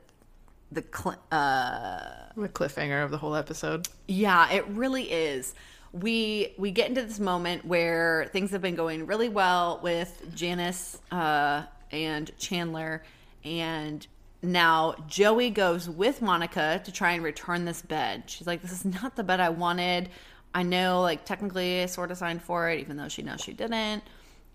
the 0.70 0.84
cl- 0.94 1.20
uh 1.32 2.00
the 2.36 2.48
cliffhanger 2.48 3.04
of 3.04 3.10
the 3.10 3.18
whole 3.18 3.34
episode 3.34 3.88
Yeah, 4.06 4.48
it 4.52 4.64
really 4.68 5.10
is. 5.10 5.52
We 5.92 6.54
we 6.56 6.70
get 6.70 6.88
into 6.88 7.02
this 7.02 7.18
moment 7.18 7.64
where 7.64 8.28
things 8.32 8.52
have 8.52 8.62
been 8.62 8.76
going 8.76 9.06
really 9.06 9.28
well 9.28 9.80
with 9.82 10.32
Janice 10.36 10.96
uh, 11.10 11.64
and 11.90 12.30
Chandler, 12.38 13.02
and 13.42 14.06
now 14.42 14.94
Joey 15.08 15.50
goes 15.50 15.90
with 15.90 16.22
Monica 16.22 16.80
to 16.84 16.92
try 16.92 17.12
and 17.12 17.24
return 17.24 17.64
this 17.64 17.82
bed. 17.82 18.24
She's 18.26 18.46
like, 18.46 18.62
"This 18.62 18.70
is 18.70 18.84
not 18.84 19.16
the 19.16 19.24
bed 19.24 19.40
I 19.40 19.48
wanted. 19.48 20.10
I 20.54 20.62
know, 20.62 21.02
like 21.02 21.24
technically, 21.24 21.82
I 21.82 21.86
sort 21.86 22.10
of 22.10 22.18
signed 22.18 22.42
for 22.42 22.68
it, 22.70 22.80
even 22.80 22.96
though 22.96 23.08
she 23.08 23.22
knows 23.22 23.40
she 23.40 23.52
didn't." 23.52 24.02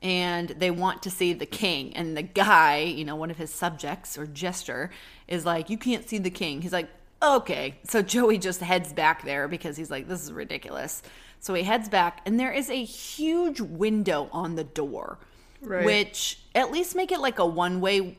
And 0.02 0.50
they 0.50 0.70
want 0.72 1.02
to 1.04 1.10
see 1.10 1.34
the 1.34 1.46
king, 1.46 1.96
and 1.96 2.16
the 2.16 2.22
guy, 2.22 2.80
you 2.82 3.06
know, 3.06 3.16
one 3.16 3.32
of 3.32 3.38
his 3.38 3.54
subjects 3.54 4.18
or 4.18 4.28
gesture, 4.28 4.92
is 5.28 5.46
like, 5.46 5.70
"You 5.70 5.78
can't 5.78 6.08
see 6.08 6.18
the 6.18 6.30
king." 6.30 6.62
He's 6.62 6.74
like, 6.74 6.90
okay. 7.24 7.76
So 7.88 8.02
Joey 8.02 8.38
just 8.38 8.60
heads 8.60 8.94
back 8.94 9.24
there 9.24 9.48
because 9.48 9.78
he's 9.78 9.90
like, 9.90 10.08
this 10.08 10.22
is 10.24 10.32
ridiculous. 10.32 11.02
So 11.40 11.54
he 11.54 11.64
heads 11.64 11.90
back, 11.90 12.22
and 12.26 12.40
there 12.40 12.52
is 12.52 12.70
a 12.70 12.84
huge 12.84 13.62
window 13.62 14.30
on 14.32 14.56
the 14.56 14.64
door, 14.64 15.20
Right. 15.62 15.86
which 15.86 16.40
at 16.54 16.72
least 16.72 16.96
make 16.96 17.12
it 17.12 17.20
like 17.20 17.40
a 17.40 17.46
one 17.46 17.82
way 17.82 18.18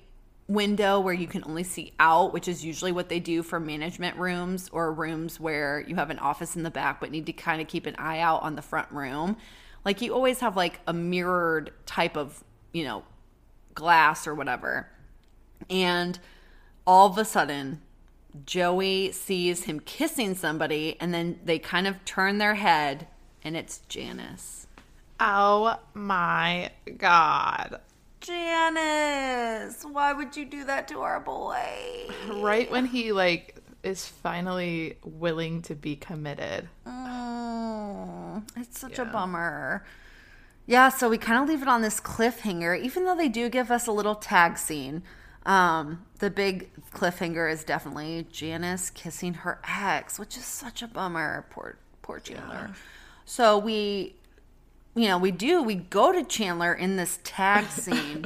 window 0.49 1.01
where 1.01 1.15
you 1.15 1.27
can 1.27 1.43
only 1.45 1.65
see 1.65 1.93
out, 1.99 2.33
which 2.33 2.47
is 2.49 2.65
usually 2.65 2.93
what 2.93 3.09
they 3.09 3.19
do 3.19 3.43
for 3.43 3.59
management 3.59 4.17
rooms 4.17 4.69
or 4.73 4.93
rooms 4.93 5.41
where 5.41 5.85
you 5.87 5.97
have 5.97 6.11
an 6.11 6.19
office 6.19 6.55
in 6.55 6.63
the 6.63 6.71
back 6.71 7.01
but 7.01 7.11
need 7.11 7.27
to 7.27 7.33
kind 7.33 7.61
of 7.61 7.67
keep 7.67 7.87
an 7.87 7.97
eye 7.97 8.21
out 8.21 8.43
on 8.43 8.55
the 8.55 8.63
front 8.63 8.91
room. 8.93 9.37
Like 9.85 10.01
you 10.01 10.15
always 10.15 10.41
have 10.41 10.57
like 10.57 10.81
a 10.87 10.93
mirrored 10.93 11.73
type 11.85 12.17
of, 12.17 12.45
you 12.73 12.85
know, 12.85 13.05
glass 13.75 14.27
or 14.27 14.35
whatever. 14.35 14.89
And 15.69 16.19
all 16.87 17.09
of 17.09 17.19
a 17.19 17.25
sudden, 17.25 17.83
Joey 18.45 19.13
sees 19.13 19.65
him 19.65 19.81
kissing 19.81 20.35
somebody, 20.35 20.97
and 21.01 21.15
then 21.15 21.41
they 21.45 21.59
kind 21.59 21.87
of 21.87 22.05
turn 22.05 22.37
their 22.37 22.55
head, 22.55 23.07
and 23.43 23.57
it's 23.57 23.79
Janice. 23.89 24.67
oh 25.19 25.79
my 25.95 26.71
god 26.99 27.81
Janice, 28.27 29.85
why 29.85 30.13
would 30.13 30.37
you 30.37 30.45
do 30.45 30.65
that 30.65 30.89
to 30.89 31.01
our 31.01 31.21
boy? 31.21 32.09
right 32.29 32.69
when 32.69 32.87
he 32.87 33.13
like 33.13 33.57
is 33.85 34.05
finally 34.05 34.99
willing 35.05 35.63
to 35.63 35.77
be 35.77 35.95
committed. 35.95 36.69
Oh, 36.85 38.43
it's 38.57 38.81
such 38.81 38.99
a 38.99 39.05
bummer. 39.05 39.85
Yeah, 40.67 40.89
so 40.89 41.09
we 41.09 41.19
kind 41.19 41.41
of 41.41 41.49
leave 41.49 41.63
it 41.63 41.69
on 41.69 41.83
this 41.83 42.01
cliffhanger, 42.01 42.83
even 42.83 43.05
though 43.05 43.15
they 43.15 43.29
do 43.29 43.49
give 43.49 43.71
us 43.71 43.87
a 43.87 43.93
little 43.93 44.17
tag 44.17 44.59
scene. 44.59 45.05
Um, 45.45 46.05
the 46.19 46.29
big 46.29 46.71
cliffhanger 46.93 47.49
is 47.49 47.63
definitely 47.63 48.27
Janice 48.33 48.91
kissing 48.91 49.35
her 49.35 49.61
ex, 49.63 50.19
which 50.19 50.37
is 50.37 50.45
such 50.45 50.83
a 50.83 50.89
bummer. 50.89 51.47
Poor, 51.51 51.79
poor 52.03 52.19
Chandler. 52.19 52.73
So 53.25 53.57
we 53.57 54.17
you 54.97 55.09
know, 55.09 55.19
we 55.19 55.31
do. 55.31 55.63
We 55.63 55.75
go 55.75 56.11
to 56.11 56.25
Chandler 56.25 56.73
in 56.73 56.97
this 56.97 57.21
tag 57.23 57.67
scene. 57.71 58.25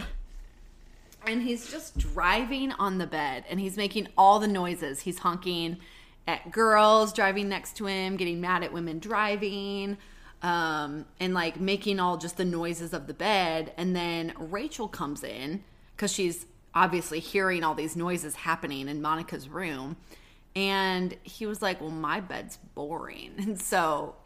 and 1.26 1.42
he's 1.42 1.70
just 1.70 1.98
driving 1.98 2.72
on 2.72 2.98
the 2.98 3.06
bed 3.06 3.44
and 3.50 3.60
he's 3.60 3.76
making 3.76 4.08
all 4.16 4.38
the 4.38 4.48
noises. 4.48 5.00
He's 5.00 5.18
honking 5.18 5.78
at 6.26 6.52
girls 6.52 7.12
driving 7.12 7.48
next 7.48 7.76
to 7.76 7.86
him, 7.86 8.16
getting 8.16 8.40
mad 8.40 8.62
at 8.62 8.72
women 8.72 9.00
driving, 9.00 9.98
um, 10.42 11.04
and 11.18 11.34
like 11.34 11.60
making 11.60 11.98
all 11.98 12.16
just 12.16 12.36
the 12.36 12.44
noises 12.44 12.94
of 12.94 13.08
the 13.08 13.14
bed. 13.14 13.72
And 13.76 13.94
then 13.94 14.32
Rachel 14.38 14.86
comes 14.86 15.24
in 15.24 15.64
because 15.96 16.12
she's 16.12 16.46
obviously 16.72 17.18
hearing 17.18 17.64
all 17.64 17.74
these 17.74 17.96
noises 17.96 18.36
happening 18.36 18.88
in 18.88 19.02
Monica's 19.02 19.48
room. 19.48 19.96
And 20.56 21.16
he 21.22 21.46
was 21.46 21.62
like, 21.62 21.80
Well, 21.80 21.90
my 21.90 22.20
bed's 22.20 22.58
boring. 22.74 23.32
And 23.38 23.60
so 23.60 24.16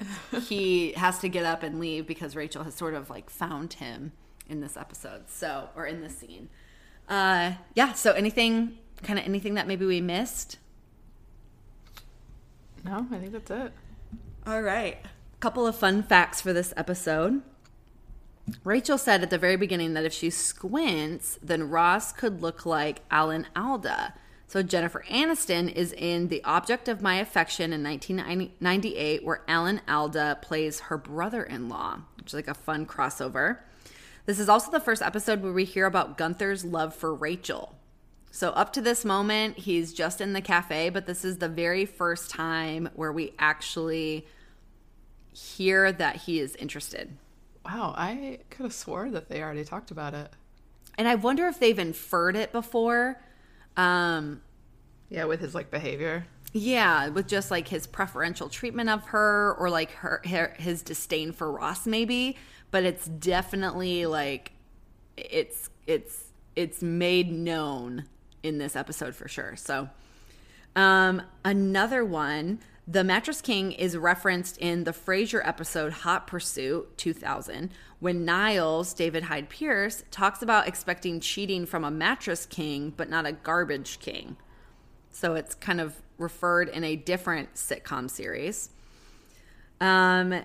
he 0.49 0.93
has 0.93 1.19
to 1.21 1.29
get 1.29 1.45
up 1.45 1.63
and 1.63 1.79
leave 1.79 2.07
because 2.07 2.35
Rachel 2.35 2.65
has 2.65 2.75
sort 2.75 2.95
of 2.95 3.11
like 3.11 3.31
found 3.31 3.75
him 3.75 4.13
in 4.49 4.61
this 4.61 4.77
episode. 4.77 5.29
So, 5.29 5.69
or 5.77 5.87
in 5.87 6.01
this 6.01 6.17
scene. 6.17 6.49
Uh, 7.09 7.53
yeah. 7.75 7.93
So, 7.93 8.13
anything, 8.13 8.79
kind 9.03 9.19
of 9.19 9.25
anything 9.25 9.55
that 9.55 9.67
maybe 9.67 9.85
we 9.85 10.01
missed? 10.01 10.59
No, 12.85 13.07
I 13.11 13.19
think 13.19 13.33
that's 13.33 13.51
it. 13.51 13.73
All 14.47 14.63
right. 14.63 14.99
A 15.05 15.39
Couple 15.41 15.67
of 15.67 15.77
fun 15.77 16.03
facts 16.03 16.41
for 16.41 16.53
this 16.53 16.73
episode. 16.77 17.43
Rachel 18.63 18.99
said 18.99 19.23
at 19.23 19.31
the 19.31 19.39
very 19.39 19.57
beginning 19.57 19.95
that 19.95 20.05
if 20.05 20.13
she 20.13 20.29
squints, 20.29 21.39
then 21.43 21.71
Ross 21.71 22.13
could 22.13 22.43
look 22.43 22.67
like 22.67 23.01
Alan 23.11 23.47
Alda. 23.57 24.15
So 24.47 24.63
Jennifer 24.63 25.05
Aniston 25.11 25.73
is 25.73 25.93
in 25.93 26.29
The 26.29 26.45
Object 26.45 26.89
of 26.89 27.03
My 27.03 27.17
Affection 27.17 27.73
in 27.73 27.83
1998, 27.83 29.25
where 29.25 29.43
Alan 29.49 29.81
Alda 29.89 30.39
plays 30.43 30.81
her 30.81 30.99
brother 30.99 31.43
in 31.43 31.69
law, 31.69 32.01
which 32.17 32.29
is 32.29 32.35
like 32.35 32.49
a 32.49 32.55
fun 32.55 32.87
crossover. 32.87 33.59
This 34.27 34.39
is 34.39 34.49
also 34.49 34.71
the 34.71 34.81
first 34.81 35.03
episode 35.03 35.43
where 35.43 35.53
we 35.53 35.65
hear 35.65 35.87
about 35.87 36.17
Gunther's 36.17 36.65
love 36.65 36.95
for 36.95 37.15
Rachel. 37.15 37.75
So, 38.31 38.51
up 38.51 38.73
to 38.73 38.81
this 38.81 39.05
moment, 39.05 39.59
he's 39.59 39.93
just 39.93 40.21
in 40.21 40.33
the 40.33 40.41
cafe, 40.41 40.89
but 40.89 41.07
this 41.07 41.25
is 41.25 41.39
the 41.39 41.49
very 41.49 41.87
first 41.87 42.31
time 42.31 42.89
where 42.95 43.13
we 43.13 43.33
actually 43.39 44.27
hear 45.33 45.93
that 45.93 46.17
he 46.17 46.41
is 46.41 46.57
interested. 46.57 47.17
Wow, 47.65 47.95
I 47.97 48.41
could 48.51 48.65
have 48.65 48.75
swore 48.75 49.11
that 49.11 49.29
they 49.29 49.43
already 49.43 49.65
talked 49.65 49.91
about 49.91 50.15
it. 50.15 50.31
And 50.97 51.09
I 51.09 51.15
wonder 51.15 51.47
if 51.47 51.59
they've 51.59 51.79
inferred 51.79 52.37
it 52.37 52.53
before. 52.53 53.21
Um, 53.77 54.43
yeah, 55.09 55.25
with 55.25 55.41
his 55.41 55.55
like 55.55 55.71
behavior. 55.71 56.27
Yeah, 56.53 57.09
with 57.09 57.27
just 57.27 57.51
like 57.51 57.69
his 57.69 57.87
preferential 57.87 58.49
treatment 58.49 58.89
of 58.89 59.05
her 59.07 59.55
or 59.59 59.71
like 59.71 59.91
her, 59.93 60.23
her 60.29 60.55
his 60.59 60.83
disdain 60.83 61.33
for 61.33 61.51
Ross 61.51 61.87
maybe, 61.87 62.37
but 62.71 62.85
it's 62.85 63.07
definitely 63.07 64.07
like 64.07 64.53
it's 65.17 65.71
it's 65.87 66.25
it's 66.55 66.83
made 66.83 67.31
known 67.33 68.05
in 68.43 68.59
this 68.59 68.77
episode 68.77 69.15
for 69.15 69.27
sure. 69.27 69.57
So, 69.57 69.89
um, 70.77 71.23
another 71.45 72.05
one, 72.05 72.61
the 72.87 73.03
Mattress 73.03 73.41
King 73.41 73.73
is 73.73 73.97
referenced 73.97 74.59
in 74.59 74.85
the 74.85 74.93
Frasier 74.93 75.41
episode 75.47 75.93
Hot 75.93 76.27
Pursuit 76.27 76.99
2000 76.99 77.71
when 77.99 78.27
Niles, 78.27 78.93
David 78.93 79.25
Hyde 79.25 79.49
Pierce, 79.49 80.05
talks 80.11 80.43
about 80.43 80.69
expecting 80.69 81.19
cheating 81.19 81.65
from 81.65 81.83
a 81.83 81.91
mattress 81.91 82.45
king, 82.45 82.93
but 82.95 83.09
not 83.09 83.25
a 83.25 83.33
garbage 83.33 84.01
king. 84.01 84.37
So 85.11 85.35
it's 85.35 85.55
kind 85.55 85.81
of 85.81 86.03
referred 86.19 86.69
in 86.69 86.85
a 86.85 86.97
different 86.97 87.55
sitcom 87.55 88.11
series. 88.11 88.69
Um, 89.81 90.43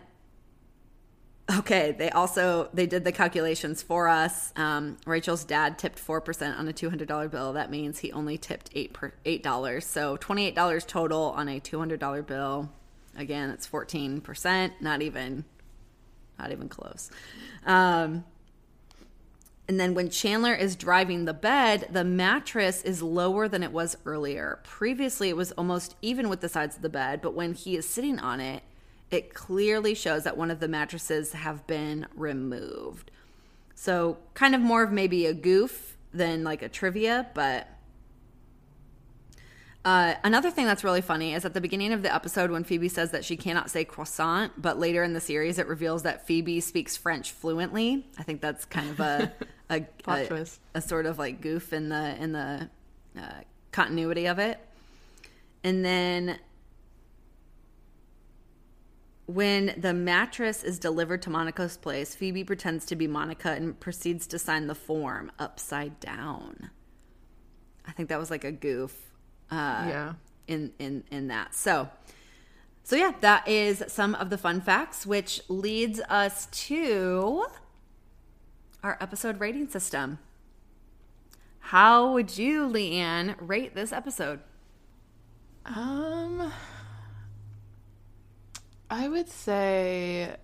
Okay, 1.58 1.96
they 1.98 2.12
also 2.12 2.70
they 2.76 2.86
did 2.86 3.04
the 3.04 3.12
calculations 3.12 3.82
for 3.82 4.08
us. 4.08 4.54
Um, 4.56 4.98
Rachel's 5.08 5.44
dad 5.44 5.80
tipped 5.80 5.98
four 5.98 6.22
percent 6.22 6.60
on 6.60 6.68
a 6.68 6.74
two 6.74 6.90
hundred 6.90 7.08
dollar 7.08 7.28
bill. 7.28 7.54
That 7.54 7.72
means 7.72 8.00
he 8.00 8.12
only 8.12 8.38
tipped 8.38 8.70
eight 8.76 8.94
per 8.94 9.14
eight 9.26 9.42
dollars, 9.42 9.84
so 9.86 10.16
twenty 10.18 10.46
eight 10.46 10.54
dollars 10.54 10.86
total 10.86 11.34
on 11.36 11.50
a 11.50 11.60
two 11.60 11.80
hundred 11.80 12.00
dollar 12.00 12.22
bill. 12.22 12.70
Again, 13.18 13.50
it's 13.50 13.66
fourteen 13.66 14.22
percent. 14.22 14.74
Not 14.80 15.02
even, 15.02 15.44
not 16.38 16.52
even 16.52 16.70
close. 16.70 17.10
Um, 17.66 18.26
and 19.68 19.80
then 19.80 19.96
when 19.96 20.12
Chandler 20.12 20.54
is 20.54 20.76
driving 20.76 21.26
the 21.26 21.34
bed, 21.34 21.90
the 21.92 22.04
mattress 22.04 22.84
is 22.84 23.02
lower 23.02 23.48
than 23.48 23.64
it 23.64 23.72
was 23.72 23.98
earlier. 24.06 24.60
Previously, 24.64 25.30
it 25.30 25.38
was 25.38 25.52
almost 25.54 25.96
even 26.04 26.30
with 26.30 26.42
the 26.42 26.50
sides 26.50 26.76
of 26.76 26.84
the 26.84 26.90
bed, 26.90 27.22
but 27.22 27.34
when 27.34 27.56
he 27.56 27.76
is 27.76 27.90
sitting 27.90 28.20
on 28.20 28.40
it, 28.40 28.62
it 29.12 29.34
clearly 29.34 29.96
shows 29.96 30.24
that 30.24 30.38
one 30.38 30.52
of 30.52 30.60
the 30.60 30.68
mattresses 30.68 31.34
have 31.34 31.66
been 31.68 32.08
removed. 32.16 33.12
So, 33.76 34.18
kind 34.34 34.56
of 34.56 34.62
more 34.62 34.84
of 34.84 34.92
maybe 34.92 35.26
a 35.26 35.34
goof 35.34 35.98
than 36.14 36.44
like 36.44 36.62
a 36.62 36.70
trivia, 36.70 37.28
but 37.34 37.68
uh, 39.86 40.16
another 40.24 40.52
thing 40.52 40.66
that's 40.66 40.84
really 40.84 41.02
funny 41.02 41.34
is 41.34 41.46
at 41.46 41.54
the 41.54 41.62
beginning 41.62 41.94
of 41.94 42.04
the 42.04 42.14
episode 42.14 42.52
when 42.52 42.64
Phoebe 42.66 42.90
says 42.90 43.12
that 43.12 43.24
she 43.24 43.38
cannot 43.38 43.70
say 43.70 43.86
croissant, 43.86 44.62
but 44.62 44.78
later 44.78 45.04
in 45.04 45.14
the 45.14 45.22
series 45.22 45.58
it 45.58 45.68
reveals 45.68 46.04
that 46.04 46.28
Phoebe 46.28 46.60
speaks 46.60 46.98
French 46.98 47.32
fluently. 47.32 48.06
I 48.18 48.24
think 48.24 48.42
that's 48.42 48.66
kind 48.66 48.90
of 48.90 49.00
a 49.00 49.32
a, 49.70 49.86
a, 50.08 50.46
a, 50.74 50.82
sort 50.82 51.06
of 51.06 51.18
like 51.18 51.42
goof 51.42 51.72
in 51.72 51.90
the 51.90 52.22
in 52.22 52.34
the 52.34 52.70
uh, 53.18 53.42
continuity 53.72 54.26
of 54.26 54.38
it. 54.40 54.60
And 55.64 55.86
then 55.86 56.40
when 59.30 59.76
the 59.78 59.94
mattress 59.94 60.64
is 60.64 60.80
delivered 60.80 61.22
to 61.22 61.30
Monica's 61.30 61.78
place, 61.78 62.16
Phoebe 62.16 62.44
pretends 62.44 62.84
to 62.88 62.96
be 62.96 63.06
Monica 63.06 63.52
and 63.52 63.80
proceeds 63.80 64.26
to 64.26 64.40
sign 64.40 64.66
the 64.66 64.74
form 64.74 65.32
upside 65.38 66.00
down. 66.00 66.72
I 67.86 67.92
think 67.92 68.10
that 68.10 68.18
was 68.18 68.32
like 68.32 68.44
a 68.44 68.52
goof. 68.52 68.98
Uh, 69.52 69.86
yeah. 69.88 70.14
In 70.48 70.74
in 70.80 71.04
in 71.12 71.28
that. 71.28 71.54
So. 71.54 71.90
So 72.82 72.96
yeah, 72.96 73.12
that 73.20 73.48
is 73.48 73.84
some 73.88 74.16
of 74.16 74.32
the 74.32 74.38
fun 74.38 74.62
facts, 74.62 75.06
which 75.06 75.42
leads 75.48 76.00
us 76.10 76.48
to 76.48 77.46
our 78.82 78.98
episode 79.00 79.40
rating 79.40 79.68
system. 79.68 80.18
How 81.60 82.14
would 82.14 82.36
you, 82.36 82.68
Leanne, 82.68 83.36
rate 83.40 83.76
this 83.76 83.94
episode? 83.94 84.40
Um, 85.66 86.52
I 88.90 89.08
would 89.08 89.30
say, 89.30 90.36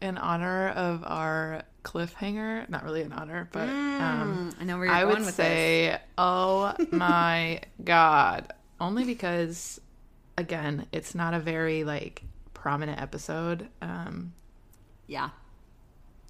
in 0.00 0.18
honor 0.18 0.68
of 0.70 1.04
our 1.04 1.62
cliffhanger, 1.82 2.68
not 2.68 2.84
really 2.84 3.02
in 3.02 3.12
honor, 3.12 3.48
but 3.52 3.68
mm, 3.68 4.00
um, 4.00 4.54
I 4.60 4.64
know 4.64 4.76
where 4.76 4.86
you're 4.86 4.94
I 4.94 5.04
would 5.04 5.24
say, 5.24 5.90
this. 5.92 6.00
oh 6.18 6.74
my 6.90 7.60
god, 7.82 8.52
only 8.80 9.04
because, 9.04 9.80
again, 10.36 10.86
it's 10.92 11.14
not 11.14 11.34
a 11.34 11.40
very 11.40 11.84
like 11.84 12.22
prominent 12.52 13.00
episode. 13.00 13.68
Um, 13.80 14.34
yeah, 15.06 15.30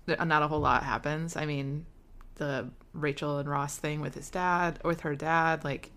not 0.07 0.43
a 0.43 0.49
whole 0.49 0.61
lot 0.61 0.83
happens. 0.83 1.37
I 1.37 1.47
mean, 1.47 1.87
the 2.37 2.69
Rachel 2.93 3.39
and 3.39 3.49
Ross 3.49 3.77
thing 3.77 4.01
with 4.01 4.15
his 4.15 4.31
dad, 4.31 4.79
with 4.85 5.01
her 5.01 5.15
dad, 5.17 5.65
like 5.65 5.91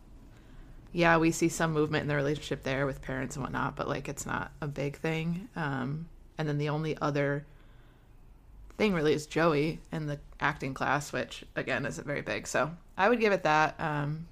yeah, 0.92 1.18
we 1.18 1.32
see 1.32 1.50
some 1.50 1.74
movement 1.74 2.04
in 2.04 2.08
the 2.08 2.16
relationship 2.16 2.64
there 2.64 2.86
with 2.86 3.02
parents 3.02 3.36
and 3.36 3.44
whatnot, 3.44 3.76
but 3.76 3.88
like 3.88 4.08
it's 4.08 4.26
not 4.26 4.52
a 4.62 4.68
big 4.68 4.98
thing. 4.98 5.50
Um, 5.56 6.08
and 6.38 6.48
then 6.48 6.58
the 6.58 6.70
only 6.70 6.98
other 7.00 7.46
thing 8.78 8.94
really 8.94 9.14
is 9.14 9.26
Joey 9.26 9.80
in 9.92 10.06
the 10.08 10.20
acting 10.40 10.74
class, 10.74 11.12
which 11.12 11.44
again 11.56 11.86
isn't 11.86 12.06
very 12.06 12.22
big. 12.22 12.48
So 12.48 12.72
I 12.98 13.10
would 13.10 13.20
give 13.20 13.34
it 13.34 13.44
that, 13.44 13.80
um, 13.80 14.28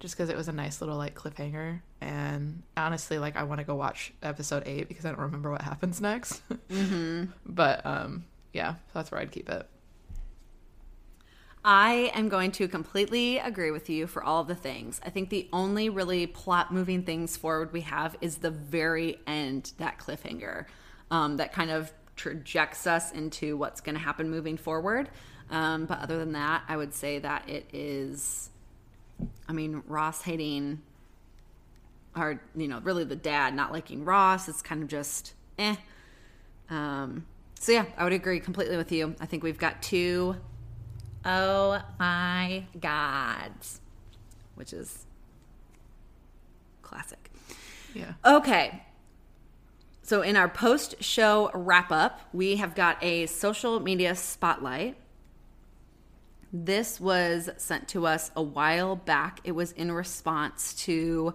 just 0.00 0.16
because 0.16 0.28
it 0.28 0.36
was 0.36 0.48
a 0.48 0.52
nice 0.52 0.80
little 0.80 0.96
like 0.96 1.14
cliffhanger. 1.14 1.80
And 2.00 2.62
honestly, 2.76 3.18
like 3.18 3.36
I 3.36 3.44
want 3.44 3.60
to 3.60 3.64
go 3.64 3.74
watch 3.74 4.12
episode 4.22 4.64
eight 4.66 4.88
because 4.88 5.04
I 5.04 5.10
don't 5.10 5.20
remember 5.20 5.50
what 5.50 5.62
happens 5.62 6.00
next. 6.00 6.42
Mm-hmm. 6.68 7.24
but 7.46 7.84
um, 7.86 8.24
yeah, 8.52 8.74
so 8.74 8.80
that's 8.94 9.10
where 9.10 9.20
I'd 9.20 9.32
keep 9.32 9.48
it. 9.48 9.66
I 11.64 12.10
am 12.14 12.28
going 12.28 12.52
to 12.52 12.68
completely 12.68 13.38
agree 13.38 13.70
with 13.70 13.88
you 13.88 14.06
for 14.06 14.22
all 14.22 14.44
the 14.44 14.54
things. 14.54 15.00
I 15.04 15.08
think 15.08 15.30
the 15.30 15.48
only 15.50 15.88
really 15.88 16.26
plot 16.26 16.72
moving 16.72 17.04
things 17.04 17.38
forward 17.38 17.72
we 17.72 17.80
have 17.82 18.16
is 18.20 18.36
the 18.36 18.50
very 18.50 19.18
end, 19.26 19.72
that 19.78 19.98
cliffhanger 19.98 20.66
um, 21.10 21.38
that 21.38 21.54
kind 21.54 21.70
of 21.70 21.90
trajects 22.16 22.86
us 22.86 23.12
into 23.12 23.56
what's 23.56 23.80
going 23.80 23.94
to 23.94 24.00
happen 24.00 24.28
moving 24.28 24.58
forward. 24.58 25.08
Um, 25.50 25.86
but 25.86 26.00
other 26.00 26.18
than 26.18 26.32
that, 26.32 26.64
I 26.68 26.76
would 26.76 26.92
say 26.92 27.18
that 27.20 27.48
it 27.48 27.66
is, 27.72 28.50
I 29.48 29.52
mean, 29.52 29.82
Ross 29.86 30.20
hating, 30.20 30.82
or, 32.14 32.42
you 32.54 32.68
know, 32.68 32.80
really 32.80 33.04
the 33.04 33.16
dad 33.16 33.54
not 33.54 33.72
liking 33.72 34.04
Ross. 34.04 34.48
It's 34.48 34.60
kind 34.60 34.82
of 34.82 34.88
just 34.88 35.32
eh. 35.58 35.76
Um, 36.68 37.24
so, 37.58 37.72
yeah, 37.72 37.86
I 37.96 38.04
would 38.04 38.12
agree 38.12 38.38
completely 38.38 38.76
with 38.76 38.92
you. 38.92 39.14
I 39.18 39.24
think 39.24 39.42
we've 39.42 39.58
got 39.58 39.82
two 39.82 40.36
Oh 41.24 41.80
my 41.98 42.64
God. 42.80 43.52
Which 44.54 44.72
is 44.72 45.06
classic. 46.82 47.30
Yeah. 47.94 48.12
Okay. 48.24 48.82
So, 50.02 50.20
in 50.20 50.36
our 50.36 50.48
post 50.48 51.02
show 51.02 51.50
wrap 51.54 51.90
up, 51.90 52.20
we 52.32 52.56
have 52.56 52.74
got 52.74 53.02
a 53.02 53.26
social 53.26 53.80
media 53.80 54.14
spotlight. 54.14 54.96
This 56.52 57.00
was 57.00 57.48
sent 57.56 57.88
to 57.88 58.06
us 58.06 58.30
a 58.36 58.42
while 58.42 58.96
back. 58.96 59.40
It 59.44 59.52
was 59.52 59.72
in 59.72 59.90
response 59.90 60.74
to 60.84 61.32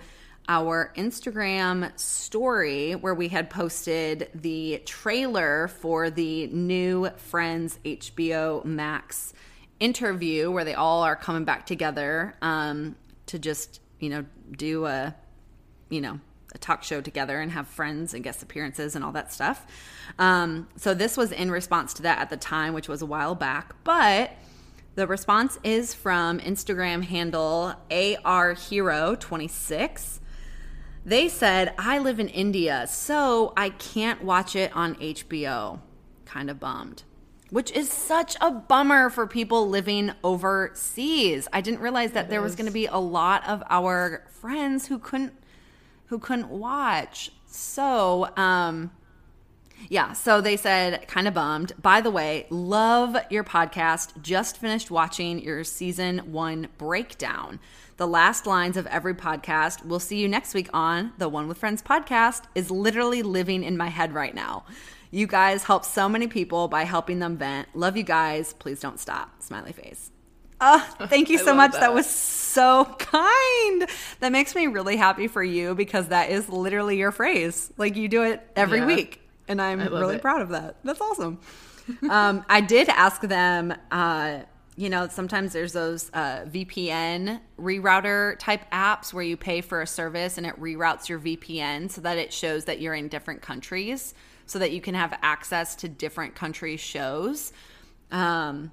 our 0.47 0.93
Instagram 0.95 1.97
story 1.99 2.93
where 2.93 3.13
we 3.13 3.27
had 3.27 3.49
posted 3.49 4.29
the 4.33 4.81
trailer 4.85 5.67
for 5.67 6.09
the 6.09 6.47
new 6.47 7.09
Friends 7.17 7.79
HBO 7.83 8.63
Max 8.65 9.33
interview 9.79 10.51
where 10.51 10.65
they 10.65 10.73
all 10.73 11.03
are 11.03 11.15
coming 11.15 11.45
back 11.45 11.65
together 11.65 12.35
um, 12.41 12.95
to 13.27 13.39
just, 13.39 13.81
you 13.99 14.09
know, 14.09 14.25
do 14.51 14.85
a, 14.85 15.15
you 15.89 16.01
know, 16.01 16.19
a 16.53 16.57
talk 16.57 16.83
show 16.83 17.01
together 17.01 17.39
and 17.39 17.51
have 17.51 17.67
friends 17.67 18.13
and 18.13 18.23
guest 18.23 18.41
appearances 18.41 18.95
and 18.95 19.03
all 19.03 19.11
that 19.11 19.31
stuff. 19.31 19.65
Um, 20.17 20.67
so 20.75 20.93
this 20.93 21.15
was 21.15 21.31
in 21.31 21.51
response 21.51 21.93
to 21.95 22.01
that 22.03 22.19
at 22.19 22.29
the 22.29 22.37
time, 22.37 22.73
which 22.73 22.87
was 22.87 23.01
a 23.01 23.05
while 23.05 23.35
back. 23.35 23.75
But 23.83 24.31
the 24.95 25.07
response 25.07 25.59
is 25.63 25.93
from 25.93 26.39
Instagram 26.39 27.03
handle 27.03 27.73
AR 28.25 28.53
Hero 28.53 29.15
26. 29.15 30.19
They 31.05 31.29
said, 31.29 31.73
I 31.77 31.99
live 31.99 32.19
in 32.19 32.27
India, 32.27 32.85
so 32.87 33.53
I 33.55 33.69
can't 33.69 34.23
watch 34.23 34.55
it 34.55 34.75
on 34.75 34.95
HBO. 34.95 35.79
Kind 36.25 36.49
of 36.49 36.59
bummed. 36.59 37.03
Which 37.49 37.71
is 37.71 37.91
such 37.91 38.35
a 38.41 38.51
bummer 38.51 39.09
for 39.09 39.25
people 39.25 39.67
living 39.67 40.11
overseas. 40.23 41.47
I 41.51 41.61
didn't 41.61 41.79
realize 41.79 42.11
that 42.11 42.25
it 42.25 42.29
there 42.29 42.41
is. 42.41 42.43
was 42.43 42.55
going 42.55 42.67
to 42.67 42.71
be 42.71 42.85
a 42.85 42.97
lot 42.97 43.47
of 43.47 43.63
our 43.69 44.25
friends 44.29 44.87
who 44.87 44.99
couldn't 44.99 45.33
who 46.07 46.19
couldn't 46.19 46.49
watch. 46.49 47.31
So, 47.45 48.29
um, 48.35 48.91
yeah, 49.87 50.13
so 50.13 50.41
they 50.41 50.57
said, 50.57 51.07
kind 51.07 51.27
of 51.27 51.33
bummed. 51.33 51.73
By 51.81 52.01
the 52.01 52.11
way, 52.11 52.47
love 52.49 53.15
your 53.29 53.43
podcast. 53.43 54.21
Just 54.21 54.57
finished 54.57 54.91
watching 54.91 55.39
your 55.39 55.63
season 55.63 56.31
one 56.31 56.67
breakdown. 56.77 57.59
The 57.97 58.07
last 58.07 58.45
lines 58.45 58.75
of 58.75 58.87
every 58.87 59.13
podcast, 59.13 59.85
we'll 59.85 59.99
see 59.99 60.17
you 60.17 60.27
next 60.27 60.53
week 60.53 60.69
on 60.73 61.13
the 61.17 61.29
One 61.29 61.47
with 61.47 61.57
Friends 61.57 61.81
podcast, 61.81 62.43
is 62.55 62.71
literally 62.71 63.21
living 63.21 63.63
in 63.63 63.77
my 63.77 63.87
head 63.87 64.13
right 64.13 64.33
now. 64.33 64.65
You 65.11 65.25
guys 65.25 65.63
help 65.63 65.85
so 65.85 66.07
many 66.07 66.27
people 66.27 66.67
by 66.67 66.83
helping 66.83 67.19
them 67.19 67.37
vent. 67.37 67.67
Love 67.73 67.97
you 67.97 68.03
guys. 68.03 68.53
Please 68.53 68.79
don't 68.79 68.99
stop. 68.99 69.41
Smiley 69.41 69.71
face. 69.71 70.11
Oh, 70.61 70.87
thank 71.03 71.29
you 71.29 71.37
so 71.43 71.55
much. 71.55 71.71
That. 71.71 71.81
that. 71.81 71.93
was 71.93 72.07
so 72.07 72.85
kind. 72.99 73.87
That 74.19 74.31
makes 74.31 74.55
me 74.55 74.67
really 74.67 74.97
happy 74.97 75.27
for 75.27 75.43
you 75.43 75.73
because 75.73 76.09
that 76.09 76.29
is 76.29 76.49
literally 76.49 76.97
your 76.97 77.11
phrase. 77.11 77.71
Like 77.77 77.95
you 77.95 78.07
do 78.07 78.23
it 78.23 78.47
every 78.55 78.79
yeah. 78.79 78.85
week. 78.85 79.21
And 79.47 79.61
I'm 79.61 79.79
really 79.79 80.17
it. 80.17 80.21
proud 80.21 80.41
of 80.41 80.49
that. 80.49 80.75
That's 80.83 81.01
awesome. 81.01 81.39
um, 82.09 82.45
I 82.47 82.61
did 82.61 82.87
ask 82.87 83.21
them, 83.21 83.73
uh, 83.89 84.39
you 84.75 84.89
know, 84.89 85.07
sometimes 85.07 85.53
there's 85.53 85.73
those 85.73 86.11
uh, 86.13 86.45
VPN 86.45 87.39
rerouter 87.59 88.37
type 88.37 88.69
apps 88.71 89.11
where 89.11 89.23
you 89.23 89.35
pay 89.35 89.61
for 89.61 89.81
a 89.81 89.87
service 89.87 90.37
and 90.37 90.45
it 90.45 90.59
reroutes 90.61 91.09
your 91.09 91.19
VPN 91.19 91.89
so 91.89 92.01
that 92.01 92.19
it 92.19 92.31
shows 92.31 92.65
that 92.65 92.79
you're 92.79 92.93
in 92.93 93.07
different 93.07 93.41
countries 93.41 94.13
so 94.49 94.59
that 94.59 94.71
you 94.71 94.81
can 94.81 94.95
have 94.95 95.17
access 95.21 95.75
to 95.75 95.87
different 95.87 96.35
country 96.35 96.77
shows. 96.77 97.53
Um, 98.11 98.71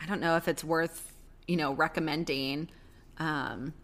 I 0.00 0.06
don't 0.06 0.20
know 0.20 0.36
if 0.36 0.48
it's 0.48 0.64
worth 0.64 1.10
you 1.50 1.56
know, 1.56 1.72
recommending 1.72 2.68
um, 3.18 3.74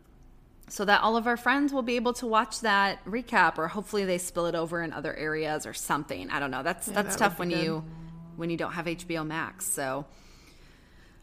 so 0.68 0.84
that 0.84 1.02
all 1.02 1.16
of 1.16 1.26
our 1.26 1.36
friends 1.36 1.72
will 1.72 1.82
be 1.82 1.96
able 1.96 2.12
to 2.12 2.24
watch 2.24 2.60
that 2.60 3.04
recap 3.04 3.58
or 3.58 3.66
hopefully 3.66 4.04
they 4.04 4.18
spill 4.18 4.46
it 4.46 4.54
over 4.54 4.82
in 4.84 4.92
other 4.92 5.12
areas 5.16 5.66
or 5.66 5.74
something. 5.74 6.30
I 6.30 6.38
don't 6.38 6.52
know. 6.52 6.62
That's 6.62 6.86
yeah, 6.86 6.94
that's 6.94 7.16
that 7.16 7.30
tough 7.30 7.38
when 7.40 7.48
good. 7.48 7.64
you 7.64 7.84
when 8.36 8.50
you 8.50 8.56
don't 8.56 8.70
have 8.70 8.86
HBO 8.86 9.26
Max. 9.26 9.66
So 9.66 10.06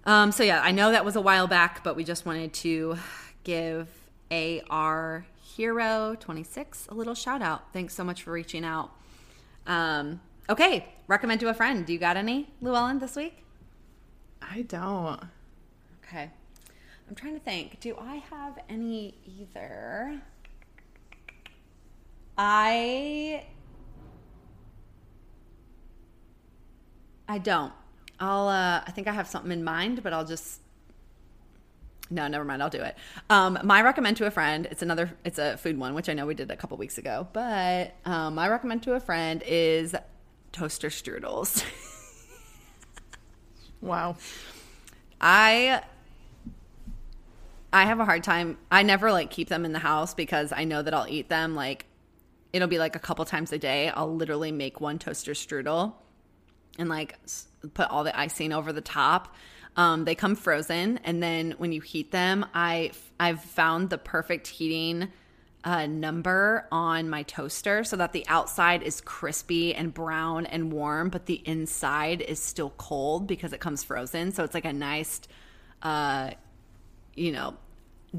um 0.06 0.34
so 0.34 0.44
yeah, 0.44 0.62
I 0.62 0.72
know 0.72 0.92
that 0.92 1.06
was 1.06 1.16
a 1.16 1.22
while 1.22 1.48
back, 1.48 1.82
but 1.82 1.96
we 1.96 2.04
just 2.04 2.26
wanted 2.26 2.52
to 2.56 2.98
give 3.46 3.88
AR 4.30 5.26
Hero 5.56 6.18
26 6.20 6.88
a 6.90 6.94
little 6.94 7.16
shout 7.16 7.42
out. 7.42 7.72
Thanks 7.72 7.96
so 7.96 8.04
much 8.04 8.24
for 8.24 8.34
reaching 8.34 8.66
out. 8.66 8.92
Um 9.68 10.22
okay, 10.50 10.88
recommend 11.08 11.40
to 11.42 11.50
a 11.50 11.54
friend. 11.54 11.86
Do 11.86 11.94
you 11.94 12.00
got 12.00 12.18
any 12.18 12.50
Llewellyn 12.62 13.00
this 13.00 13.16
week? 13.16 13.44
I 14.42 14.64
don't. 14.64 15.22
Okay. 16.04 16.30
I'm 17.08 17.16
trying 17.16 17.34
to 17.34 17.40
think. 17.40 17.80
Do 17.80 17.96
I 18.00 18.16
have 18.16 18.60
any 18.70 19.16
either? 19.26 20.22
I 22.38 23.46
I 27.28 27.38
don't. 27.38 27.74
I'll 28.20 28.48
uh 28.48 28.82
I 28.86 28.92
think 28.92 29.08
I 29.08 29.14
have 29.14 29.28
something 29.28 29.52
in 29.52 29.64
mind, 29.64 30.04
but 30.04 30.14
I'll 30.14 30.26
just 30.26 30.63
no, 32.14 32.28
never 32.28 32.46
mind. 32.46 32.62
I'll 32.62 32.70
do 32.70 32.82
it. 32.82 32.96
Um, 33.30 33.58
my 33.64 33.82
recommend 33.82 34.18
to 34.18 34.26
a 34.26 34.32
friend. 34.32 34.68
It's 34.70 34.82
another. 34.82 35.12
It's 35.26 35.40
a 35.40 35.58
food 35.58 35.78
one, 35.78 35.96
which 35.96 36.10
I 36.10 36.14
know 36.14 36.26
we 36.26 36.36
did 36.36 36.52
a 36.52 36.56
couple 36.56 36.78
weeks 36.78 36.98
ago. 36.98 37.28
But 37.34 37.96
um, 38.06 38.36
my 38.36 38.48
recommend 38.48 38.84
to 38.84 38.94
a 38.94 39.00
friend 39.00 39.44
is 39.46 39.96
toaster 40.52 40.90
strudels. 40.90 41.66
wow. 43.82 44.16
I 45.20 45.82
I 47.72 47.86
have 47.86 48.00
a 48.00 48.06
hard 48.06 48.24
time. 48.24 48.60
I 48.70 48.84
never 48.84 49.12
like 49.12 49.32
keep 49.32 49.50
them 49.50 49.66
in 49.66 49.74
the 49.74 49.80
house 49.80 50.14
because 50.14 50.54
I 50.54 50.64
know 50.64 50.84
that 50.84 50.94
I'll 50.94 51.08
eat 51.08 51.30
them. 51.30 51.56
Like 51.56 51.88
it'll 52.52 52.68
be 52.68 52.78
like 52.78 52.96
a 52.96 53.00
couple 53.00 53.26
times 53.26 53.52
a 53.52 53.58
day. 53.58 53.90
I'll 53.90 54.14
literally 54.16 54.52
make 54.52 54.80
one 54.80 55.00
toaster 55.00 55.32
strudel 55.32 55.94
and 56.78 56.90
like 56.90 57.18
put 57.74 57.90
all 57.90 58.04
the 58.04 58.18
icing 58.18 58.54
over 58.54 58.72
the 58.72 58.82
top. 58.82 59.36
Um, 59.76 60.06
they 60.06 60.16
come 60.16 60.36
frozen, 60.36 61.00
and 61.04 61.22
then 61.22 61.56
when 61.58 61.72
you 61.72 61.82
heat 61.82 62.12
them, 62.12 62.46
I 62.54 62.92
I've 63.20 63.44
found 63.44 63.90
the 63.90 63.98
perfect 63.98 64.48
heating 64.48 65.10
uh, 65.64 65.86
number 65.86 66.68
on 66.72 67.10
my 67.10 67.24
toaster 67.24 67.84
so 67.84 67.96
that 67.96 68.12
the 68.12 68.26
outside 68.28 68.84
is 68.84 69.02
crispy 69.02 69.74
and 69.74 69.94
brown 69.94 70.46
and 70.46 70.72
warm, 70.72 71.10
but 71.10 71.26
the 71.26 71.42
inside 71.46 72.22
is 72.22 72.42
still 72.42 72.72
cold 72.78 73.28
because 73.28 73.54
it 73.54 73.60
comes 73.60 73.84
frozen. 73.84 74.32
So 74.32 74.44
it's 74.44 74.54
like 74.54 74.66
a 74.66 74.74
nice, 74.74 75.22
uh, 75.82 76.32
you 77.16 77.32
know, 77.32 77.56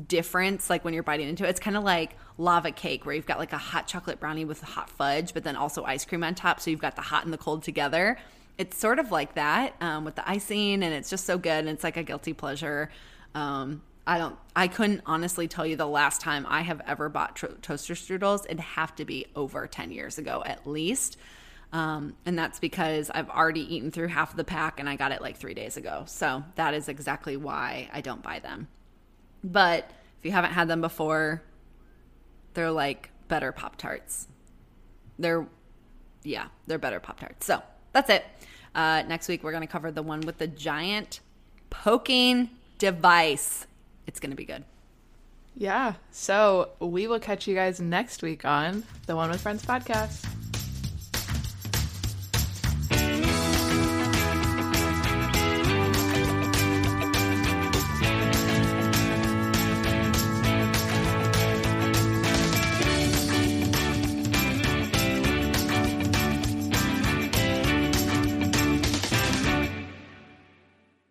difference 0.09 0.71
like 0.71 0.85
when 0.85 0.95
you're 0.95 1.03
biting 1.03 1.29
into 1.29 1.45
it. 1.45 1.51
It's 1.51 1.61
kind 1.61 1.77
of 1.77 1.85
like 1.85 2.17
lava 2.39 2.73
cake 2.73 3.07
where 3.07 3.15
you've 3.15 3.27
got 3.27 3.39
like 3.39 3.53
a 3.53 3.59
hot 3.59 3.87
chocolate 3.87 4.19
brownie 4.21 4.45
with 4.45 4.61
hot 4.61 4.91
fudge, 4.91 5.35
but 5.35 5.45
then 5.45 5.55
also 5.55 5.85
ice 5.85 6.05
cream 6.05 6.25
on 6.25 6.35
top. 6.35 6.61
So 6.61 6.71
you've 6.71 6.81
got 6.81 6.97
the 6.97 7.03
hot 7.03 7.25
and 7.25 7.33
the 7.33 7.39
cold 7.39 7.63
together. 7.63 8.19
It's 8.57 8.77
sort 8.77 8.99
of 8.99 9.11
like 9.11 9.35
that 9.35 9.75
um, 9.81 10.05
with 10.05 10.15
the 10.15 10.29
icing, 10.29 10.83
and 10.83 10.95
it's 10.95 11.11
just 11.11 11.25
so 11.25 11.39
good. 11.39 11.51
And 11.51 11.69
it's 11.69 11.85
like 11.85 11.97
a 11.97 12.03
guilty 12.03 12.33
pleasure. 12.33 12.91
Um, 13.35 13.83
I 14.07 14.19
don't, 14.19 14.37
I 14.55 14.69
couldn't 14.69 15.03
honestly 15.07 15.49
tell 15.49 15.67
you 15.67 15.77
the 15.77 15.87
last 15.87 16.21
time 16.21 16.47
I 16.49 16.61
have 16.61 16.81
ever 16.87 17.09
bought 17.09 17.37
tro- 17.37 17.55
toaster 17.63 17.95
strudels. 17.95 18.45
It'd 18.45 18.61
have 18.61 18.95
to 18.97 19.05
be 19.05 19.27
over 19.35 19.67
10 19.67 19.91
years 19.93 20.19
ago 20.19 20.43
at 20.45 20.67
least. 20.67 21.17
Um, 21.73 22.15
and 22.25 22.39
that's 22.39 22.61
because 22.61 23.11
I've 23.11 23.31
already 23.31 23.75
eaten 23.75 23.91
through 23.91 24.09
half 24.09 24.31
of 24.31 24.37
the 24.37 24.45
pack 24.45 24.79
and 24.79 24.89
I 24.89 24.97
got 24.97 25.11
it 25.11 25.21
like 25.21 25.39
three 25.39 25.55
days 25.55 25.77
ago. 25.77 26.05
So 26.07 26.45
that 26.55 26.75
is 26.75 26.89
exactly 26.89 27.37
why 27.37 27.89
I 27.93 28.01
don't 28.01 28.23
buy 28.23 28.39
them. 28.39 28.69
But 29.43 29.91
if 30.19 30.25
you 30.25 30.31
haven't 30.31 30.53
had 30.53 30.69
them 30.69 30.81
before, 30.81 31.43
they're 32.53 32.71
like 32.71 33.11
better 33.27 33.53
Pop 33.53 33.77
Tarts. 33.77 34.29
They're, 35.19 35.47
yeah, 36.23 36.47
they're 36.67 36.79
better 36.79 37.01
Pop 37.01 37.19
Tarts. 37.19 37.47
So 37.47 37.63
that's 37.95 38.11
it. 38.11 38.27
Uh, 38.75 39.05
next 39.09 39.29
week, 39.29 39.43
we're 39.43 39.53
going 39.53 39.63
to 39.63 39.73
cover 39.73 39.91
the 39.91 40.03
one 40.03 40.21
with 40.21 40.37
the 40.37 40.49
giant 40.49 41.21
poking 41.71 42.51
device. 42.77 43.67
It's 44.07 44.21
going 44.21 44.31
to 44.31 44.37
be 44.37 44.45
good. 44.45 44.65
Yeah. 45.57 45.95
So 46.11 46.71
we 46.81 47.07
will 47.07 47.21
catch 47.21 47.47
you 47.47 47.55
guys 47.55 47.81
next 47.81 48.23
week 48.23 48.45
on 48.45 48.85
the 49.07 49.17
One 49.17 49.31
with 49.31 49.41
Friends 49.41 49.65
podcast. 49.65 50.27